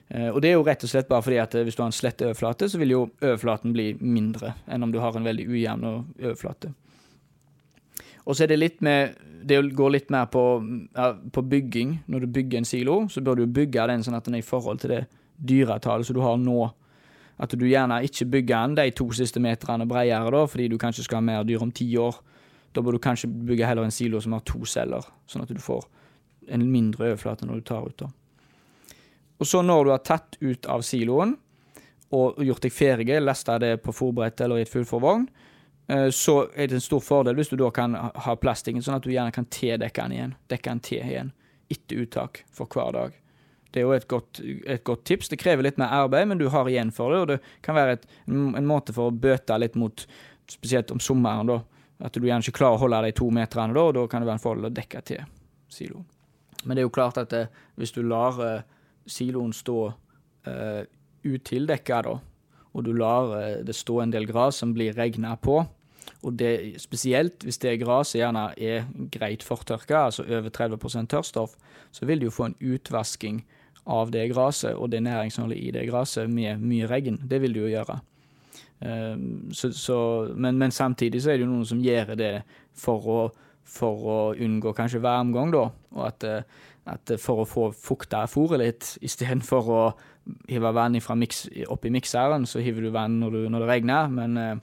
Eh, 0.09 0.31
og 0.31 0.39
det 0.41 0.49
er 0.49 0.55
jo 0.55 0.63
rett 0.65 0.81
og 0.81 0.89
slett 0.89 1.07
bare 1.09 1.21
fordi 1.21 1.37
at 1.37 1.53
eh, 1.53 1.61
hvis 1.61 1.77
du 1.77 1.83
har 1.83 1.91
en 1.91 1.93
slett 1.93 2.23
overflate, 2.25 2.65
så 2.65 2.79
vil 2.81 2.93
jo 2.95 3.01
overflaten 3.21 3.75
bli 3.75 3.91
mindre 4.01 4.55
enn 4.65 4.81
om 4.81 4.89
du 4.89 4.97
har 5.03 5.13
en 5.13 5.27
veldig 5.27 5.45
ujevn 5.45 5.85
overflate. 5.85 6.71
Og 8.25 8.33
så 8.33 8.45
er 8.45 8.49
det 8.49 8.57
litt 8.57 8.81
med 8.81 9.13
Det 9.45 9.59
går 9.77 9.91
litt 9.93 10.09
mer 10.09 10.25
på, 10.33 10.41
på, 11.31 11.41
bygging. 11.45 11.99
Når 12.09 12.25
du 12.25 12.27
bygger 12.33 12.57
en 12.57 12.65
silo, 12.65 12.95
så 13.07 13.21
bør 13.21 13.43
du 13.43 13.45
bygge 13.45 13.85
den 13.91 14.01
sånn 14.01 14.17
at 14.17 14.25
den 14.25 14.39
er 14.39 14.41
i 14.41 14.47
forhold 14.47 14.81
til 14.81 14.95
det 14.95 15.03
dyretallet 15.37 16.07
som 16.07 16.17
du 16.17 16.23
har 16.25 16.39
nå. 16.41 16.71
At 17.41 17.51
du 17.51 17.65
gjerne 17.67 17.99
ikke 18.07 18.29
bygger 18.31 18.67
den 18.67 18.77
de 18.79 18.91
to 18.95 19.09
siste 19.15 19.41
meterne 19.43 19.87
bredere, 19.87 20.31
da, 20.31 20.45
fordi 20.47 20.69
du 20.71 20.77
kanskje 20.79 21.03
skal 21.03 21.19
ha 21.19 21.25
mer 21.27 21.43
dyr 21.43 21.63
om 21.63 21.71
ti 21.71 21.87
år. 21.99 22.21
Da 22.75 22.83
bør 22.83 22.95
du 22.95 23.03
kanskje 23.03 23.27
bygge 23.27 23.67
heller 23.67 23.87
en 23.87 23.91
silo 23.91 24.21
som 24.23 24.35
har 24.35 24.43
to 24.47 24.63
celler, 24.67 25.03
sånn 25.27 25.43
at 25.43 25.51
du 25.51 25.59
får 25.59 25.83
en 26.51 26.63
mindre 26.69 27.09
overflate 27.09 27.47
når 27.47 27.59
du 27.59 27.67
tar 27.67 27.87
ut. 27.87 27.97
da. 27.99 28.11
Og 29.39 29.47
så 29.47 29.61
når 29.61 29.83
du 29.83 29.91
har 29.91 30.03
tatt 30.05 30.37
ut 30.39 30.67
av 30.71 30.83
siloen 30.85 31.35
og 32.15 32.39
gjort 32.43 32.63
deg 32.63 32.71
ferdig, 32.73 33.19
lasta 33.19 33.57
det 33.59 33.77
på 33.83 33.95
forberedt 33.95 34.45
eller 34.45 34.61
i 34.61 34.63
et 34.63 34.71
fullforvogn, 34.71 35.25
eh, 35.89 36.07
så 36.13 36.37
er 36.55 36.69
det 36.69 36.79
en 36.79 36.85
stor 36.87 37.03
fordel 37.03 37.35
hvis 37.35 37.51
du 37.51 37.57
da 37.59 37.71
kan 37.75 37.95
ha 37.95 38.35
plastikken, 38.39 38.83
sånn 38.85 38.99
at 38.99 39.03
du 39.03 39.11
gjerne 39.11 39.35
kan 39.35 39.47
dekke 39.49 40.01
den 40.01 40.15
igjen. 40.15 40.35
Dekke 40.47 40.69
den 40.69 40.83
til 40.85 41.03
igjen 41.03 41.33
etter 41.71 42.05
uttak 42.05 42.43
for 42.53 42.69
hver 42.69 42.93
dag. 42.93 43.21
Det 43.75 43.81
er 43.81 43.89
jo 43.89 43.91
et 43.91 44.07
godt, 44.07 44.39
et 44.39 44.83
godt, 44.87 45.01
tips. 45.03 45.27
Det 45.27 45.35
krever 45.41 45.65
litt 45.65 45.79
mer 45.81 45.91
arbeid, 45.91 46.29
men 46.31 46.39
du 46.39 46.45
har 46.53 46.69
igjen 46.71 46.93
for 46.95 47.11
det. 47.11 47.17
Og 47.19 47.27
det 47.33 47.55
kan 47.65 47.75
være 47.75 47.97
et, 47.97 48.05
en 48.31 48.67
måte 48.67 48.95
for 48.95 49.11
å 49.11 49.15
bøte 49.25 49.57
litt 49.59 49.75
mot, 49.75 50.05
spesielt 50.47 50.93
om 50.95 51.01
sommeren, 51.03 51.51
da. 51.51 51.57
At 52.07 52.15
du 52.15 52.23
gjerne 52.23 52.39
ikke 52.39 52.61
klarer 52.61 52.79
å 52.79 52.83
holde 52.85 53.01
de 53.03 53.11
to 53.19 53.27
meterne 53.35 53.75
da, 53.75 53.83
og 53.83 53.97
da 53.97 54.05
kan 54.11 54.23
det 54.23 54.29
være 54.29 54.39
en 54.39 54.45
fordel 54.45 54.69
å 54.69 54.71
dekke 54.77 55.01
til 55.11 55.27
siloen. 55.71 56.07
Men 56.63 56.77
det 56.77 56.85
er 56.85 56.87
jo 56.87 56.95
klart 56.95 57.19
at 57.19 57.35
det, 57.35 57.43
eh, 57.49 57.65
hvis 57.79 57.91
du 57.95 58.01
lar 58.07 58.39
eh, 58.43 58.63
siloen 59.11 59.51
stå 59.53 59.79
uh, 60.47 60.81
utildekka, 61.27 61.99
da, 62.07 62.15
og 62.71 62.87
du 62.87 62.93
lar 62.95 63.31
uh, 63.35 63.43
det 63.67 63.75
stå 63.75 63.99
en 64.01 64.15
del 64.15 64.25
gras 64.29 64.63
som 64.63 64.71
blir 64.73 64.95
regna 64.97 65.35
på, 65.35 65.59
og 66.25 66.39
det, 66.39 66.79
spesielt 66.81 67.43
hvis 67.45 67.59
det 67.61 67.75
gresset 67.83 68.21
gjerne 68.21 68.47
er 68.57 68.87
greit 69.13 69.43
fortørka, 69.45 70.07
altså 70.07 70.25
over 70.25 70.49
30 70.49 71.11
tørrstoff, 71.11 71.53
så 71.91 72.07
vil 72.09 72.23
du 72.23 72.29
jo 72.29 72.33
få 72.33 72.49
en 72.49 72.57
utvasking 72.61 73.43
av 73.85 74.11
det 74.13 74.27
gresset 74.31 74.73
og 74.73 74.89
det 74.93 75.03
næringsholdet 75.05 75.57
i 75.61 75.71
det 75.75 75.85
gresset 75.89 76.29
med 76.31 76.61
mye 76.61 76.89
regn. 76.89 77.19
Det 77.21 77.41
vil 77.43 77.53
du 77.53 77.63
jo 77.63 77.71
gjøre. 77.73 77.99
Um, 78.85 79.51
så, 79.55 79.71
så, 79.71 79.97
men, 80.35 80.57
men, 80.59 80.71
samtidig 80.71 81.21
så 81.23 81.31
er 81.31 81.37
det 81.37 81.45
jo 81.45 81.51
noen 81.53 81.67
som 81.67 81.81
gjør 81.81 82.15
det 82.19 82.33
for 82.75 83.09
å, 83.09 83.19
for 83.63 84.07
å 84.11 84.19
unngå 84.35 84.73
kanskje 84.75 85.03
varmgang, 85.03 85.53
da. 85.53 85.67
Og 85.95 86.07
at 86.09 86.25
uh, 86.27 86.63
at 86.85 87.15
for 87.21 87.41
å 87.41 87.47
få 87.49 87.65
fukta 87.73 88.23
fôret 88.29 88.61
litt, 88.61 88.91
istedenfor 89.07 89.71
å 89.73 89.81
hive 90.49 90.71
vann 90.73 90.97
mix, 91.19 91.45
i 91.49 91.93
mikseren, 91.93 92.47
så 92.49 92.61
hiver 92.63 92.87
du 92.87 92.93
vann 92.93 93.19
når, 93.21 93.37
du, 93.37 93.49
når 93.53 93.65
det 93.65 93.69
regner. 93.71 94.11
Men 94.13 94.37
eh, 94.41 94.53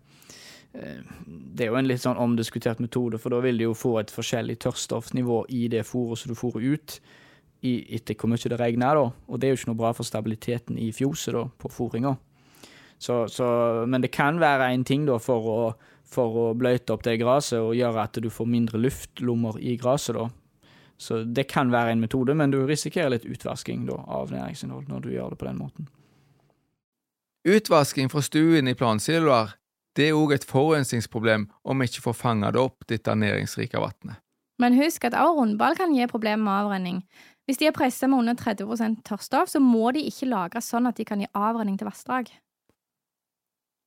eh, 0.79 1.01
det 1.27 1.67
er 1.67 1.73
jo 1.73 1.81
en 1.81 1.91
litt 1.91 2.03
sånn 2.03 2.21
omdiskutert 2.23 2.83
metode, 2.83 3.21
for 3.23 3.35
da 3.35 3.43
vil 3.45 3.59
du 3.59 3.69
jo 3.69 3.79
få 3.79 3.97
et 4.03 4.15
forskjellig 4.15 4.59
tørrstoffnivå 4.63 5.45
i 5.55 5.67
det 5.73 5.85
fôret 5.89 6.23
som 6.23 6.33
du 6.33 6.39
fôrer 6.39 6.75
ut, 6.75 6.99
i, 7.63 7.95
etter 7.97 8.19
hvor 8.19 8.31
mye 8.33 8.51
det 8.51 8.59
regner. 8.61 8.99
da. 8.99 9.07
Og 9.29 9.41
det 9.41 9.49
er 9.49 9.55
jo 9.55 9.61
ikke 9.61 9.71
noe 9.71 9.81
bra 9.81 9.93
for 9.97 10.09
stabiliteten 10.09 10.79
i 10.79 10.91
fjoset 10.93 11.35
da, 11.37 11.47
på 11.59 11.71
fôringa. 11.71 12.17
men 13.87 14.01
det 14.01 14.11
kan 14.11 14.39
være 14.39 14.73
en 14.73 14.85
ting 14.85 15.07
da 15.07 15.19
for 15.19 15.47
å, 15.47 15.75
for 16.05 16.37
å 16.37 16.55
bløte 16.55 16.93
opp 16.93 17.03
det 17.03 17.19
gresset 17.19 17.61
og 17.61 17.75
gjøre 17.75 18.03
at 18.03 18.15
du 18.15 18.31
får 18.31 18.47
mindre 18.47 18.79
luftlommer 18.79 19.59
i 19.59 19.77
gresset, 19.77 20.17
da. 20.17 20.29
Så 20.99 21.25
det 21.25 21.49
kan 21.51 21.73
være 21.73 21.93
en 21.93 22.01
metode, 22.01 22.35
men 22.35 22.51
du 22.51 22.61
risikerer 22.67 23.11
litt 23.11 23.25
utvasking 23.25 23.87
da, 23.89 23.97
av 24.07 24.31
næringsinnhold 24.31 24.87
når 24.89 25.01
du 25.01 25.11
gjør 25.11 25.33
det 25.33 25.39
på 25.41 25.49
den 25.49 25.59
måten. 25.59 25.89
Utvasking 27.43 28.11
fra 28.13 28.23
stuen 28.23 28.69
i 28.71 28.75
plansiloer 28.79 29.57
det 29.99 30.09
er 30.09 30.17
òg 30.17 30.37
et 30.37 30.45
forurensningsproblem 30.49 31.49
om 31.69 31.81
vi 31.83 31.89
ikke 31.91 32.05
får 32.07 32.15
fanga 32.17 32.53
det 32.55 32.61
opp, 32.63 32.87
dette 32.89 33.13
næringsrike 33.19 33.81
vannet. 33.83 34.21
Men 34.63 34.77
husk 34.79 35.05
at 35.09 35.17
også 35.19 35.41
rundball 35.41 35.77
kan 35.77 35.93
gi 35.93 36.07
problemer 36.09 36.45
med 36.45 36.55
avrenning. 36.55 37.03
Hvis 37.47 37.59
de 37.59 37.67
er 37.67 37.75
pressa 37.75 38.07
med 38.07 38.23
under 38.23 38.39
30 38.39 39.03
tørrstoff, 39.07 39.51
så 39.51 39.61
må 39.61 39.91
de 39.95 40.05
ikke 40.07 40.31
lagres 40.31 40.71
sånn 40.71 40.87
at 40.87 40.99
de 40.99 41.07
kan 41.07 41.21
gi 41.21 41.31
avrenning 41.35 41.79
til 41.79 41.89
vassdrag. 41.89 42.31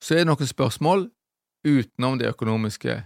Så 0.04 0.16
er 0.16 0.24
det 0.24 0.30
noen 0.30 0.50
spørsmål 0.50 1.08
utenom 1.66 2.20
det 2.20 2.30
økonomiske 2.30 2.98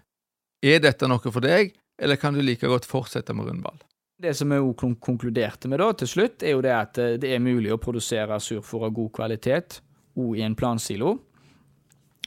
Er 0.60 0.82
dette 0.84 1.08
noe 1.08 1.32
for 1.32 1.40
deg, 1.40 1.72
eller 2.02 2.20
kan 2.20 2.36
du 2.36 2.42
like 2.44 2.68
godt 2.68 2.88
fortsette 2.90 3.32
med 3.32 3.48
rundball? 3.48 3.78
Det 4.20 4.34
som 4.36 4.52
vi 4.52 4.58
konkluderte 5.00 5.70
med 5.72 5.80
da, 5.80 5.94
til 5.96 6.10
slutt, 6.12 6.44
er 6.44 6.58
jo 6.58 6.64
det 6.66 6.74
at 6.76 6.98
eh, 7.00 7.16
det 7.16 7.30
er 7.32 7.40
mulig 7.40 7.72
å 7.72 7.80
produsere 7.80 8.36
surfòr 8.44 8.90
av 8.90 8.98
god 8.98 9.14
kvalitet 9.16 9.78
òg 10.20 10.42
i 10.42 10.44
en 10.44 10.58
plansilo. 10.60 11.14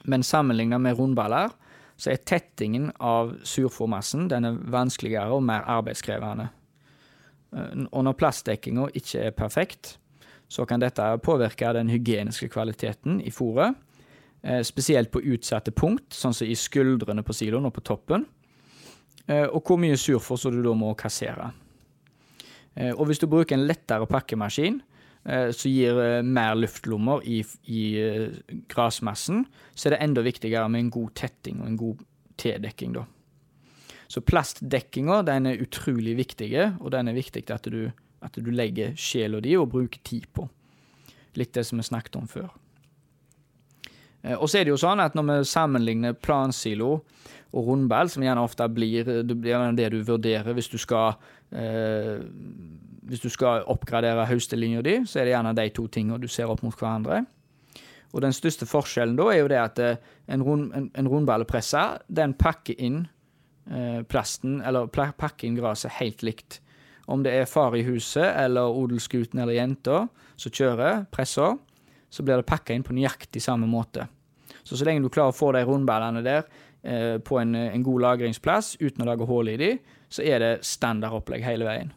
Men 0.08 0.24
sammenlignet 0.24 0.80
med 0.80 0.96
rundballer, 0.96 1.52
så 2.00 2.14
er 2.14 2.24
tettingen 2.24 2.88
av 2.96 3.34
surfòrmassen 3.44 4.30
den 4.32 4.48
er 4.48 4.56
vanskeligere 4.72 5.36
og 5.36 5.44
mer 5.44 5.68
arbeidskrevende. 5.68 6.48
Eh, 7.56 7.86
og 7.90 8.04
når 8.08 8.18
plastdekkinga 8.18 8.90
ikke 8.98 9.28
er 9.28 9.36
perfekt, 9.36 9.96
så 10.52 10.66
kan 10.68 10.82
dette 10.82 11.04
påvirke 11.24 11.72
den 11.72 11.88
hygieniske 11.88 12.50
kvaliteten 12.52 13.20
i 13.24 13.32
fôret. 13.32 13.74
Eh, 14.42 14.62
spesielt 14.66 15.12
på 15.12 15.22
utsatte 15.22 15.72
punkt, 15.72 16.10
sånn 16.12 16.34
som 16.36 16.46
i 16.48 16.58
skuldrene 16.58 17.24
på 17.24 17.36
siloen 17.36 17.68
og 17.70 17.76
på 17.78 17.84
toppen. 17.92 18.28
Og 19.30 19.62
hvor 19.62 19.78
mye 19.78 19.94
surfôr 19.94 20.50
du 20.50 20.64
da 20.64 20.72
må 20.74 20.88
kassere. 20.98 21.52
Eh, 22.74 22.92
og 22.92 23.08
hvis 23.08 23.20
du 23.20 23.28
bruker 23.30 23.56
en 23.56 23.66
lettere 23.68 24.08
pakkemaskin 24.08 24.80
eh, 25.28 25.50
som 25.52 25.72
gir 25.72 25.98
eh, 26.00 26.20
mer 26.24 26.56
luftlommer 26.58 27.24
i, 27.28 27.42
i 27.68 27.82
grasmassen, 28.72 29.44
så 29.74 29.88
er 29.88 29.96
det 29.96 30.04
enda 30.06 30.24
viktigere 30.24 30.68
med 30.72 30.86
en 30.86 30.94
god 30.94 31.12
tetting 31.18 31.60
og 31.60 31.68
en 31.68 31.80
god 31.80 32.06
tedekking, 32.40 32.96
da. 32.96 33.06
Så 34.12 34.20
plastdekkinga 34.20 35.22
den 35.24 35.48
er 35.48 35.62
utrolig 35.64 36.12
viktig, 36.18 36.50
og 36.80 36.90
den 36.92 37.08
er 37.08 37.16
viktig 37.16 37.46
at 37.54 37.64
du, 37.72 37.86
at 38.20 38.36
du 38.36 38.50
legger 38.52 38.92
sjela 38.98 39.40
di 39.40 39.54
og 39.56 39.70
bruker 39.72 40.02
tid 40.04 40.26
på. 40.36 40.44
Litt 41.40 41.54
det 41.56 41.64
som 41.64 41.80
vi 41.80 41.86
snakket 41.86 42.18
om 42.20 42.28
før. 42.28 42.50
Og 44.36 44.46
så 44.46 44.60
er 44.60 44.66
det 44.66 44.74
jo 44.74 44.78
sånn 44.78 45.00
at 45.02 45.16
når 45.18 45.28
vi 45.30 45.36
sammenligner 45.48 46.14
plansilo 46.14 46.92
og 47.52 47.70
rundball, 47.70 48.10
som 48.12 48.22
gjerne 48.22 48.44
ofte 48.44 48.68
blir 48.70 49.08
det, 49.08 49.88
du 49.90 49.98
vurderer 50.04 50.52
hvis 50.54 50.70
du 50.72 50.78
skal 50.78 51.16
eh, 51.50 52.20
Hvis 53.02 53.24
du 53.24 53.28
skal 53.34 53.64
oppgradere 53.66 54.28
høstelinja 54.28 54.82
di, 54.82 55.00
så 55.06 55.18
er 55.18 55.24
det 55.26 55.32
gjerne 55.32 55.56
de 55.58 55.64
to 55.74 55.88
tingene 55.90 56.20
du 56.22 56.28
ser 56.30 56.52
opp 56.52 56.62
mot 56.62 56.76
hverandre. 56.76 57.24
Og 58.12 58.22
den 58.22 58.32
største 58.32 58.68
forskjellen 58.68 59.16
da 59.18 59.26
er 59.32 59.40
jo 59.40 59.48
det 59.50 59.58
at 59.58 59.80
eh, 59.82 59.98
en, 60.28 60.44
rund, 60.44 60.70
en, 60.76 60.86
en 60.94 61.08
rundballpresse 61.08 61.82
den 62.08 62.36
pakker 62.38 62.78
inn 62.78 63.06
eh, 63.70 64.00
eller 64.02 64.90
pakke 64.90 65.46
inn 65.46 65.58
gresset 65.58 65.98
helt 66.00 66.22
likt. 66.22 66.60
Om 67.06 67.22
det 67.22 67.34
er 67.34 67.50
far 67.50 67.76
i 67.76 67.84
huset 67.84 68.24
eller 68.24 68.72
odelsgutten 68.72 69.40
eller 69.42 69.58
jenta 69.58 70.06
som 70.36 70.52
kjører 70.52 71.06
pressa, 71.10 71.56
så 72.12 72.22
blir 72.22 72.40
det 72.40 72.48
pakka 72.48 72.74
inn 72.74 72.84
på 72.86 72.94
nøyaktig 72.94 73.42
samme 73.42 73.66
måte. 73.66 74.06
Så 74.62 74.76
så 74.76 74.86
lenge 74.86 75.02
du 75.02 75.10
klarer 75.10 75.32
å 75.32 75.36
få 75.36 75.50
de 75.56 75.64
rundballene 75.66 76.22
der 76.22 76.46
Eh, 76.82 77.18
på 77.18 77.38
en, 77.38 77.54
en, 77.54 77.82
god 77.82 78.02
lagringsplass 78.02 78.76
uten 78.80 79.04
å 79.04 79.06
lage 79.06 79.26
hull 79.28 79.52
i 79.52 79.58
de, 79.58 79.68
så 80.10 80.24
er 80.26 80.42
det 80.42 80.64
standardopplegg 80.66 81.44
hele 81.46 81.68
veien. 81.68 81.92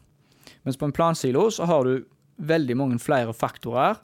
Mens 0.62 0.78
på 0.78 0.86
en 0.86 0.94
plansilo 0.94 1.48
så 1.50 1.66
har 1.66 1.88
du 1.88 2.04
veldig 2.36 2.76
mange 2.78 3.00
flere 3.02 3.34
faktorer 3.34 3.96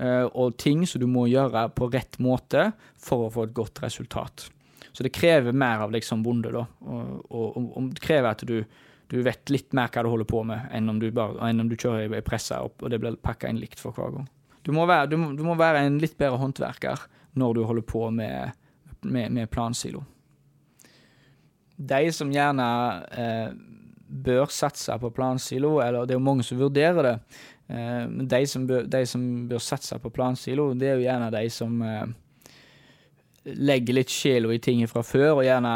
eh, 0.00 0.24
og 0.24 0.56
ting 0.56 0.86
som 0.88 1.02
du 1.02 1.04
må 1.12 1.26
gjøre 1.28 1.66
på 1.76 1.90
rett 1.92 2.16
måte 2.24 2.70
for 2.96 3.26
å 3.26 3.34
få 3.34 3.44
et 3.50 3.54
godt 3.56 3.82
resultat. 3.84 4.48
Så 4.92 5.06
det 5.06 5.14
krever 5.14 5.56
mer 5.56 5.86
av 5.86 5.94
deg 5.94 6.04
som 6.04 6.22
bonde, 6.22 6.52
da. 6.54 6.64
Og, 6.82 7.24
og, 7.30 7.58
og 7.78 7.90
det 7.94 8.02
krever 8.04 8.30
at 8.32 8.44
du, 8.46 8.58
du, 9.10 9.18
vet 9.26 9.52
litt 9.52 9.74
mer 9.76 9.92
hva 9.92 10.04
du 10.04 10.10
holder 10.12 10.28
på 10.28 10.42
med, 10.46 10.68
enn 10.74 10.90
om 10.90 11.00
du, 11.02 11.08
bare, 11.14 11.38
enn 11.48 11.62
om 11.62 11.70
du 11.70 11.76
kjører 11.78 12.10
ei 12.18 12.24
presse 12.26 12.58
opp, 12.58 12.82
og 12.82 12.92
det 12.92 13.00
blir 13.02 13.18
pakka 13.22 13.50
inn 13.50 13.60
likt 13.62 13.82
for 13.82 13.96
hver 13.96 14.16
gang. 14.16 14.30
Du 14.66 14.74
må, 14.76 14.84
være, 14.90 15.08
du, 15.12 15.16
må, 15.16 15.32
du 15.38 15.44
må, 15.46 15.56
være, 15.56 15.86
en 15.86 16.00
litt 16.02 16.18
bedre 16.20 16.40
håndverker 16.42 17.06
når 17.40 17.56
du 17.56 17.62
holder 17.68 17.86
på 17.86 18.08
med, 18.12 18.56
med, 19.06 19.30
med 19.32 19.52
plansilo 19.52 20.04
de 21.80 22.12
som 22.12 22.32
gjerne 22.32 22.66
eh, 23.16 23.52
bør 24.10 24.50
satse 24.52 24.96
på 25.00 25.10
plansilo, 25.16 25.78
eller 25.80 26.04
det 26.04 26.14
er 26.14 26.20
jo 26.20 26.26
mange 26.26 26.44
som 26.44 26.60
vurderer 26.60 27.06
det, 27.06 27.14
eh, 27.72 28.02
men 28.10 28.26
de 28.28 28.40
som, 28.48 28.66
bør, 28.68 28.88
de 28.90 29.04
som 29.08 29.24
bør 29.48 29.62
satse 29.64 29.98
på 30.02 30.12
plansilo, 30.12 30.70
det 30.76 30.90
er 30.90 30.98
jo 30.98 31.06
gjerne 31.06 31.30
de 31.32 31.44
som 31.52 31.78
eh, 31.86 32.04
legger 33.44 33.96
litt 33.96 34.12
sjela 34.12 34.52
i 34.54 34.60
ting 34.62 34.82
fra 34.90 35.02
før, 35.06 35.40
og 35.40 35.46
gjerne 35.46 35.72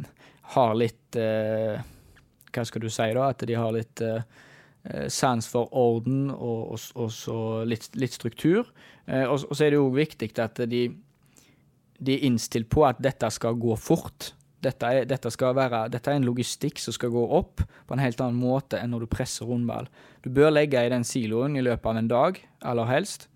har 0.54 0.76
litt 0.78 1.18
eh, 1.18 1.82
Hva 2.50 2.64
skal 2.66 2.82
du 2.82 2.88
si, 2.90 3.10
da? 3.14 3.28
At 3.30 3.44
de 3.46 3.58
har 3.58 3.74
litt 3.74 4.02
eh, 4.02 4.24
eh, 4.84 5.06
sans 5.12 5.46
for 5.46 5.70
orden 5.76 6.30
og, 6.30 6.74
og, 6.74 6.88
og 7.04 7.12
så 7.14 7.38
litt, 7.68 7.90
litt 7.94 8.16
struktur. 8.16 8.66
og, 9.06 9.36
og, 9.36 9.54
så 9.54 9.64
er 9.64 9.74
det 9.74 9.80
jo 9.80 9.88
viktig 9.94 10.32
at 10.42 10.62
de, 10.70 10.84
de 11.98 12.16
er 12.16 12.26
innstilt 12.26 12.70
på 12.70 12.86
at 12.86 13.02
dette 13.02 13.30
skal 13.34 13.58
gå 13.58 13.78
fort 13.78 14.32
dette 14.60 14.88
er, 14.92 15.06
dette, 15.08 15.30
være, 15.40 15.86
dette 15.92 16.10
er, 16.10 16.18
en 16.18 16.28
logistikk 16.28 16.80
som 16.82 16.92
skal 16.92 17.12
gå 17.14 17.22
opp 17.38 17.62
på 17.64 17.96
en 17.96 18.02
helt 18.02 18.20
annen 18.20 18.40
måte 18.40 18.80
enn 18.80 18.92
når 18.92 19.06
du 19.06 19.12
presser 19.14 19.48
rundball. 19.48 19.88
Du 20.20 20.28
bør 20.36 20.52
legge 20.52 20.82
i 20.84 20.92
den 20.92 21.06
siloen 21.06 21.56
i 21.56 21.64
løpet 21.64 21.88
av 21.88 22.00
en 22.00 22.10
dag, 22.10 22.40
aller 22.60 22.90
helst. 22.90 23.28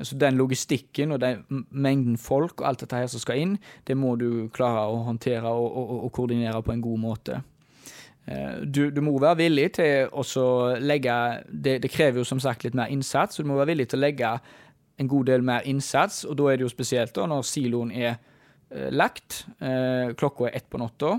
Så 0.00 0.16
den 0.16 0.38
logistikken 0.40 1.12
og 1.12 1.20
den 1.20 1.42
mengden 1.68 2.16
folk 2.16 2.62
og 2.62 2.68
alt 2.68 2.80
dette 2.80 2.96
her 2.96 3.10
som 3.12 3.20
skal 3.20 3.42
inn, 3.42 3.56
det 3.84 3.96
må 3.98 4.14
du 4.16 4.48
klare 4.54 4.86
å 4.88 5.02
håndtere 5.04 5.52
og, 5.52 5.68
og, 5.68 5.92
og 6.06 6.12
koordinere 6.16 6.62
på 6.64 6.72
en 6.72 6.84
god 6.84 7.02
måte. 7.02 7.42
Eh, 8.24 8.62
du, 8.64 8.86
du, 8.88 9.02
må 9.04 9.18
være 9.20 9.42
villig 9.42 9.68
til 9.76 10.08
å 10.08 10.48
legge 10.80 11.14
det, 11.50 11.78
det, 11.84 11.92
krever 11.92 12.22
jo 12.22 12.28
som 12.28 12.40
sagt 12.40 12.64
litt 12.64 12.78
mer 12.78 12.88
innsats, 12.94 13.36
så 13.36 13.44
du 13.44 13.50
må 13.52 13.60
være 13.60 13.74
villig 13.74 13.90
til 13.92 14.00
å 14.00 14.06
legge 14.06 14.34
en 15.00 15.08
god 15.08 15.28
del 15.28 15.44
mer 15.44 15.68
innsats, 15.68 16.22
og 16.24 16.38
da 16.40 16.48
er 16.48 16.60
det 16.60 16.68
jo 16.68 16.72
spesielt 16.72 17.12
da 17.16 17.28
når 17.28 17.44
siloen 17.48 17.92
er 17.92 18.20
Eh, 18.72 18.90
lagt. 18.92 19.46
Eh, 19.60 20.14
klokka 20.16 20.48
er 20.48 20.56
ett 20.56 20.70
på 20.70 20.80
natta. 20.80 21.18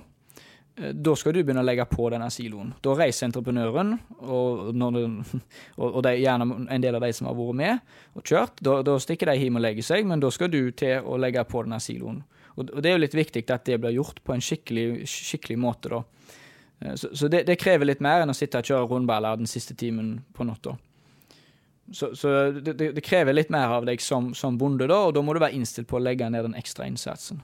Eh, 0.75 0.93
da 0.93 1.15
skal 1.15 1.35
du 1.35 1.41
begynne 1.43 1.61
å 1.61 1.67
legge 1.67 1.85
på 1.89 2.07
denne 2.13 2.29
siloen. 2.33 2.73
Da 2.83 2.95
reiser 2.97 3.27
entreprenøren, 3.27 3.95
og, 4.21 4.69
det, 4.73 5.03
og, 5.81 5.99
det 6.05 6.13
er 6.13 6.21
gjerne 6.23 6.59
en 6.67 6.85
del 6.85 6.97
av 6.97 7.05
de 7.05 7.11
som 7.13 7.29
har 7.29 7.37
vært 7.37 7.59
med 7.59 7.97
og 8.17 8.25
kjørt, 8.25 8.61
da, 8.65 8.79
da 8.85 8.97
stikker 9.01 9.29
de 9.29 9.37
hjem 9.41 9.59
og 9.59 9.65
legger 9.65 9.89
seg, 9.89 10.07
men 10.09 10.23
da 10.23 10.31
skal 10.33 10.51
du 10.53 10.63
til 10.77 11.05
å 11.05 11.19
legge 11.21 11.43
på 11.49 11.65
denne 11.65 11.81
siloen. 11.83 12.23
Og, 12.53 12.67
og 12.67 12.81
det 12.81 12.91
er 12.91 12.97
jo 12.97 13.03
litt 13.05 13.17
viktig 13.17 13.45
at 13.49 13.65
det 13.69 13.79
blir 13.81 13.97
gjort 13.97 14.21
på 14.25 14.35
en 14.35 14.43
skikkelig, 14.43 14.87
skikkelig 15.09 15.59
måte, 15.61 15.93
da. 15.93 16.03
Så, 16.99 17.13
så 17.15 17.29
det, 17.31 17.45
det, 17.47 17.55
krever 17.55 17.87
litt 17.87 18.01
mer 18.03 18.23
enn 18.23 18.33
å 18.33 18.35
sitte 18.35 18.59
og 18.59 18.67
kjøre 18.67 18.89
rundballer 18.89 19.37
den 19.39 19.47
siste 19.47 19.75
timen 19.77 20.17
på 20.35 20.43
natta. 20.43 20.73
Så, 21.91 22.09
så 22.15 22.51
det, 22.51 22.75
det, 22.79 23.03
krever 23.05 23.35
litt 23.35 23.51
mer 23.53 23.71
av 23.77 23.87
deg 23.87 24.01
som, 24.01 24.31
som, 24.35 24.57
bonde, 24.59 24.87
da, 24.91 24.97
og 25.07 25.13
da 25.15 25.23
må 25.23 25.35
du 25.35 25.41
være 25.43 25.55
innstilt 25.55 25.87
på 25.89 25.99
å 25.99 26.03
legge 26.03 26.29
ned 26.31 26.47
den 26.47 26.57
ekstra 26.59 26.87
innsatsen. 26.89 27.41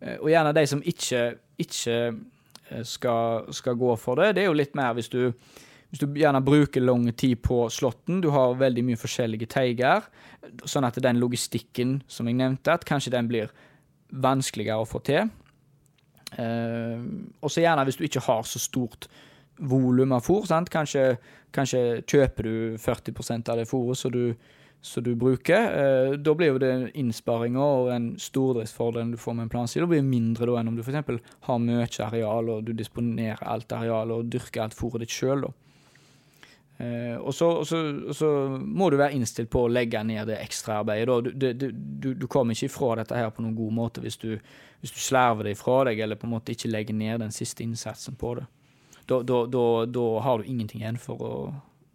Eh, 0.00 0.16
og 0.18 0.30
gjerne 0.32 0.54
de 0.56 0.64
som 0.68 0.82
ikke, 0.84 1.22
ikke 1.60 1.98
eh, 2.08 2.82
skal, 2.86 3.52
skal, 3.54 3.78
gå 3.78 3.94
for 4.00 4.20
det, 4.20 4.34
det 4.36 4.44
er 4.44 4.50
jo 4.50 4.58
litt 4.58 4.74
mer 4.78 4.94
hvis 4.96 5.10
du, 5.12 5.32
hvis 5.90 6.02
du 6.02 6.18
gjerne 6.18 6.42
bruker 6.44 6.82
lang 6.84 7.06
tid 7.12 7.42
på 7.44 7.64
slåtten, 7.70 8.22
du 8.24 8.30
har 8.34 8.58
veldig 8.60 8.84
mye 8.88 9.00
forskjellige 9.00 9.50
teiger, 9.54 10.08
sånn 10.66 10.88
at 10.88 10.98
den 11.02 11.20
logistikken 11.22 12.00
som 12.10 12.28
jeg 12.28 12.40
nevnte, 12.40 12.74
at 12.74 12.86
kanskje 12.88 13.14
den 13.14 13.30
blir 13.30 13.52
vanskeligere 14.10 14.82
å 14.82 14.88
få 14.88 15.00
til. 15.04 15.30
Uh, 16.34 16.98
og 17.46 17.52
så 17.52 17.62
gjerne 17.62 17.84
hvis 17.86 18.00
du 18.00 18.08
ikke 18.08 18.24
har 18.26 18.42
så 18.48 18.58
stort 18.58 19.06
volum 19.58 20.12
av 20.16 20.24
fôr. 20.26 20.46
Kanskje, 20.70 21.16
kanskje, 21.54 22.02
kjøper 22.10 22.48
du 22.48 22.54
40% 22.82 23.50
av 23.52 23.60
det 23.60 23.68
fôret 23.70 23.98
så 23.98 24.10
du, 24.10 24.34
du, 25.00 25.14
bruker. 25.16 25.62
Eh, 25.80 26.12
da 26.20 26.34
blir 26.36 26.52
jo 26.52 26.60
det 26.62 26.72
innsparinger 27.00 27.60
og 27.64 27.90
en 27.94 28.08
stordriftsfordel 28.20 29.14
du 29.14 29.18
får 29.20 29.36
med 29.38 29.46
en 29.46 29.52
planside, 29.52 29.88
blir 29.88 30.04
mindre 30.04 30.48
da 30.50 30.60
enn 30.60 30.72
om 30.72 30.76
du 30.76 30.82
f.eks. 30.84 31.20
har 31.48 31.60
mye 31.62 31.88
areal 32.06 32.50
og 32.52 32.64
du 32.66 32.72
disponerer 32.76 33.40
alt 33.48 33.72
arealet 33.72 34.16
og 34.18 34.32
dyrker 34.32 34.66
alt 34.66 34.76
fôret 34.76 35.04
ditt 35.04 35.14
sjøl. 35.14 35.46
Eh, 36.76 37.16
og, 37.16 37.32
så, 37.34 37.48
så, 37.64 37.80
så, 38.12 38.28
må 38.58 38.90
du 38.90 38.98
være 38.98 39.14
innstilt 39.16 39.50
på 39.50 39.62
å 39.64 39.70
legge 39.72 40.02
ned 40.04 40.26
det 40.28 40.40
ekstraarbeidet. 40.42 41.32
Du, 41.32 41.52
du, 41.54 41.70
du, 41.72 42.10
du 42.18 42.26
kommer 42.26 42.56
ikke 42.56 42.68
ifra 42.68 42.98
dette 43.00 43.16
her 43.16 43.30
på 43.32 43.44
noen 43.44 43.56
god 43.56 43.78
måte 43.78 44.04
hvis 44.04 44.20
du, 44.20 44.34
hvis 44.82 44.92
du 44.92 45.00
slerver 45.00 45.48
det 45.48 45.54
ifra 45.56 45.84
deg, 45.88 46.02
eller 46.04 46.20
på 46.20 46.28
en 46.28 46.34
måte 46.34 46.52
ikke 46.52 46.72
legger 46.72 46.98
ned 46.98 47.22
den 47.24 47.32
siste 47.32 47.64
innsatsen 47.64 48.18
på 48.20 48.36
det 48.40 48.48
da, 49.06 49.22
da, 49.22 49.46
da, 49.46 49.86
da, 49.86 50.20
har 50.20 50.38
du 50.38 50.44
ingenting 50.48 50.80
igjen 50.80 50.98
for 51.00 51.20
å, 51.20 51.32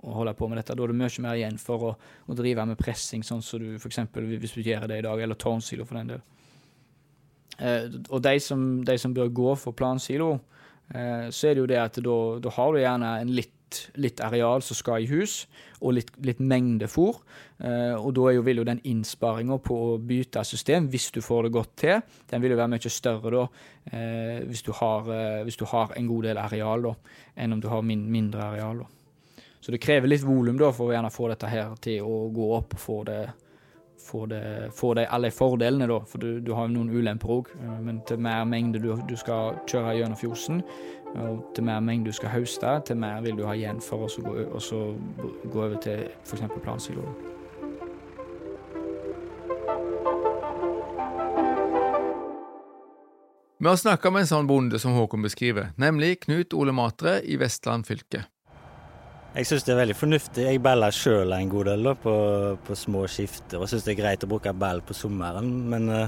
å, 0.01 0.13
holde 0.19 0.33
på 0.37 0.49
med 0.49 0.61
dette. 0.61 0.75
Da 0.75 0.85
er 0.85 0.93
det 0.93 0.99
mye 0.99 1.25
mer 1.25 1.39
igjen 1.39 1.59
for 1.61 1.87
å, 1.91 1.93
å 2.27 2.37
drive 2.37 2.65
med 2.69 2.79
pressing, 2.79 3.23
sånn 3.25 3.43
som 3.45 3.63
du 3.63 3.75
f.eks. 3.77 4.01
hvis 4.13 4.57
du 4.57 4.61
gjør 4.61 4.87
det 4.89 5.01
i 5.01 5.05
dag, 5.07 5.21
eller 5.23 5.39
tårnsilo 5.39 5.87
for 5.87 5.99
den 5.99 6.13
del. 6.15 6.25
Eh, 7.59 7.87
og 8.09 8.23
de 8.23 8.35
som, 8.43 8.65
de 8.87 8.97
som, 8.97 9.13
bør 9.15 9.31
gå 9.35 9.55
for 9.59 9.75
plansilo, 9.77 10.33
eh, 10.93 11.29
så 11.29 11.49
er 11.49 11.55
det 11.55 11.63
jo 11.63 11.71
det 11.71 11.81
at 11.81 12.01
da 12.03 12.55
har 12.55 12.73
du 12.73 12.83
gjerne 12.83 13.15
en 13.21 13.33
litt 13.35 13.55
litt, 14.01 14.21
areal 14.23 14.63
som 14.65 14.77
skal 14.77 15.03
i 15.03 15.09
hus, 15.09 15.43
og 15.79 15.95
litt, 15.97 16.11
litt 16.25 16.41
mengde 16.41 16.89
fôr. 16.91 17.19
Eh, 17.59 17.95
og 17.95 18.13
da 18.17 18.33
jo, 18.33 18.43
vil 18.45 18.61
jo 18.61 18.67
den 18.67 18.81
innsparinga 18.87 19.59
på 19.63 19.79
å 19.93 19.97
bytte 20.01 20.43
system, 20.47 20.89
hvis 20.91 21.09
du 21.15 21.21
får 21.25 21.47
det 21.47 21.55
godt 21.55 21.73
til, 21.83 22.05
den 22.31 22.43
vil 22.43 22.55
jo 22.55 22.59
være 22.59 22.73
mye 22.75 22.93
større 22.93 23.33
da, 23.35 23.47
eh, 23.91 24.37
hvis, 24.49 24.63
du 24.65 24.71
har, 24.79 25.11
eh, 25.15 25.41
hvis, 25.47 25.59
du 25.59 25.65
har, 25.69 25.93
en 25.95 26.09
god 26.09 26.29
del 26.29 26.41
areal, 26.41 26.89
da, 26.89 26.95
enn 27.35 27.57
om 27.57 27.63
du 27.63 27.69
har 27.71 27.85
min, 27.85 28.07
mindre 28.11 28.47
areal. 28.51 28.83
Da. 28.83 28.98
Så 29.59 29.71
det 29.71 29.81
krever 29.83 30.07
litt 30.07 30.23
volum 30.23 30.59
for 30.71 30.87
å 30.87 30.93
gjerne 30.93 31.11
få 31.11 31.29
dette 31.31 31.47
her 31.51 31.75
til 31.83 32.05
å 32.07 32.29
gå 32.31 32.49
opp 32.55 32.75
og 32.77 32.79
få 32.79 32.97
det, 33.09 33.19
får, 33.99 34.27
det, 34.31 34.43
får 34.75 34.95
det, 34.95 35.07
alle 35.11 35.31
fordelene, 35.35 35.87
da. 35.91 35.99
For 36.07 36.23
du, 36.23 36.39
du 36.39 36.53
har 36.55 36.69
jo 36.69 36.77
noen 36.77 36.93
ulemper 36.93 37.33
òg. 37.35 37.51
Men 37.83 37.99
til 38.07 38.21
mer 38.23 38.45
mengde 38.47 38.79
du, 38.79 38.93
du 39.09 39.17
skal 39.19 39.59
kjøre 39.67 39.97
gjennom 39.99 40.19
fjosen, 40.19 40.63
og 41.19 41.43
til 41.57 41.67
mer 41.67 41.83
mengde 41.83 42.13
du 42.13 42.15
skal 42.15 42.31
høste, 42.37 42.77
til 42.87 43.01
mer 43.01 43.19
vil 43.25 43.35
du 43.39 43.43
ha 43.49 43.57
igjen 43.57 43.83
for 43.83 44.07
å 44.07 44.23
gå, 44.23 44.47
gå 45.43 45.65
over 45.65 45.75
til 45.83 46.07
f.eks. 46.23 46.47
plansilo. 46.63 47.03
Vi 53.59 53.67
har 53.67 53.75
snakka 53.75 54.07
med 54.07 54.23
en 54.23 54.27
sånn 54.29 54.47
bonde 54.47 54.79
som 54.79 54.93
Håkon 54.95 55.25
beskriver, 55.25 55.73
nemlig 55.75 56.21
Knut 56.23 56.55
Ole 56.55 56.71
Matre 56.71 57.17
i 57.27 57.35
Vestland 57.35 57.83
fylke. 57.89 58.21
Jeg 59.29 59.45
syns 59.45 59.65
det 59.67 59.75
er 59.75 59.77
veldig 59.83 59.93
fornuftig. 59.93 60.45
Jeg 60.47 60.61
baller 60.65 60.95
sjøl 60.95 61.35
en 61.35 61.51
god 61.51 61.67
del 61.69 61.85
da, 61.85 61.93
på, 62.01 62.13
på, 62.65 62.77
små 62.77 63.03
skifter, 63.11 63.59
og 63.61 63.69
syns 63.69 63.85
det 63.85 63.93
er 63.93 63.99
greit 63.99 64.25
å 64.25 64.29
bruke 64.31 64.55
ball 64.57 64.81
på 64.81 64.95
sommeren. 64.97 65.51
Men 65.69 65.85
uh, 65.93 66.07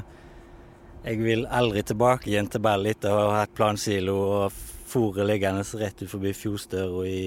jeg 1.06 1.22
vil 1.22 1.46
aldri 1.46 1.84
tilbake 1.86 2.32
igjen 2.32 2.50
til 2.50 2.64
ball 2.66 2.90
etter 2.90 3.14
å 3.14 3.28
ha 3.30 3.44
hatt 3.44 3.54
plansilo 3.58 4.18
og 4.26 4.58
fôret 4.92 5.30
liggende 5.30 5.62
rett 5.78 6.02
ut 6.02 6.10
forbi 6.10 6.34
fjordstøra 6.34 7.06
i, 7.06 7.22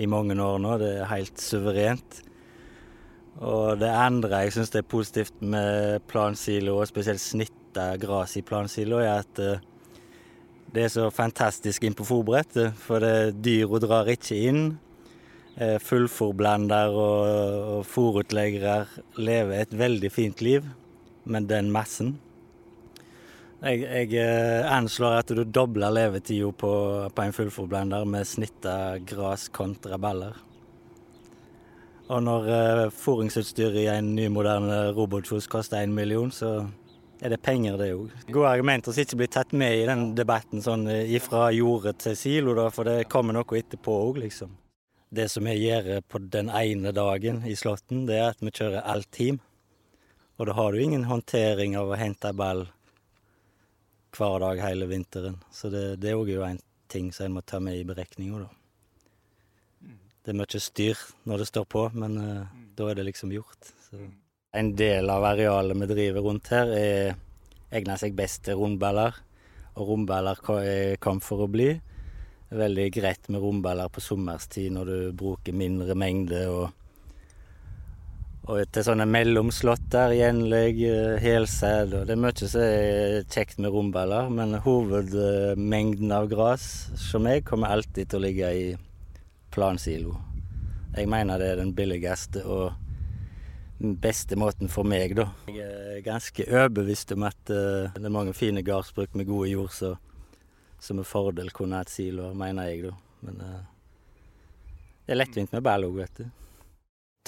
i 0.00 0.08
mange 0.08 0.38
år 0.40 0.64
nå. 0.64 0.74
Det 0.80 0.94
er 0.96 1.12
helt 1.12 1.44
suverent. 1.44 2.22
Og 3.44 3.78
det 3.84 3.92
andre 3.92 4.42
jeg 4.46 4.56
syns 4.56 4.74
er 4.74 4.88
positivt 4.88 5.44
med 5.44 6.08
plansilo, 6.10 6.80
og 6.80 6.88
spesielt 6.90 7.22
snitta 7.22 7.92
gress 8.00 8.40
i 8.40 8.42
plansilo, 8.42 9.04
er 9.04 9.20
at 9.20 9.44
eh, 9.44 9.60
det 10.74 10.88
er 10.88 10.90
så 10.96 11.06
fantastisk 11.14 11.84
inn 11.86 11.94
på 11.94 12.08
fòrbrettet. 12.08 12.74
For 12.80 13.04
det, 13.04 13.38
dyra 13.44 13.84
drar 13.84 14.10
ikke 14.16 14.42
inn. 14.48 14.62
Eh, 15.58 15.78
fullfòrblander 15.82 16.92
og, 16.94 17.86
fòrutleggere 17.88 18.84
lever 19.18 19.64
et 19.64 19.72
veldig 19.74 20.10
fint 20.14 20.42
liv 20.44 20.66
men 21.28 21.46
den 21.48 21.70
massen. 21.72 22.16
Jeg, 23.58 23.82
jeg 23.82 24.12
eh, 24.22 24.64
anslår 24.70 25.18
at 25.18 25.32
du 25.34 25.42
dobler 25.44 25.92
levetida 25.92 26.50
på, 26.54 26.72
på 27.10 27.24
en 27.24 27.34
fullforblender 27.34 28.06
med 28.06 28.28
snitta 28.28 28.74
gras 29.02 29.48
kontra 29.52 29.98
baller. 29.98 30.36
Og 32.08 32.22
når 32.24 32.46
uh, 32.88 33.72
i 33.76 33.86
en 33.92 34.14
ny, 34.16 34.28
moderne 34.32 34.92
robotfjos 34.96 35.46
koster 35.46 35.82
én 35.82 35.92
million, 35.92 36.30
så 36.32 36.62
er 37.20 37.34
det 37.34 37.42
penger, 37.42 37.76
det 37.76 37.90
òg. 37.92 38.14
Gode 38.32 38.48
argumenter 38.48 38.94
som 38.94 39.02
ikke 39.02 39.18
blir 39.20 39.28
tatt 39.34 39.52
med 39.52 39.82
i 39.82 39.84
den 39.84 40.14
debatten 40.16 40.64
sånn 40.64 40.86
ifra 40.88 41.50
jordet 41.52 41.98
til 42.00 42.16
silo, 42.16 42.54
da, 42.56 42.70
for 42.72 42.88
det 42.88 43.10
kommer 43.12 43.36
noe 43.36 43.60
etterpå 43.60 43.98
òg, 44.06 44.22
liksom. 44.22 44.54
Det 45.08 45.28
som 45.32 45.46
vi 45.48 45.54
gjør 45.56 46.02
på 46.04 46.20
den 46.20 46.50
ene 46.52 46.92
dagen 46.92 47.40
i 47.48 47.54
Slåtten, 47.56 48.04
det 48.08 48.18
er 48.18 48.26
at 48.34 48.42
vi 48.44 48.52
kjører 48.52 48.84
alt 48.84 49.08
team. 49.14 49.38
Og 50.36 50.46
da 50.50 50.54
har 50.54 50.72
du 50.72 50.82
ingen 50.82 51.06
håndtering 51.08 51.76
av 51.80 51.90
å 51.90 51.98
hente 51.98 52.32
ball 52.36 52.66
hver 54.14 54.38
dag 54.44 54.60
hele 54.62 54.88
vinteren. 54.90 55.38
Så 55.50 55.70
det, 55.72 55.98
det 56.02 56.12
er 56.12 56.20
òg 56.20 56.30
en 56.44 56.60
ting 56.92 57.10
som 57.12 57.28
en 57.28 57.38
må 57.38 57.42
ta 57.42 57.60
med 57.60 57.80
i 57.80 57.86
beregninga, 57.88 58.44
da. 58.44 58.54
Det 60.24 60.34
er 60.34 60.36
mye 60.36 60.60
styr 60.60 61.02
når 61.24 61.40
det 61.40 61.48
står 61.48 61.66
på, 61.72 61.82
men 61.96 62.18
uh, 62.20 62.56
da 62.76 62.90
er 62.90 62.98
det 62.98 63.06
liksom 63.08 63.32
gjort. 63.32 63.70
Så. 63.86 64.02
En 64.58 64.74
del 64.76 65.08
av 65.12 65.24
arealet 65.24 65.76
vi 65.80 65.88
driver 65.88 66.26
rundt 66.26 66.50
her, 66.52 66.72
er, 66.76 67.14
egner 67.72 68.00
seg 68.00 68.16
best 68.16 68.44
til 68.44 68.60
rundballer. 68.60 69.16
Og 69.78 69.94
rundballer 69.94 70.40
kom 71.00 71.22
for 71.24 71.46
å 71.46 71.48
bli. 71.48 71.70
Det 72.48 72.56
er 72.56 72.62
veldig 72.62 72.84
greit 72.96 73.26
med 73.28 73.42
romballer 73.44 73.90
på 73.92 74.00
sommerstid 74.00 74.72
når 74.72 74.88
du 74.88 75.16
bruker 75.20 75.52
mindre 75.52 75.92
mengde. 75.98 76.38
Og, 76.48 76.70
og 78.48 78.62
til 78.72 78.86
sånne 78.86 79.04
mellomslåtter, 79.04 80.14
gjenlegg, 80.16 80.80
eh, 80.88 81.18
helsæd. 81.20 81.92
Det 82.08 82.16
er 82.16 82.22
mye 82.24 82.48
som 82.48 82.64
er 82.64 83.28
kjekt 83.28 83.60
med 83.60 83.74
romballer, 83.76 84.32
men 84.32 84.56
hovedmengden 84.64 86.16
av 86.16 86.30
gress 86.32 86.88
som 87.10 87.28
jeg 87.28 87.44
kommer 87.44 87.76
alltid 87.76 88.08
til 88.08 88.22
å 88.22 88.24
ligge 88.24 88.56
i 88.56 88.66
plansilo. 89.52 90.16
Jeg 90.96 91.12
mener 91.12 91.36
det 91.36 91.52
er 91.52 91.60
den 91.60 91.76
billigste. 91.76 92.46
og 92.48 92.72
den 93.78 93.94
beste 94.00 94.34
måten 94.34 94.66
for 94.72 94.82
meg, 94.88 95.12
da. 95.14 95.28
Jeg 95.52 95.98
er 95.98 96.00
ganske 96.02 96.48
overbevist 96.48 97.12
om 97.14 97.28
at 97.28 97.38
uh, 97.52 97.92
det 97.94 98.08
er 98.08 98.10
mange 98.10 98.34
fine 98.34 98.64
gardsbruk 98.66 99.14
med 99.14 99.28
gode 99.28 99.52
jord 99.52 99.70
som 100.80 101.00
med 101.00 101.06
fordel 101.06 101.50
kunne 101.54 101.80
hatt 101.80 101.92
siloer, 101.92 102.36
mener 102.38 102.70
jeg, 102.70 102.88
da. 102.88 102.94
Men 103.26 103.40
uh, 103.42 103.62
det 105.06 105.14
er 105.14 105.20
lettvint 105.22 105.54
med 105.56 105.64
ball 105.66 105.86
òg, 105.88 105.98
vet 106.02 106.20
du. 106.22 106.28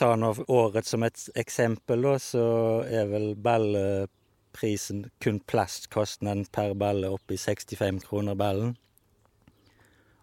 Ta 0.00 0.14
nå 0.16 0.30
året 0.48 0.88
som 0.88 1.04
et 1.04 1.22
eksempel, 1.38 2.06
da, 2.06 2.14
så 2.22 2.44
er 2.88 3.10
vel 3.10 3.32
balleprisen 3.36 5.06
kun 5.20 5.40
plastkostnaden 5.50 6.46
per 6.52 6.76
balle 6.78 7.10
oppe 7.12 7.36
i 7.36 7.40
65 7.40 8.02
kroner 8.06 8.38
ballen. 8.38 8.76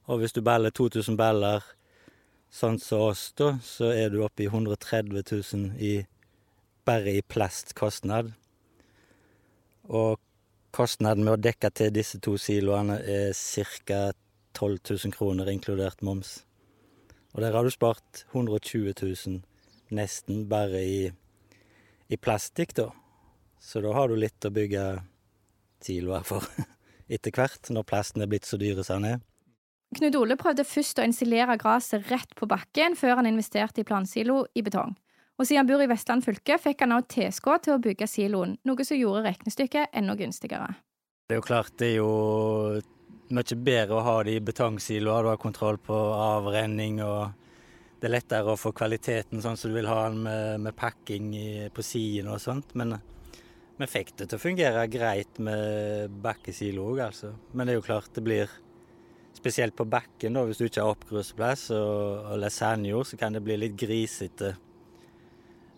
Og 0.07 0.21
hvis 0.21 0.33
du 0.33 0.41
baller 0.41 0.71
2000 0.71 1.17
baller 1.19 1.65
sånn 2.53 2.79
som 2.79 3.09
oss, 3.09 3.31
da, 3.37 3.57
så 3.63 3.91
er 3.91 4.13
du 4.13 4.21
oppe 4.23 4.45
i 4.45 4.49
130 4.49 5.19
000 5.19 5.73
i 5.83 5.95
bare 6.87 7.17
i 7.17 7.21
plastkostnad. 7.21 8.31
Og 9.87 10.19
kostnaden 10.75 11.25
med 11.25 11.37
å 11.37 11.41
dekke 11.41 11.71
til 11.75 11.93
disse 11.93 12.19
to 12.23 12.35
siloene 12.41 12.99
er 13.03 13.33
ca. 13.33 14.11
12 14.57 14.79
000 14.89 15.13
kroner, 15.13 15.49
inkludert 15.51 16.01
moms. 16.01 16.39
Og 17.35 17.43
der 17.43 17.53
har 17.53 17.63
du 17.63 17.69
spart 17.69 18.23
120 18.31 18.93
000 18.97 19.41
nesten 19.93 20.47
bare 20.49 20.81
i, 20.81 21.11
i 22.09 22.17
plastikk, 22.17 22.73
da. 22.79 22.87
Så 23.61 23.83
da 23.85 23.93
har 23.93 24.09
du 24.09 24.17
litt 24.17 24.45
å 24.45 24.53
bygge 24.53 24.85
siloer 25.85 26.25
for 26.25 26.45
etter 27.13 27.33
hvert, 27.35 27.69
når 27.69 27.85
plasten 27.85 28.25
er 28.25 28.31
blitt 28.31 28.49
så 28.49 28.57
dyre 28.57 28.85
som 28.85 29.05
den 29.05 29.17
er. 29.17 29.25
Knut 29.97 30.17
Ole 30.19 30.35
prøvde 30.39 30.65
først 30.67 30.99
å 30.99 31.05
installere 31.07 31.55
gresset 31.61 32.09
rett 32.11 32.33
på 32.35 32.49
bakken, 32.49 32.97
før 32.99 33.21
han 33.21 33.29
investerte 33.29 33.81
i 33.81 33.87
plansilo 33.87 34.41
i 34.57 34.63
betong. 34.65 34.97
Og 35.37 35.45
siden 35.45 35.61
han 35.61 35.69
bor 35.69 35.81
i 35.83 35.89
Vestland 35.89 36.25
fylke, 36.25 36.57
fikk 36.57 36.81
han 36.81 36.95
også 36.95 37.13
tilskudd 37.13 37.65
til 37.65 37.75
å 37.75 37.81
bygge 37.81 38.09
siloen, 38.09 38.55
noe 38.65 38.85
som 38.87 38.97
gjorde 38.97 39.27
regnestykket 39.27 39.93
enda 39.99 40.15
gunstigere. 40.17 40.71
Det 41.27 41.35
er 41.35 41.41
jo 41.41 41.45
klart 41.45 41.75
det 41.77 41.91
er 41.91 41.97
jo 41.99 42.13
mye 43.35 43.57
bedre 43.67 43.99
å 43.99 44.05
ha 44.05 44.15
det 44.25 44.37
i 44.37 44.45
betongsiloer. 44.47 45.27
Du 45.27 45.29
har 45.29 45.41
kontroll 45.41 45.77
på 45.83 45.93
avrenning, 45.93 47.03
og 47.05 47.35
det 47.99 48.09
er 48.09 48.15
lettere 48.15 48.53
å 48.53 48.57
få 48.57 48.73
kvaliteten 48.73 49.43
sånn 49.43 49.59
som 49.59 49.69
du 49.69 49.77
vil 49.77 49.89
ha 49.91 50.07
den 50.07 50.23
med, 50.25 50.65
med 50.65 50.77
pakking 50.77 51.29
på 51.75 51.85
siden 51.85 52.31
og 52.33 52.41
sånt. 52.41 52.73
Men 52.79 52.97
vi 53.77 53.91
fikk 53.91 54.15
det 54.17 54.31
til 54.31 54.39
å 54.39 54.41
fungere 54.41 54.87
greit 54.89 55.37
med 55.43 56.15
bakkesilo 56.23 56.87
òg, 56.95 57.03
altså. 57.11 57.35
Men 57.53 57.67
det 57.67 57.75
er 57.75 57.81
jo 57.81 57.89
klart 57.91 58.15
det 58.17 58.25
blir 58.25 58.63
Spesielt 59.37 59.75
på 59.77 59.85
bakken, 59.85 60.33
da, 60.33 60.41
hvis 60.47 60.57
du 60.57 60.63
ikke 60.65 60.81
har 60.81 60.95
oppgrusplass 60.95 61.67
og, 61.75 62.31
og 62.31 62.39
lasagnejord, 62.41 63.05
så 63.05 63.19
kan 63.21 63.35
det 63.35 63.43
bli 63.45 63.53
litt 63.61 63.75
grisete 63.77 64.55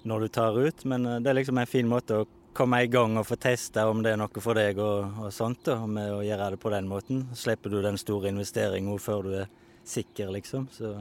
når 0.10 0.26
du 0.26 0.34
tar 0.40 0.60
ut. 0.60 0.84
Men 0.90 1.06
eh, 1.06 1.22
det 1.24 1.32
er 1.32 1.40
liksom 1.40 1.62
en 1.62 1.70
fin 1.70 1.90
måte 1.90 2.22
å 2.22 2.28
komme 2.58 2.82
i 2.84 2.92
gang 2.92 3.16
og 3.20 3.28
få 3.30 3.38
teste 3.40 3.86
om 3.88 4.02
det 4.04 4.14
er 4.14 4.20
noe 4.20 4.44
for 4.44 4.58
deg 4.58 4.82
og, 4.84 5.24
og 5.24 5.34
sånt, 5.34 5.64
da, 5.70 5.80
med 5.88 6.12
å 6.12 6.22
gjøre 6.26 6.52
det 6.56 6.62
på 6.62 6.74
den 6.74 6.90
måten. 6.90 7.26
Slipper 7.38 7.74
du 7.74 7.82
den 7.86 8.00
store 8.02 8.34
investeringen 8.34 9.00
før 9.02 9.28
du 9.28 9.34
er 9.44 9.50
sikker, 9.88 10.34
liksom. 10.36 10.68
Så 10.74 10.96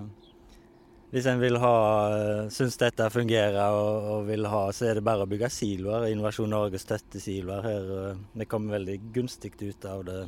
hvis 1.13 1.27
en 1.27 1.41
vil 1.41 1.57
ha, 1.63 1.77
eh, 2.15 2.43
syns 2.53 2.77
dette 2.79 3.09
fungerer 3.11 3.73
og, 3.73 4.11
og, 4.13 4.27
vil 4.29 4.47
ha, 4.53 4.67
så 4.77 4.91
er 4.91 4.99
det 4.99 5.07
bare 5.09 5.25
å 5.25 5.31
bygge 5.31 5.51
siloer. 5.53 6.11
Innovasjon 6.13 6.53
Norge 6.53 6.81
støtter 6.83 7.23
siloer 7.23 7.65
her. 7.65 7.97
Vi 8.37 8.49
kom 8.51 8.69
veldig 8.71 9.01
gunstig 9.17 9.57
ut 9.65 9.89
av 9.89 10.05
det 10.07 10.21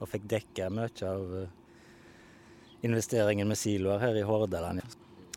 og 0.00 0.08
fikk 0.08 0.26
dekka 0.32 0.70
mye 0.72 1.08
av 1.08 1.36
eh, 1.42 1.56
investeringen 2.88 3.48
med 3.48 3.60
siloer 3.60 4.00
her 4.00 4.16
i 4.16 4.26
Hordaland. 4.26 4.82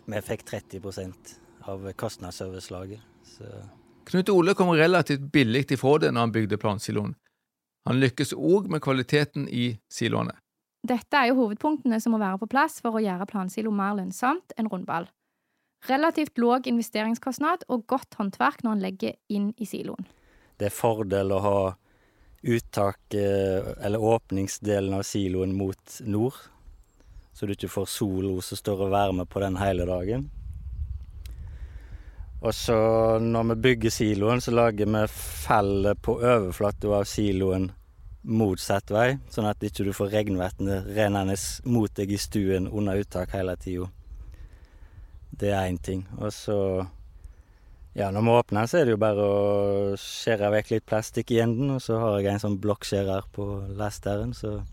Vi 0.05 0.25
fikk 0.31 0.47
30 0.47 1.42
av 1.69 1.91
kostnadsoverslaget. 1.99 3.01
Så. 3.23 3.49
Knut 4.09 4.29
Ole 4.29 4.53
kom 4.53 4.71
relativt 4.75 5.21
billig 5.31 5.71
ifra 5.71 5.97
det 5.97 6.11
når 6.11 6.27
han 6.27 6.35
bygde 6.35 6.59
plansiloen. 6.59 7.15
Han 7.87 7.99
lykkes 7.99 8.33
òg 8.35 8.69
med 8.71 8.83
kvaliteten 8.83 9.47
i 9.51 9.73
siloene. 9.91 10.35
Dette 10.83 11.15
er 11.15 11.29
jo 11.31 11.39
hovedpunktene 11.39 11.99
som 12.03 12.15
må 12.15 12.19
være 12.19 12.41
på 12.41 12.49
plass 12.51 12.81
for 12.83 12.95
å 12.95 13.03
gjøre 13.03 13.27
plansilo 13.29 13.71
mer 13.71 13.95
lønnsomt 13.99 14.55
enn 14.59 14.67
rundball. 14.71 15.07
Relativt 15.87 16.39
låg 16.39 16.67
investeringskostnad 16.71 17.65
og 17.71 17.85
godt 17.91 18.15
håndverk 18.19 18.63
når 18.63 18.75
han 18.75 18.83
legger 18.83 19.15
inn 19.31 19.49
i 19.59 19.67
siloen. 19.67 20.07
Det 20.59 20.69
er 20.69 20.75
fordel 20.75 21.31
å 21.35 21.41
ha 21.43 21.57
uttak, 22.43 22.99
eh, 23.15 23.73
eller 23.83 24.03
åpningsdelen 24.03 24.93
av 24.93 25.03
siloen 25.07 25.55
mot 25.55 25.99
nord, 26.03 26.35
så 27.33 27.47
du 27.47 27.55
ikke 27.55 27.71
får 27.71 27.87
solo 27.87 28.41
som 28.41 28.59
står 28.59 28.85
og 28.87 28.91
varmer 28.91 29.25
på 29.25 29.39
den 29.43 29.55
hele 29.59 29.87
dagen. 29.87 30.29
Og 32.43 32.51
så 32.51 32.75
når 33.23 33.53
vi 33.53 33.55
bygger 33.67 33.93
siloen, 33.93 34.41
så 34.43 34.51
lager 34.51 34.89
vi 34.89 35.05
fallet 35.07 36.01
på 36.03 36.17
overflata 36.19 36.91
av 36.91 37.05
siloen 37.07 37.69
motsatt 38.23 38.91
vei, 38.91 39.17
sånn 39.31 39.47
at 39.47 39.63
ikke 39.63 39.85
du 39.87 39.91
får 39.95 40.11
regnvannet 40.11 40.89
rennende 40.95 41.35
mot 41.71 41.91
deg 41.95 42.11
i 42.11 42.19
stuen 42.19 42.67
under 42.67 42.99
uttak 42.99 43.31
hele 43.35 43.55
tida. 43.59 43.87
Det 45.31 45.51
er 45.51 45.69
én 45.69 45.79
ting. 45.79 46.05
Og 46.19 46.33
så 46.33 46.59
Ja, 47.93 48.07
når 48.09 48.21
vi 48.21 48.29
åpner, 48.29 48.65
så 48.65 48.79
er 48.79 48.85
det 48.85 48.95
jo 48.95 48.97
bare 48.97 49.21
å 49.21 49.97
skjære 50.01 50.47
vekk 50.49 50.69
litt 50.71 50.85
plastikk 50.89 51.29
i 51.29 51.43
enden, 51.43 51.75
og 51.75 51.81
så 51.85 51.99
har 52.01 52.15
jeg 52.23 52.31
en 52.31 52.41
sånn 52.41 52.55
blokkskjærer 52.57 53.27
på 53.35 53.45
lasteren, 53.77 54.31
så, 54.33 54.63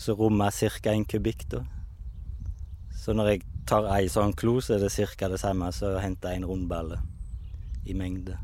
så 0.00 0.14
rommer 0.16 0.48
ca. 0.48 0.94
en 0.94 1.04
kubikk, 1.04 1.44
da. 1.52 1.60
Så 3.02 3.14
når 3.18 3.32
jeg 3.32 3.42
tar 3.66 3.88
ei 3.96 4.06
sånn 4.10 4.34
klo, 4.38 4.60
så 4.62 4.76
er 4.76 4.84
det 4.84 4.92
ca. 4.94 5.28
det 5.32 5.40
samme 5.42 5.72
som 5.74 5.96
å 5.96 6.02
hente 6.02 6.30
en 6.30 6.46
rundballe 6.46 7.00
i 7.90 7.96
mengde. 7.98 8.36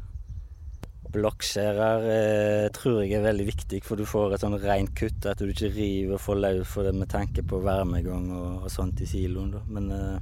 Blokkskjærer 1.14 2.06
eh, 2.12 2.64
tror 2.74 2.98
jeg 3.00 3.14
er 3.16 3.22
veldig 3.24 3.46
viktig, 3.48 3.78
for 3.86 3.96
du 3.96 4.04
får 4.04 4.34
et 4.34 4.42
sånn 4.42 4.58
rent 4.60 4.90
kutt. 4.98 5.28
At 5.30 5.38
du 5.38 5.52
ikke 5.52 5.70
river 5.76 6.18
for 6.20 6.42
løs 6.42 6.66
for 6.68 6.88
det 6.88 6.92
med 6.96 7.08
tanke 7.12 7.46
på 7.46 7.62
varmegang 7.62 8.26
og, 8.34 8.66
og 8.66 8.74
sånt 8.74 9.00
i 9.04 9.08
siloen. 9.08 9.54
Da. 9.54 9.62
Men 9.70 9.88
eh, 9.94 10.18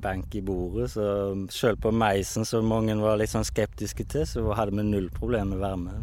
bank 0.00 0.38
i 0.38 0.44
bordet, 0.46 0.92
så 0.94 1.04
sjøl 1.52 1.76
på 1.82 1.92
meisen, 1.92 2.46
som 2.48 2.70
mange 2.70 2.94
var 3.02 3.18
litt 3.20 3.34
sånn 3.34 3.44
skeptiske 3.44 4.06
til, 4.14 4.24
så 4.28 4.46
hadde 4.54 4.78
vi 4.78 4.86
null 4.86 5.10
problem 5.18 5.50
med 5.52 5.60
varme. 5.66 5.98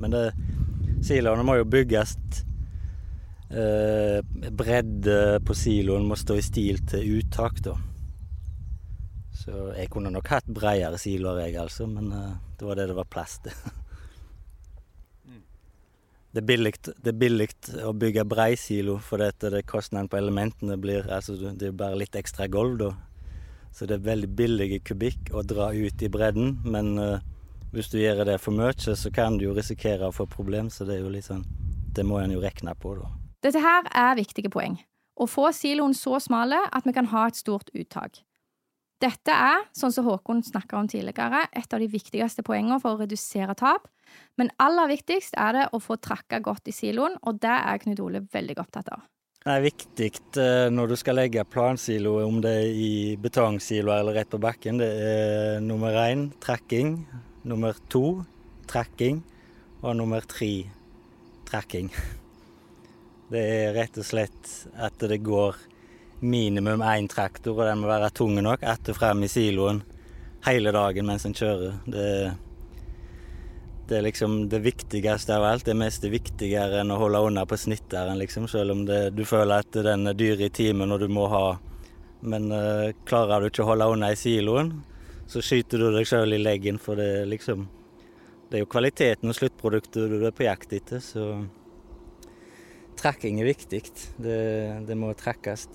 Men 0.00 0.14
det, 0.14 0.24
siloene 1.04 1.44
må 1.44 1.58
jo 1.58 1.68
bygges 1.68 2.14
Bredde 3.52 5.16
på 5.44 5.54
siloen 5.56 6.06
må 6.08 6.16
stå 6.16 6.38
i 6.38 6.44
stil 6.44 6.78
til 6.88 7.18
uttak, 7.18 7.58
da. 7.66 7.74
Så 9.42 9.72
jeg 9.74 9.90
kunne 9.90 10.12
nok 10.12 10.28
hatt 10.30 10.48
bredere 10.48 10.98
siloer, 11.00 11.46
jeg, 11.46 11.56
altså, 11.58 11.88
men 11.90 12.12
uh, 12.14 12.34
det 12.58 12.68
var 12.68 12.78
det 12.78 12.90
det 12.92 12.98
var 12.98 13.08
plass 13.10 13.38
til. 13.44 13.56
Det 16.32 16.40
er 16.40 16.46
billig, 16.48 16.70
det 17.04 17.10
er 17.10 17.16
billig 17.20 17.46
å 17.84 17.90
bygge 17.92 18.22
brei 18.24 18.54
silo, 18.56 18.94
for 19.04 19.20
det, 19.20 19.50
det 19.52 19.66
kostnaden 19.68 20.08
på 20.08 20.16
elementene 20.16 20.78
blir 20.80 21.10
altså 21.12 21.34
Det 21.36 21.66
er 21.68 21.74
bare 21.76 21.98
litt 22.00 22.16
ekstra 22.16 22.46
gulv, 22.48 22.78
da. 22.80 22.92
Så 23.72 23.84
det 23.88 23.98
er 23.98 24.06
veldig 24.06 24.30
billige 24.36 24.78
kubikk 24.80 25.28
å 25.36 25.42
dra 25.44 25.68
ut 25.76 26.04
i 26.04 26.08
bredden. 26.12 26.54
Men 26.64 26.94
uh, 26.96 27.20
hvis 27.72 27.92
du 27.92 27.98
gjør 28.00 28.24
det 28.28 28.38
for 28.40 28.56
mye, 28.56 28.72
så 28.76 29.12
kan 29.12 29.36
du 29.36 29.44
jo 29.48 29.56
risikere 29.56 30.08
å 30.08 30.16
få 30.16 30.24
problem. 30.28 30.70
Så 30.72 30.88
det 30.88 30.96
er 30.96 31.04
jo 31.04 31.12
litt 31.12 31.28
sånn 31.28 31.44
Det 31.92 32.04
må 32.08 32.16
en 32.20 32.32
jo 32.32 32.40
regne 32.40 32.72
på, 32.80 32.94
da. 32.96 33.21
Dette 33.42 33.62
her 33.62 33.88
er 33.90 34.18
viktige 34.18 34.52
poeng. 34.52 34.76
Å 35.18 35.26
få 35.28 35.48
siloen 35.54 35.94
så 35.98 36.20
smale 36.22 36.60
at 36.70 36.86
vi 36.86 36.94
kan 36.94 37.10
ha 37.10 37.26
et 37.28 37.38
stort 37.38 37.72
uttak. 37.74 38.22
Dette 39.02 39.34
er, 39.34 39.64
sånn 39.74 39.90
som 39.90 40.06
Håkon 40.06 40.44
snakka 40.46 40.78
om 40.78 40.88
tidligere, 40.90 41.48
et 41.50 41.74
av 41.74 41.82
de 41.82 41.88
viktigste 41.90 42.44
poengene 42.46 42.78
for 42.82 42.94
å 42.94 43.00
redusere 43.00 43.56
tap. 43.58 43.88
Men 44.38 44.52
aller 44.62 44.92
viktigst 44.92 45.34
er 45.34 45.56
det 45.56 45.64
å 45.74 45.80
få 45.82 45.96
trakka 45.98 46.38
godt 46.44 46.70
i 46.70 46.76
siloen, 46.76 47.16
og 47.26 47.40
det 47.42 47.56
er 47.56 47.82
Knut 47.82 48.02
Ole 48.04 48.22
veldig 48.30 48.60
opptatt 48.62 48.92
av. 48.94 49.02
Det 49.42 49.50
er 49.50 49.64
viktig 49.64 50.08
eh, 50.38 50.68
når 50.70 50.92
du 50.92 50.96
skal 51.00 51.18
legge 51.18 51.42
plansilo, 51.50 52.20
om 52.22 52.38
det 52.44 52.54
er 52.60 52.78
i 52.78 52.92
betongsilo 53.18 53.90
eller 53.90 54.20
rett 54.20 54.30
på 54.30 54.38
bakken. 54.38 54.78
Det 54.78 54.90
er 55.02 55.60
nummer 55.66 55.98
én 56.04 56.28
trekking, 56.44 57.00
nummer 57.42 57.74
to 57.90 58.22
trekking 58.70 59.24
og 59.82 59.98
nummer 59.98 60.22
tre 60.30 60.54
trekking. 61.50 61.90
Det 63.32 63.40
er 63.40 63.70
rett 63.72 63.96
og 63.96 64.04
slett 64.04 64.50
at 64.76 65.00
det 65.08 65.22
går 65.24 65.56
minimum 66.20 66.82
én 66.84 67.08
traktor, 67.08 67.56
og 67.56 67.64
den 67.64 67.80
må 67.80 67.88
være 67.88 68.10
tung 68.12 68.36
nok 68.44 68.62
etter 68.62 68.92
frem 68.92 69.24
i 69.24 69.30
siloen 69.30 69.80
hele 70.44 70.72
dagen 70.74 71.08
mens 71.08 71.24
en 71.24 71.34
kjører. 71.34 71.78
Det, 71.86 72.08
det, 73.88 73.96
er 73.96 74.04
liksom 74.04 74.36
det 74.52 74.60
viktigste 74.66 75.38
av 75.38 75.46
alt. 75.48 75.64
Det 75.64 75.72
er 75.72 75.80
mest 75.80 76.04
viktigere 76.04 76.82
enn 76.82 76.92
å 76.92 76.98
holde 77.00 77.22
unna 77.30 77.46
på 77.48 77.56
snitteren, 77.58 78.20
liksom. 78.20 78.50
Selv 78.50 78.76
om 78.76 78.84
det, 78.88 79.00
du 79.16 79.24
føler 79.24 79.64
at 79.64 79.80
den 79.88 80.12
er 80.12 80.18
dyr 80.18 80.44
i 80.44 80.50
timen 80.52 80.92
og 80.92 81.00
du 81.00 81.08
må 81.08 81.28
ha 81.32 81.46
Men 82.22 82.52
uh, 82.54 82.92
klarer 83.02 83.40
du 83.42 83.48
ikke 83.48 83.64
å 83.64 83.72
holde 83.72 83.88
unna 83.96 84.12
i 84.12 84.16
siloen, 84.16 84.68
så 85.26 85.40
skyter 85.42 85.80
du 85.80 85.88
deg 85.90 86.06
sjøl 86.06 86.36
i 86.36 86.38
leggen, 86.38 86.78
for 86.78 86.94
det 86.94 87.24
liksom 87.32 87.64
Det 88.46 88.60
er 88.60 88.62
jo 88.62 88.68
kvaliteten 88.70 89.32
og 89.32 89.34
sluttproduktet 89.34 90.06
du 90.12 90.26
er 90.28 90.36
på 90.36 90.44
jakt 90.44 90.76
etter, 90.76 91.00
så 91.02 91.48
Trekking 93.02 93.40
er 93.42 93.50
viktig. 93.50 93.82
Det, 94.22 94.38
det 94.86 94.96
må 94.98 95.10
trekkes. 95.18 95.66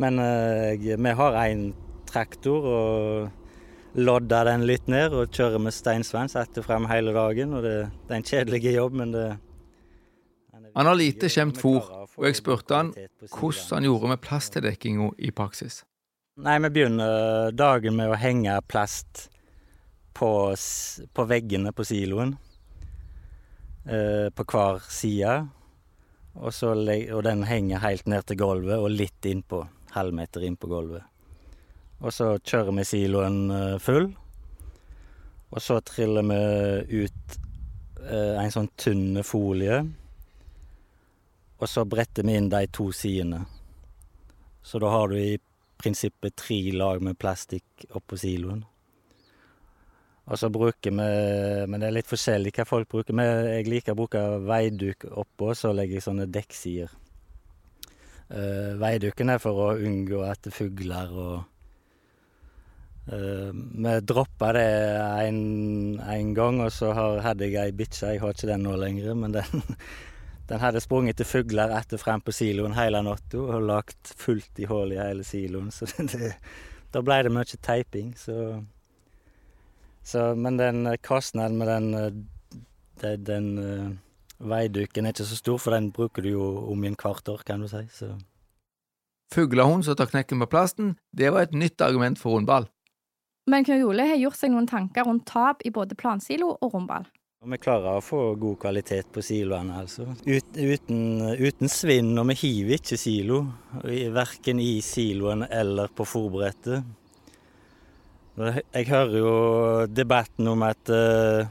Men 0.00 0.16
jeg, 0.18 0.96
vi 0.96 1.14
har 1.18 1.38
én 1.44 1.70
traktor 2.08 2.66
og 2.68 3.30
lodder 3.94 4.48
den 4.48 4.64
litt 4.68 4.88
ned 4.90 5.12
og 5.16 5.32
kjører 5.34 5.60
med 5.60 5.74
steinsvens 5.76 6.36
etter 6.40 6.64
frem 6.64 6.88
hele 6.90 7.12
dagen. 7.16 7.52
og 7.56 7.64
det, 7.64 7.76
det, 8.06 8.10
er 8.10 8.20
en 8.20 8.28
kjedelig 8.28 8.62
jobb, 8.74 9.00
men 9.02 9.12
det 9.12 9.26
Han 10.74 10.88
har 10.88 10.96
lite 10.96 11.28
skjemt 11.28 11.58
fôr, 11.60 11.84
og 12.16 12.24
jeg 12.24 12.38
spurte 12.38 12.74
han 12.74 12.94
hvordan 13.28 13.76
han 13.76 13.84
gjorde 13.84 14.08
med 14.08 14.22
plasttildekkinga 14.24 15.10
i 15.18 15.30
praksis. 15.30 15.82
Nei, 16.40 16.56
vi 16.64 16.70
begynner 16.72 17.52
dagen 17.52 17.98
med 17.98 18.08
å 18.08 18.16
henge 18.16 18.54
plast 18.64 19.26
på, 20.16 20.30
på 21.12 21.26
veggene 21.28 21.74
på 21.76 21.84
siloen. 21.84 22.38
Uh, 23.82 24.30
på 24.30 24.44
hver 24.46 24.82
side. 24.92 25.36
Og, 26.38 26.52
så, 26.54 26.72
og 26.72 27.22
den 27.26 27.42
henger 27.44 27.82
helt 27.82 28.06
ned 28.08 28.24
til 28.24 28.38
gulvet 28.40 28.78
og 28.80 28.92
litt 28.94 29.26
innpå 29.28 29.64
halvmeter 29.92 30.44
innpå 30.46 30.68
gulvet. 30.70 31.04
Og 32.02 32.12
så 32.14 32.34
kjører 32.38 32.74
vi 32.78 32.84
siloen 32.86 33.38
eh, 33.54 33.78
full. 33.82 34.08
Og 35.52 35.62
så 35.62 35.78
triller 35.86 36.24
vi 36.26 37.04
ut 37.04 37.36
eh, 38.08 38.40
en 38.40 38.54
sånn 38.54 38.70
tynn 38.80 39.20
folie. 39.26 39.82
Og 41.60 41.70
så 41.70 41.84
bretter 41.86 42.26
vi 42.26 42.34
inn 42.40 42.50
de 42.50 42.64
to 42.74 42.88
sidene. 42.96 43.44
Så 44.62 44.80
da 44.82 44.90
har 44.90 45.12
du 45.12 45.18
i 45.20 45.38
prinsippet 45.82 46.34
tre 46.38 46.58
lag 46.74 47.02
med 47.02 47.18
plastikk 47.18 47.86
oppå 47.94 48.18
siloen. 48.18 48.64
Og 50.30 50.38
så 50.38 50.50
bruker 50.52 50.94
vi 50.94 51.06
Men 51.66 51.80
det 51.80 51.88
er 51.88 51.96
litt 51.98 52.10
forskjellig 52.10 52.54
hva 52.56 52.66
folk 52.68 52.90
bruker. 52.90 53.16
Men 53.16 53.46
Jeg 53.56 53.70
liker 53.70 53.94
å 53.94 54.02
bruke 54.02 54.22
veiduk 54.46 55.06
oppå, 55.10 55.54
så 55.58 55.72
legger 55.74 55.98
jeg 55.98 56.06
sånne 56.06 56.28
dekksider. 56.30 56.98
Uh, 58.32 58.78
veiduken 58.80 59.28
er 59.28 59.40
for 59.42 59.58
å 59.60 59.72
unngå 59.76 60.22
at 60.24 60.46
fugler 60.56 61.10
og 61.12 61.42
uh, 63.12 63.50
Vi 63.52 63.96
droppa 64.08 64.54
det 64.56 64.70
en, 65.26 65.42
en, 66.00 66.30
gang, 66.32 66.62
og 66.64 66.72
så 66.72 66.94
har, 66.96 67.20
hadde 67.26 67.50
jeg 67.50 67.58
ei 67.60 67.76
bikkje. 67.76 68.14
Jeg 68.14 68.22
har 68.22 68.32
ikke 68.32 68.48
den 68.54 68.64
nå 68.64 68.78
lenger, 68.80 69.12
men 69.18 69.36
den, 69.36 69.66
den 70.48 70.64
hadde 70.64 70.80
sprunget 70.80 71.20
til 71.20 71.28
fugler 71.28 71.74
etter 71.76 72.00
frem 72.00 72.24
på 72.24 72.32
siloen 72.32 72.78
hele 72.78 73.02
natta 73.04 73.42
og 73.42 73.68
lagt 73.68 74.14
fullt 74.16 74.64
i 74.64 74.70
hull 74.70 74.96
i 74.96 75.02
hele 75.02 75.28
siloen. 75.28 75.68
Så 75.76 75.90
det, 76.00 76.32
da 76.94 77.04
ble 77.04 77.20
det 77.26 77.32
mye 77.32 77.60
teiping, 77.64 78.14
så, 78.20 78.34
så 80.04 80.34
Men 80.34 80.58
den 80.58 80.96
kostnaden 81.02 81.58
med 81.58 81.68
den, 81.68 82.26
den, 83.00 83.24
den 83.24 84.00
Veiduken 84.42 85.06
er 85.06 85.14
ikke 85.14 85.28
så 85.28 85.38
stor, 85.38 85.58
for 85.62 85.74
den 85.76 85.92
bruker 85.94 86.24
du 86.24 86.32
jo 86.32 86.46
om 86.72 86.84
i 86.84 86.90
en 86.90 86.98
kvart 86.98 87.28
år, 87.30 87.44
kan 87.46 87.62
du 87.62 87.68
si. 87.70 87.84
Så. 87.94 88.10
Fuglehund 89.32 89.86
som 89.86 89.96
tar 89.96 90.10
knekken 90.10 90.42
på 90.42 90.50
plasten, 90.50 90.96
det 91.16 91.30
var 91.32 91.46
et 91.46 91.54
nytt 91.54 91.80
argument 91.80 92.18
for 92.18 92.34
rundball. 92.36 92.66
Men 93.50 93.64
Knut 93.66 93.82
Ole 93.86 94.06
har 94.06 94.20
gjort 94.20 94.38
seg 94.38 94.52
noen 94.52 94.68
tanker 94.70 95.06
rundt 95.06 95.26
tap 95.30 95.64
i 95.66 95.72
både 95.74 95.96
plansilo 95.98 96.52
og 96.60 96.74
rundball. 96.74 97.06
Vi 97.42 97.58
klarer 97.58 97.98
å 97.98 98.02
få 98.04 98.36
god 98.38 98.60
kvalitet 98.62 99.08
på 99.10 99.22
siloene, 99.26 99.80
altså. 99.82 100.04
Ut, 100.22 100.52
uten, 100.54 101.00
uten, 101.40 101.70
svinn, 101.70 102.12
og 102.20 102.28
vi 102.30 102.36
hiver 102.38 102.78
ikke 102.78 102.98
silo. 103.00 103.40
Verken 104.14 104.60
i 104.62 104.76
siloen 104.86 105.42
eller 105.48 105.90
på 105.90 106.06
fòrbrettet. 106.06 106.86
Jeg 108.42 108.88
hører 108.88 109.18
jo 109.18 109.34
debatten 109.86 110.48
om 110.50 110.64
at, 110.66 110.90
eh, 110.90 111.46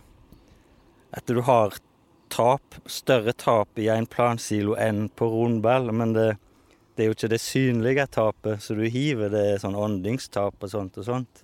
at 1.15 1.29
du 1.29 1.41
har 1.47 1.77
tap, 2.31 2.79
større 2.85 3.33
tap 3.33 3.79
i 3.79 3.87
en 3.91 4.07
plansilo 4.09 4.75
enn 4.79 5.07
på 5.09 5.29
rundball. 5.31 5.91
Men 5.95 6.15
det, 6.15 6.27
det, 6.95 7.03
er 7.03 7.11
jo 7.11 7.15
ikke 7.17 7.31
det 7.35 7.41
synlige 7.43 8.07
tapet, 8.11 8.63
så 8.63 8.75
du 8.75 8.83
hiver 8.89 9.31
det 9.31 9.61
sånn 9.63 9.77
åndingstap 9.77 10.59
og 10.59 10.73
sånt 10.73 10.99
og 11.01 11.07
sånt. 11.07 11.43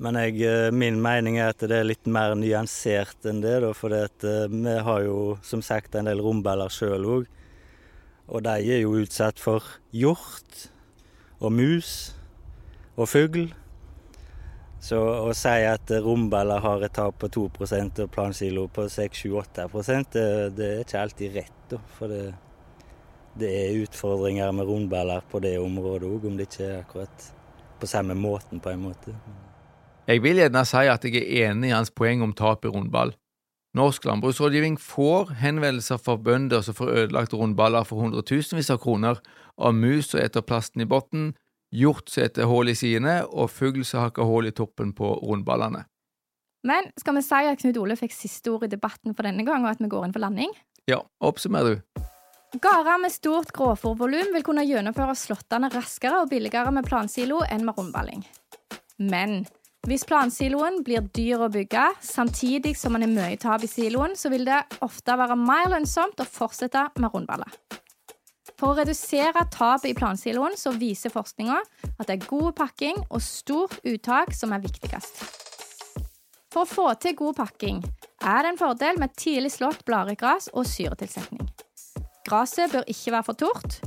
Men 0.00 0.16
jeg, 0.16 0.40
eh, 0.48 0.70
min 0.72 1.00
mening 1.00 1.36
er 1.38 1.52
at 1.52 1.60
det 1.60 1.76
er 1.76 1.88
litt 1.88 2.08
mer 2.08 2.32
nyansert 2.38 3.28
enn 3.28 3.42
det, 3.44 3.58
for 3.76 3.92
eh, 3.92 4.08
vi 4.48 4.76
har 4.86 5.04
jo 5.04 5.36
som 5.44 5.60
sagt 5.64 5.94
en 5.94 6.08
del 6.08 6.22
romballer 6.24 6.72
sjøl 6.72 7.04
òg. 7.18 7.28
Og 8.30 8.44
de 8.46 8.56
er 8.76 8.84
jo 8.84 8.96
utsatt 9.02 9.40
for 9.42 9.64
hjort 9.92 10.68
og 11.40 11.52
mus 11.52 12.14
og 12.96 13.10
fugl. 13.10 13.50
Så 14.80 14.96
å 14.96 15.32
si 15.36 15.60
at 15.68 15.90
romballer 16.00 16.62
har 16.64 16.84
et 16.86 16.94
tap 16.96 17.18
på 17.20 17.28
2% 17.28 18.00
og 18.00 18.12
plansilo 18.14 18.64
på 18.72 18.86
6-7-8 18.88 19.66
det, 20.14 20.22
det 20.56 20.68
er 20.70 20.80
ikke 20.86 21.02
alltid 21.02 21.36
rett. 21.36 21.74
For 21.98 22.08
det, 22.08 22.22
det, 23.36 23.50
er 23.50 23.82
utfordringer 23.82 24.52
med 24.56 24.70
rombeller 24.70 25.20
på 25.30 25.42
det 25.44 25.58
området 25.60 26.08
òg, 26.08 26.24
om 26.30 26.38
det 26.38 26.48
ikke 26.48 26.64
er 26.64 26.78
akkurat 26.80 27.28
på 27.80 27.88
samme 27.88 28.16
måten, 28.16 28.60
på 28.60 28.72
en 28.72 28.86
måte. 28.88 29.14
Jeg 30.08 30.22
vil 30.24 30.40
gjerne 30.40 30.64
si 30.66 30.86
at 30.88 31.04
jeg 31.04 31.20
er 31.20 31.50
enig 31.50 31.70
i 31.70 31.76
hans 31.76 31.92
poeng 31.92 32.24
om 32.24 32.32
tap 32.36 32.64
i 32.64 32.72
rundball. 32.72 33.12
Norsk 33.76 34.08
landbruksrådgivning 34.08 34.80
får 34.82 35.36
henvendelser 35.38 36.00
fra 36.02 36.16
bønder 36.18 36.64
som 36.66 36.74
får 36.74 36.88
ødelagt 37.04 37.36
rundballer 37.36 37.84
for 37.86 38.02
hundretusenvis 38.02 38.72
av 38.72 38.80
kroner 38.82 39.20
av 39.60 39.76
mus 39.76 40.10
som 40.10 40.24
eter 40.24 40.42
plasten 40.42 40.82
i 40.82 40.88
bunnen, 40.88 41.36
hjort 41.70 42.10
som 42.10 42.24
heter 42.24 42.48
hull 42.50 42.72
i 42.72 42.76
sidene, 42.78 43.22
og 43.26 43.50
fugl 43.52 43.84
som 43.86 44.04
hakker 44.06 44.26
hull 44.28 44.50
i 44.50 44.54
toppen 44.54 44.92
på 44.96 45.12
rundballene. 45.22 45.84
Men 46.66 46.90
skal 47.00 47.16
vi 47.16 47.24
si 47.24 47.46
at 47.48 47.60
Knut 47.62 47.78
Ole 47.80 47.96
fikk 47.96 48.12
siste 48.12 48.52
ord 48.52 48.66
i 48.66 48.72
debatten 48.72 49.14
for 49.16 49.24
denne 49.24 49.46
gang, 49.46 49.64
og 49.64 49.72
at 49.72 49.80
vi 49.80 49.88
går 49.88 50.06
inn 50.06 50.16
for 50.16 50.24
landing? 50.24 50.52
Ja, 50.90 51.00
oppsummer 51.24 51.64
du. 51.64 52.02
Gårder 52.60 52.98
med 52.98 53.14
stort 53.14 53.52
grovfòrvolum 53.54 54.34
vil 54.34 54.44
kunne 54.44 54.66
gjennomføre 54.66 55.14
slåttene 55.16 55.70
raskere 55.70 56.24
og 56.24 56.32
billigere 56.32 56.72
med 56.74 56.88
plansilo 56.88 57.44
enn 57.46 57.62
med 57.64 57.78
rundballing. 57.78 58.24
Men 58.98 59.44
hvis 59.88 60.02
plansiloen 60.04 60.82
blir 60.84 61.06
dyr 61.16 61.46
å 61.46 61.48
bygge, 61.52 61.86
samtidig 62.04 62.74
som 62.76 62.92
man 62.92 63.06
er 63.06 63.12
mye 63.12 63.38
tap 63.40 63.62
i 63.64 63.70
siloen, 63.70 64.12
så 64.18 64.28
vil 64.32 64.44
det 64.48 64.58
ofte 64.84 65.16
være 65.16 65.38
mer 65.40 65.70
lønnsomt 65.72 66.20
å 66.20 66.26
fortsette 66.28 66.88
med 67.00 67.14
rundballer. 67.14 67.54
For 68.60 68.74
å 68.74 68.76
redusere 68.76 69.46
tapet 69.48 69.88
i 69.88 69.96
plansiloen 69.96 70.52
så 70.60 70.74
viser 70.76 71.12
forskninga 71.14 71.56
at 71.94 72.02
det 72.04 72.18
er 72.18 72.26
god 72.28 72.52
pakking 72.58 72.98
og 73.08 73.22
stort 73.24 73.78
uttak 73.88 74.34
som 74.36 74.52
er 74.52 74.60
viktigst. 74.60 75.22
For 76.52 76.66
å 76.66 76.68
få 76.68 76.84
til 77.00 77.16
god 77.16 77.38
pakking 77.38 77.78
er 78.20 78.42
det 78.44 78.50
en 78.50 78.60
fordel 78.60 79.00
med 79.00 79.14
tidlig 79.16 79.54
slått 79.54 79.80
bladrygras 79.88 80.50
og 80.52 80.68
syretilsetning. 80.68 81.48
Gresset 82.28 82.74
bør 82.74 82.84
ikke 82.92 83.14
være 83.14 83.28
for 83.30 83.40
tort, 83.40 83.78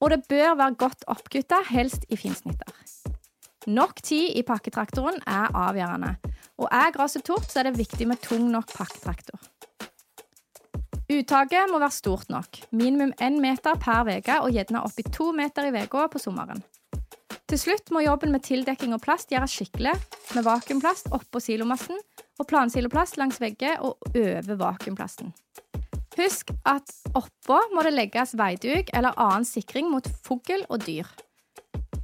og 0.00 0.10
det 0.10 0.24
bør 0.26 0.56
være 0.58 0.78
godt 0.80 1.06
oppkutta, 1.12 1.62
helst 1.70 2.08
i 2.10 2.18
finsnitter. 2.18 2.74
Nok 3.70 4.02
tid 4.02 4.34
i 4.40 4.42
pakketraktoren 4.50 5.22
er 5.28 5.54
avgjørende, 5.54 6.16
og 6.58 6.66
er 6.74 6.90
gresset 6.96 7.28
tort, 7.28 7.46
så 7.46 7.62
er 7.62 7.70
det 7.70 7.78
viktig 7.78 8.08
med 8.08 8.18
tung 8.24 8.50
nok 8.50 8.72
pakketraktor. 8.74 9.49
Uttaket 11.10 11.66
må 11.72 11.80
være 11.82 11.90
stort 11.90 12.28
nok, 12.30 12.60
minimum 12.70 13.10
én 13.18 13.40
meter 13.42 13.74
per 13.82 14.06
uke 14.06 14.36
og 14.44 14.52
gjerne 14.54 14.82
oppi 14.86 15.02
to 15.10 15.32
meter 15.34 15.66
i 15.66 15.72
uka 15.74 16.04
på 16.06 16.20
sommeren. 16.22 16.60
Til 17.50 17.58
slutt 17.58 17.90
må 17.90 18.04
jobben 18.04 18.30
med 18.30 18.44
tildekking 18.46 18.92
og 18.94 19.02
plast 19.02 19.32
gjøres 19.32 19.50
skikkelig, 19.50 19.96
med 20.36 20.44
vakuumplast 20.46 21.08
oppå 21.10 21.40
silomassen 21.42 21.98
og 22.38 22.46
plansiloplast 22.46 23.18
langs 23.18 23.40
vegger 23.42 23.80
og 23.82 23.98
over 24.14 24.54
vakuumplasten. 24.60 25.32
Husk 26.14 26.52
at 26.68 26.92
oppå 27.18 27.58
må 27.74 27.82
det 27.82 27.96
legges 27.96 28.36
veiduk 28.38 28.92
eller 28.94 29.18
annen 29.18 29.48
sikring 29.48 29.90
mot 29.90 30.06
fugl 30.22 30.62
og 30.68 30.84
dyr. 30.86 31.10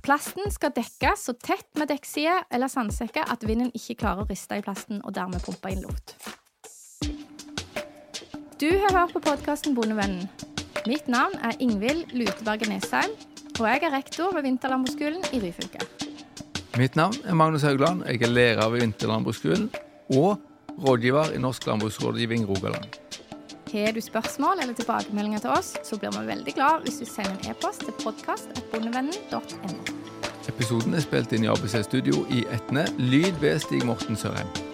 Plasten 0.03 0.51
skal 0.51 0.75
dekkes 0.75 1.29
så 1.29 1.37
tett 1.39 1.69
med 1.79 1.93
dekkside 1.95 2.41
eller 2.51 2.71
sandsekker 2.71 3.31
at 3.31 3.47
vinden 3.47 3.71
ikke 3.71 4.01
klarer 4.03 4.27
å 4.27 4.29
riste 4.31 4.59
i 4.59 4.67
plasten 4.67 4.99
og 5.05 5.15
dermed 5.15 5.47
pumpe 5.47 5.71
inn 5.71 5.87
luft. 5.87 6.17
Du 8.61 8.71
har 8.71 9.01
hørt 9.01 9.13
på 9.13 9.21
podkasten 9.21 9.75
Bondevennen. 9.77 10.29
Mitt 10.89 11.09
navn 11.13 11.35
er 11.45 11.59
Ingvild 11.61 12.15
Luteberget 12.17 12.71
Nesheim, 12.71 13.11
og 13.61 13.67
jeg 13.69 13.83
er 13.85 13.93
rektor 13.93 14.33
ved 14.33 14.47
Vinterlandbruksskolen 14.47 15.27
i 15.37 15.41
Ryfylke. 15.43 15.85
Mitt 16.79 16.97
navn 16.97 17.15
er 17.25 17.35
Magnus 17.35 17.63
Haugland. 17.63 18.05
Jeg 18.07 18.23
er 18.23 18.33
lærer 18.33 18.69
ved 18.69 18.81
Vinterlandbruksskolen 18.81 19.69
og 20.17 20.41
rådgiver 20.87 21.35
i 21.37 21.39
Norsk 21.39 21.67
landbruksrådgivning 21.67 22.49
Rogaland. 22.49 22.85
Har 23.73 23.93
du 23.93 24.01
spørsmål 24.01 24.63
eller 24.63 24.75
tilbakemeldinger 24.75 25.39
til 25.39 25.51
oss, 25.51 25.75
så 25.85 25.99
blir 25.99 26.17
vi 26.21 26.27
veldig 26.27 26.55
glad 26.55 26.87
hvis 26.87 26.97
du 27.03 27.05
sender 27.05 27.37
en 27.37 27.51
e-post 27.51 27.85
til 27.85 27.93
podkast.bondevennen.no. 28.05 29.77
Episoden 30.49 30.95
er 30.95 31.05
spilt 31.05 31.37
inn 31.37 31.45
i 31.45 31.53
ABC 31.53 31.83
Studio 31.85 32.25
i 32.33 32.47
Etne. 32.57 32.87
Lyd 32.97 33.37
ved 33.45 33.59
Stig 33.59 33.85
Morten 33.85 34.17
Sørheim. 34.17 34.66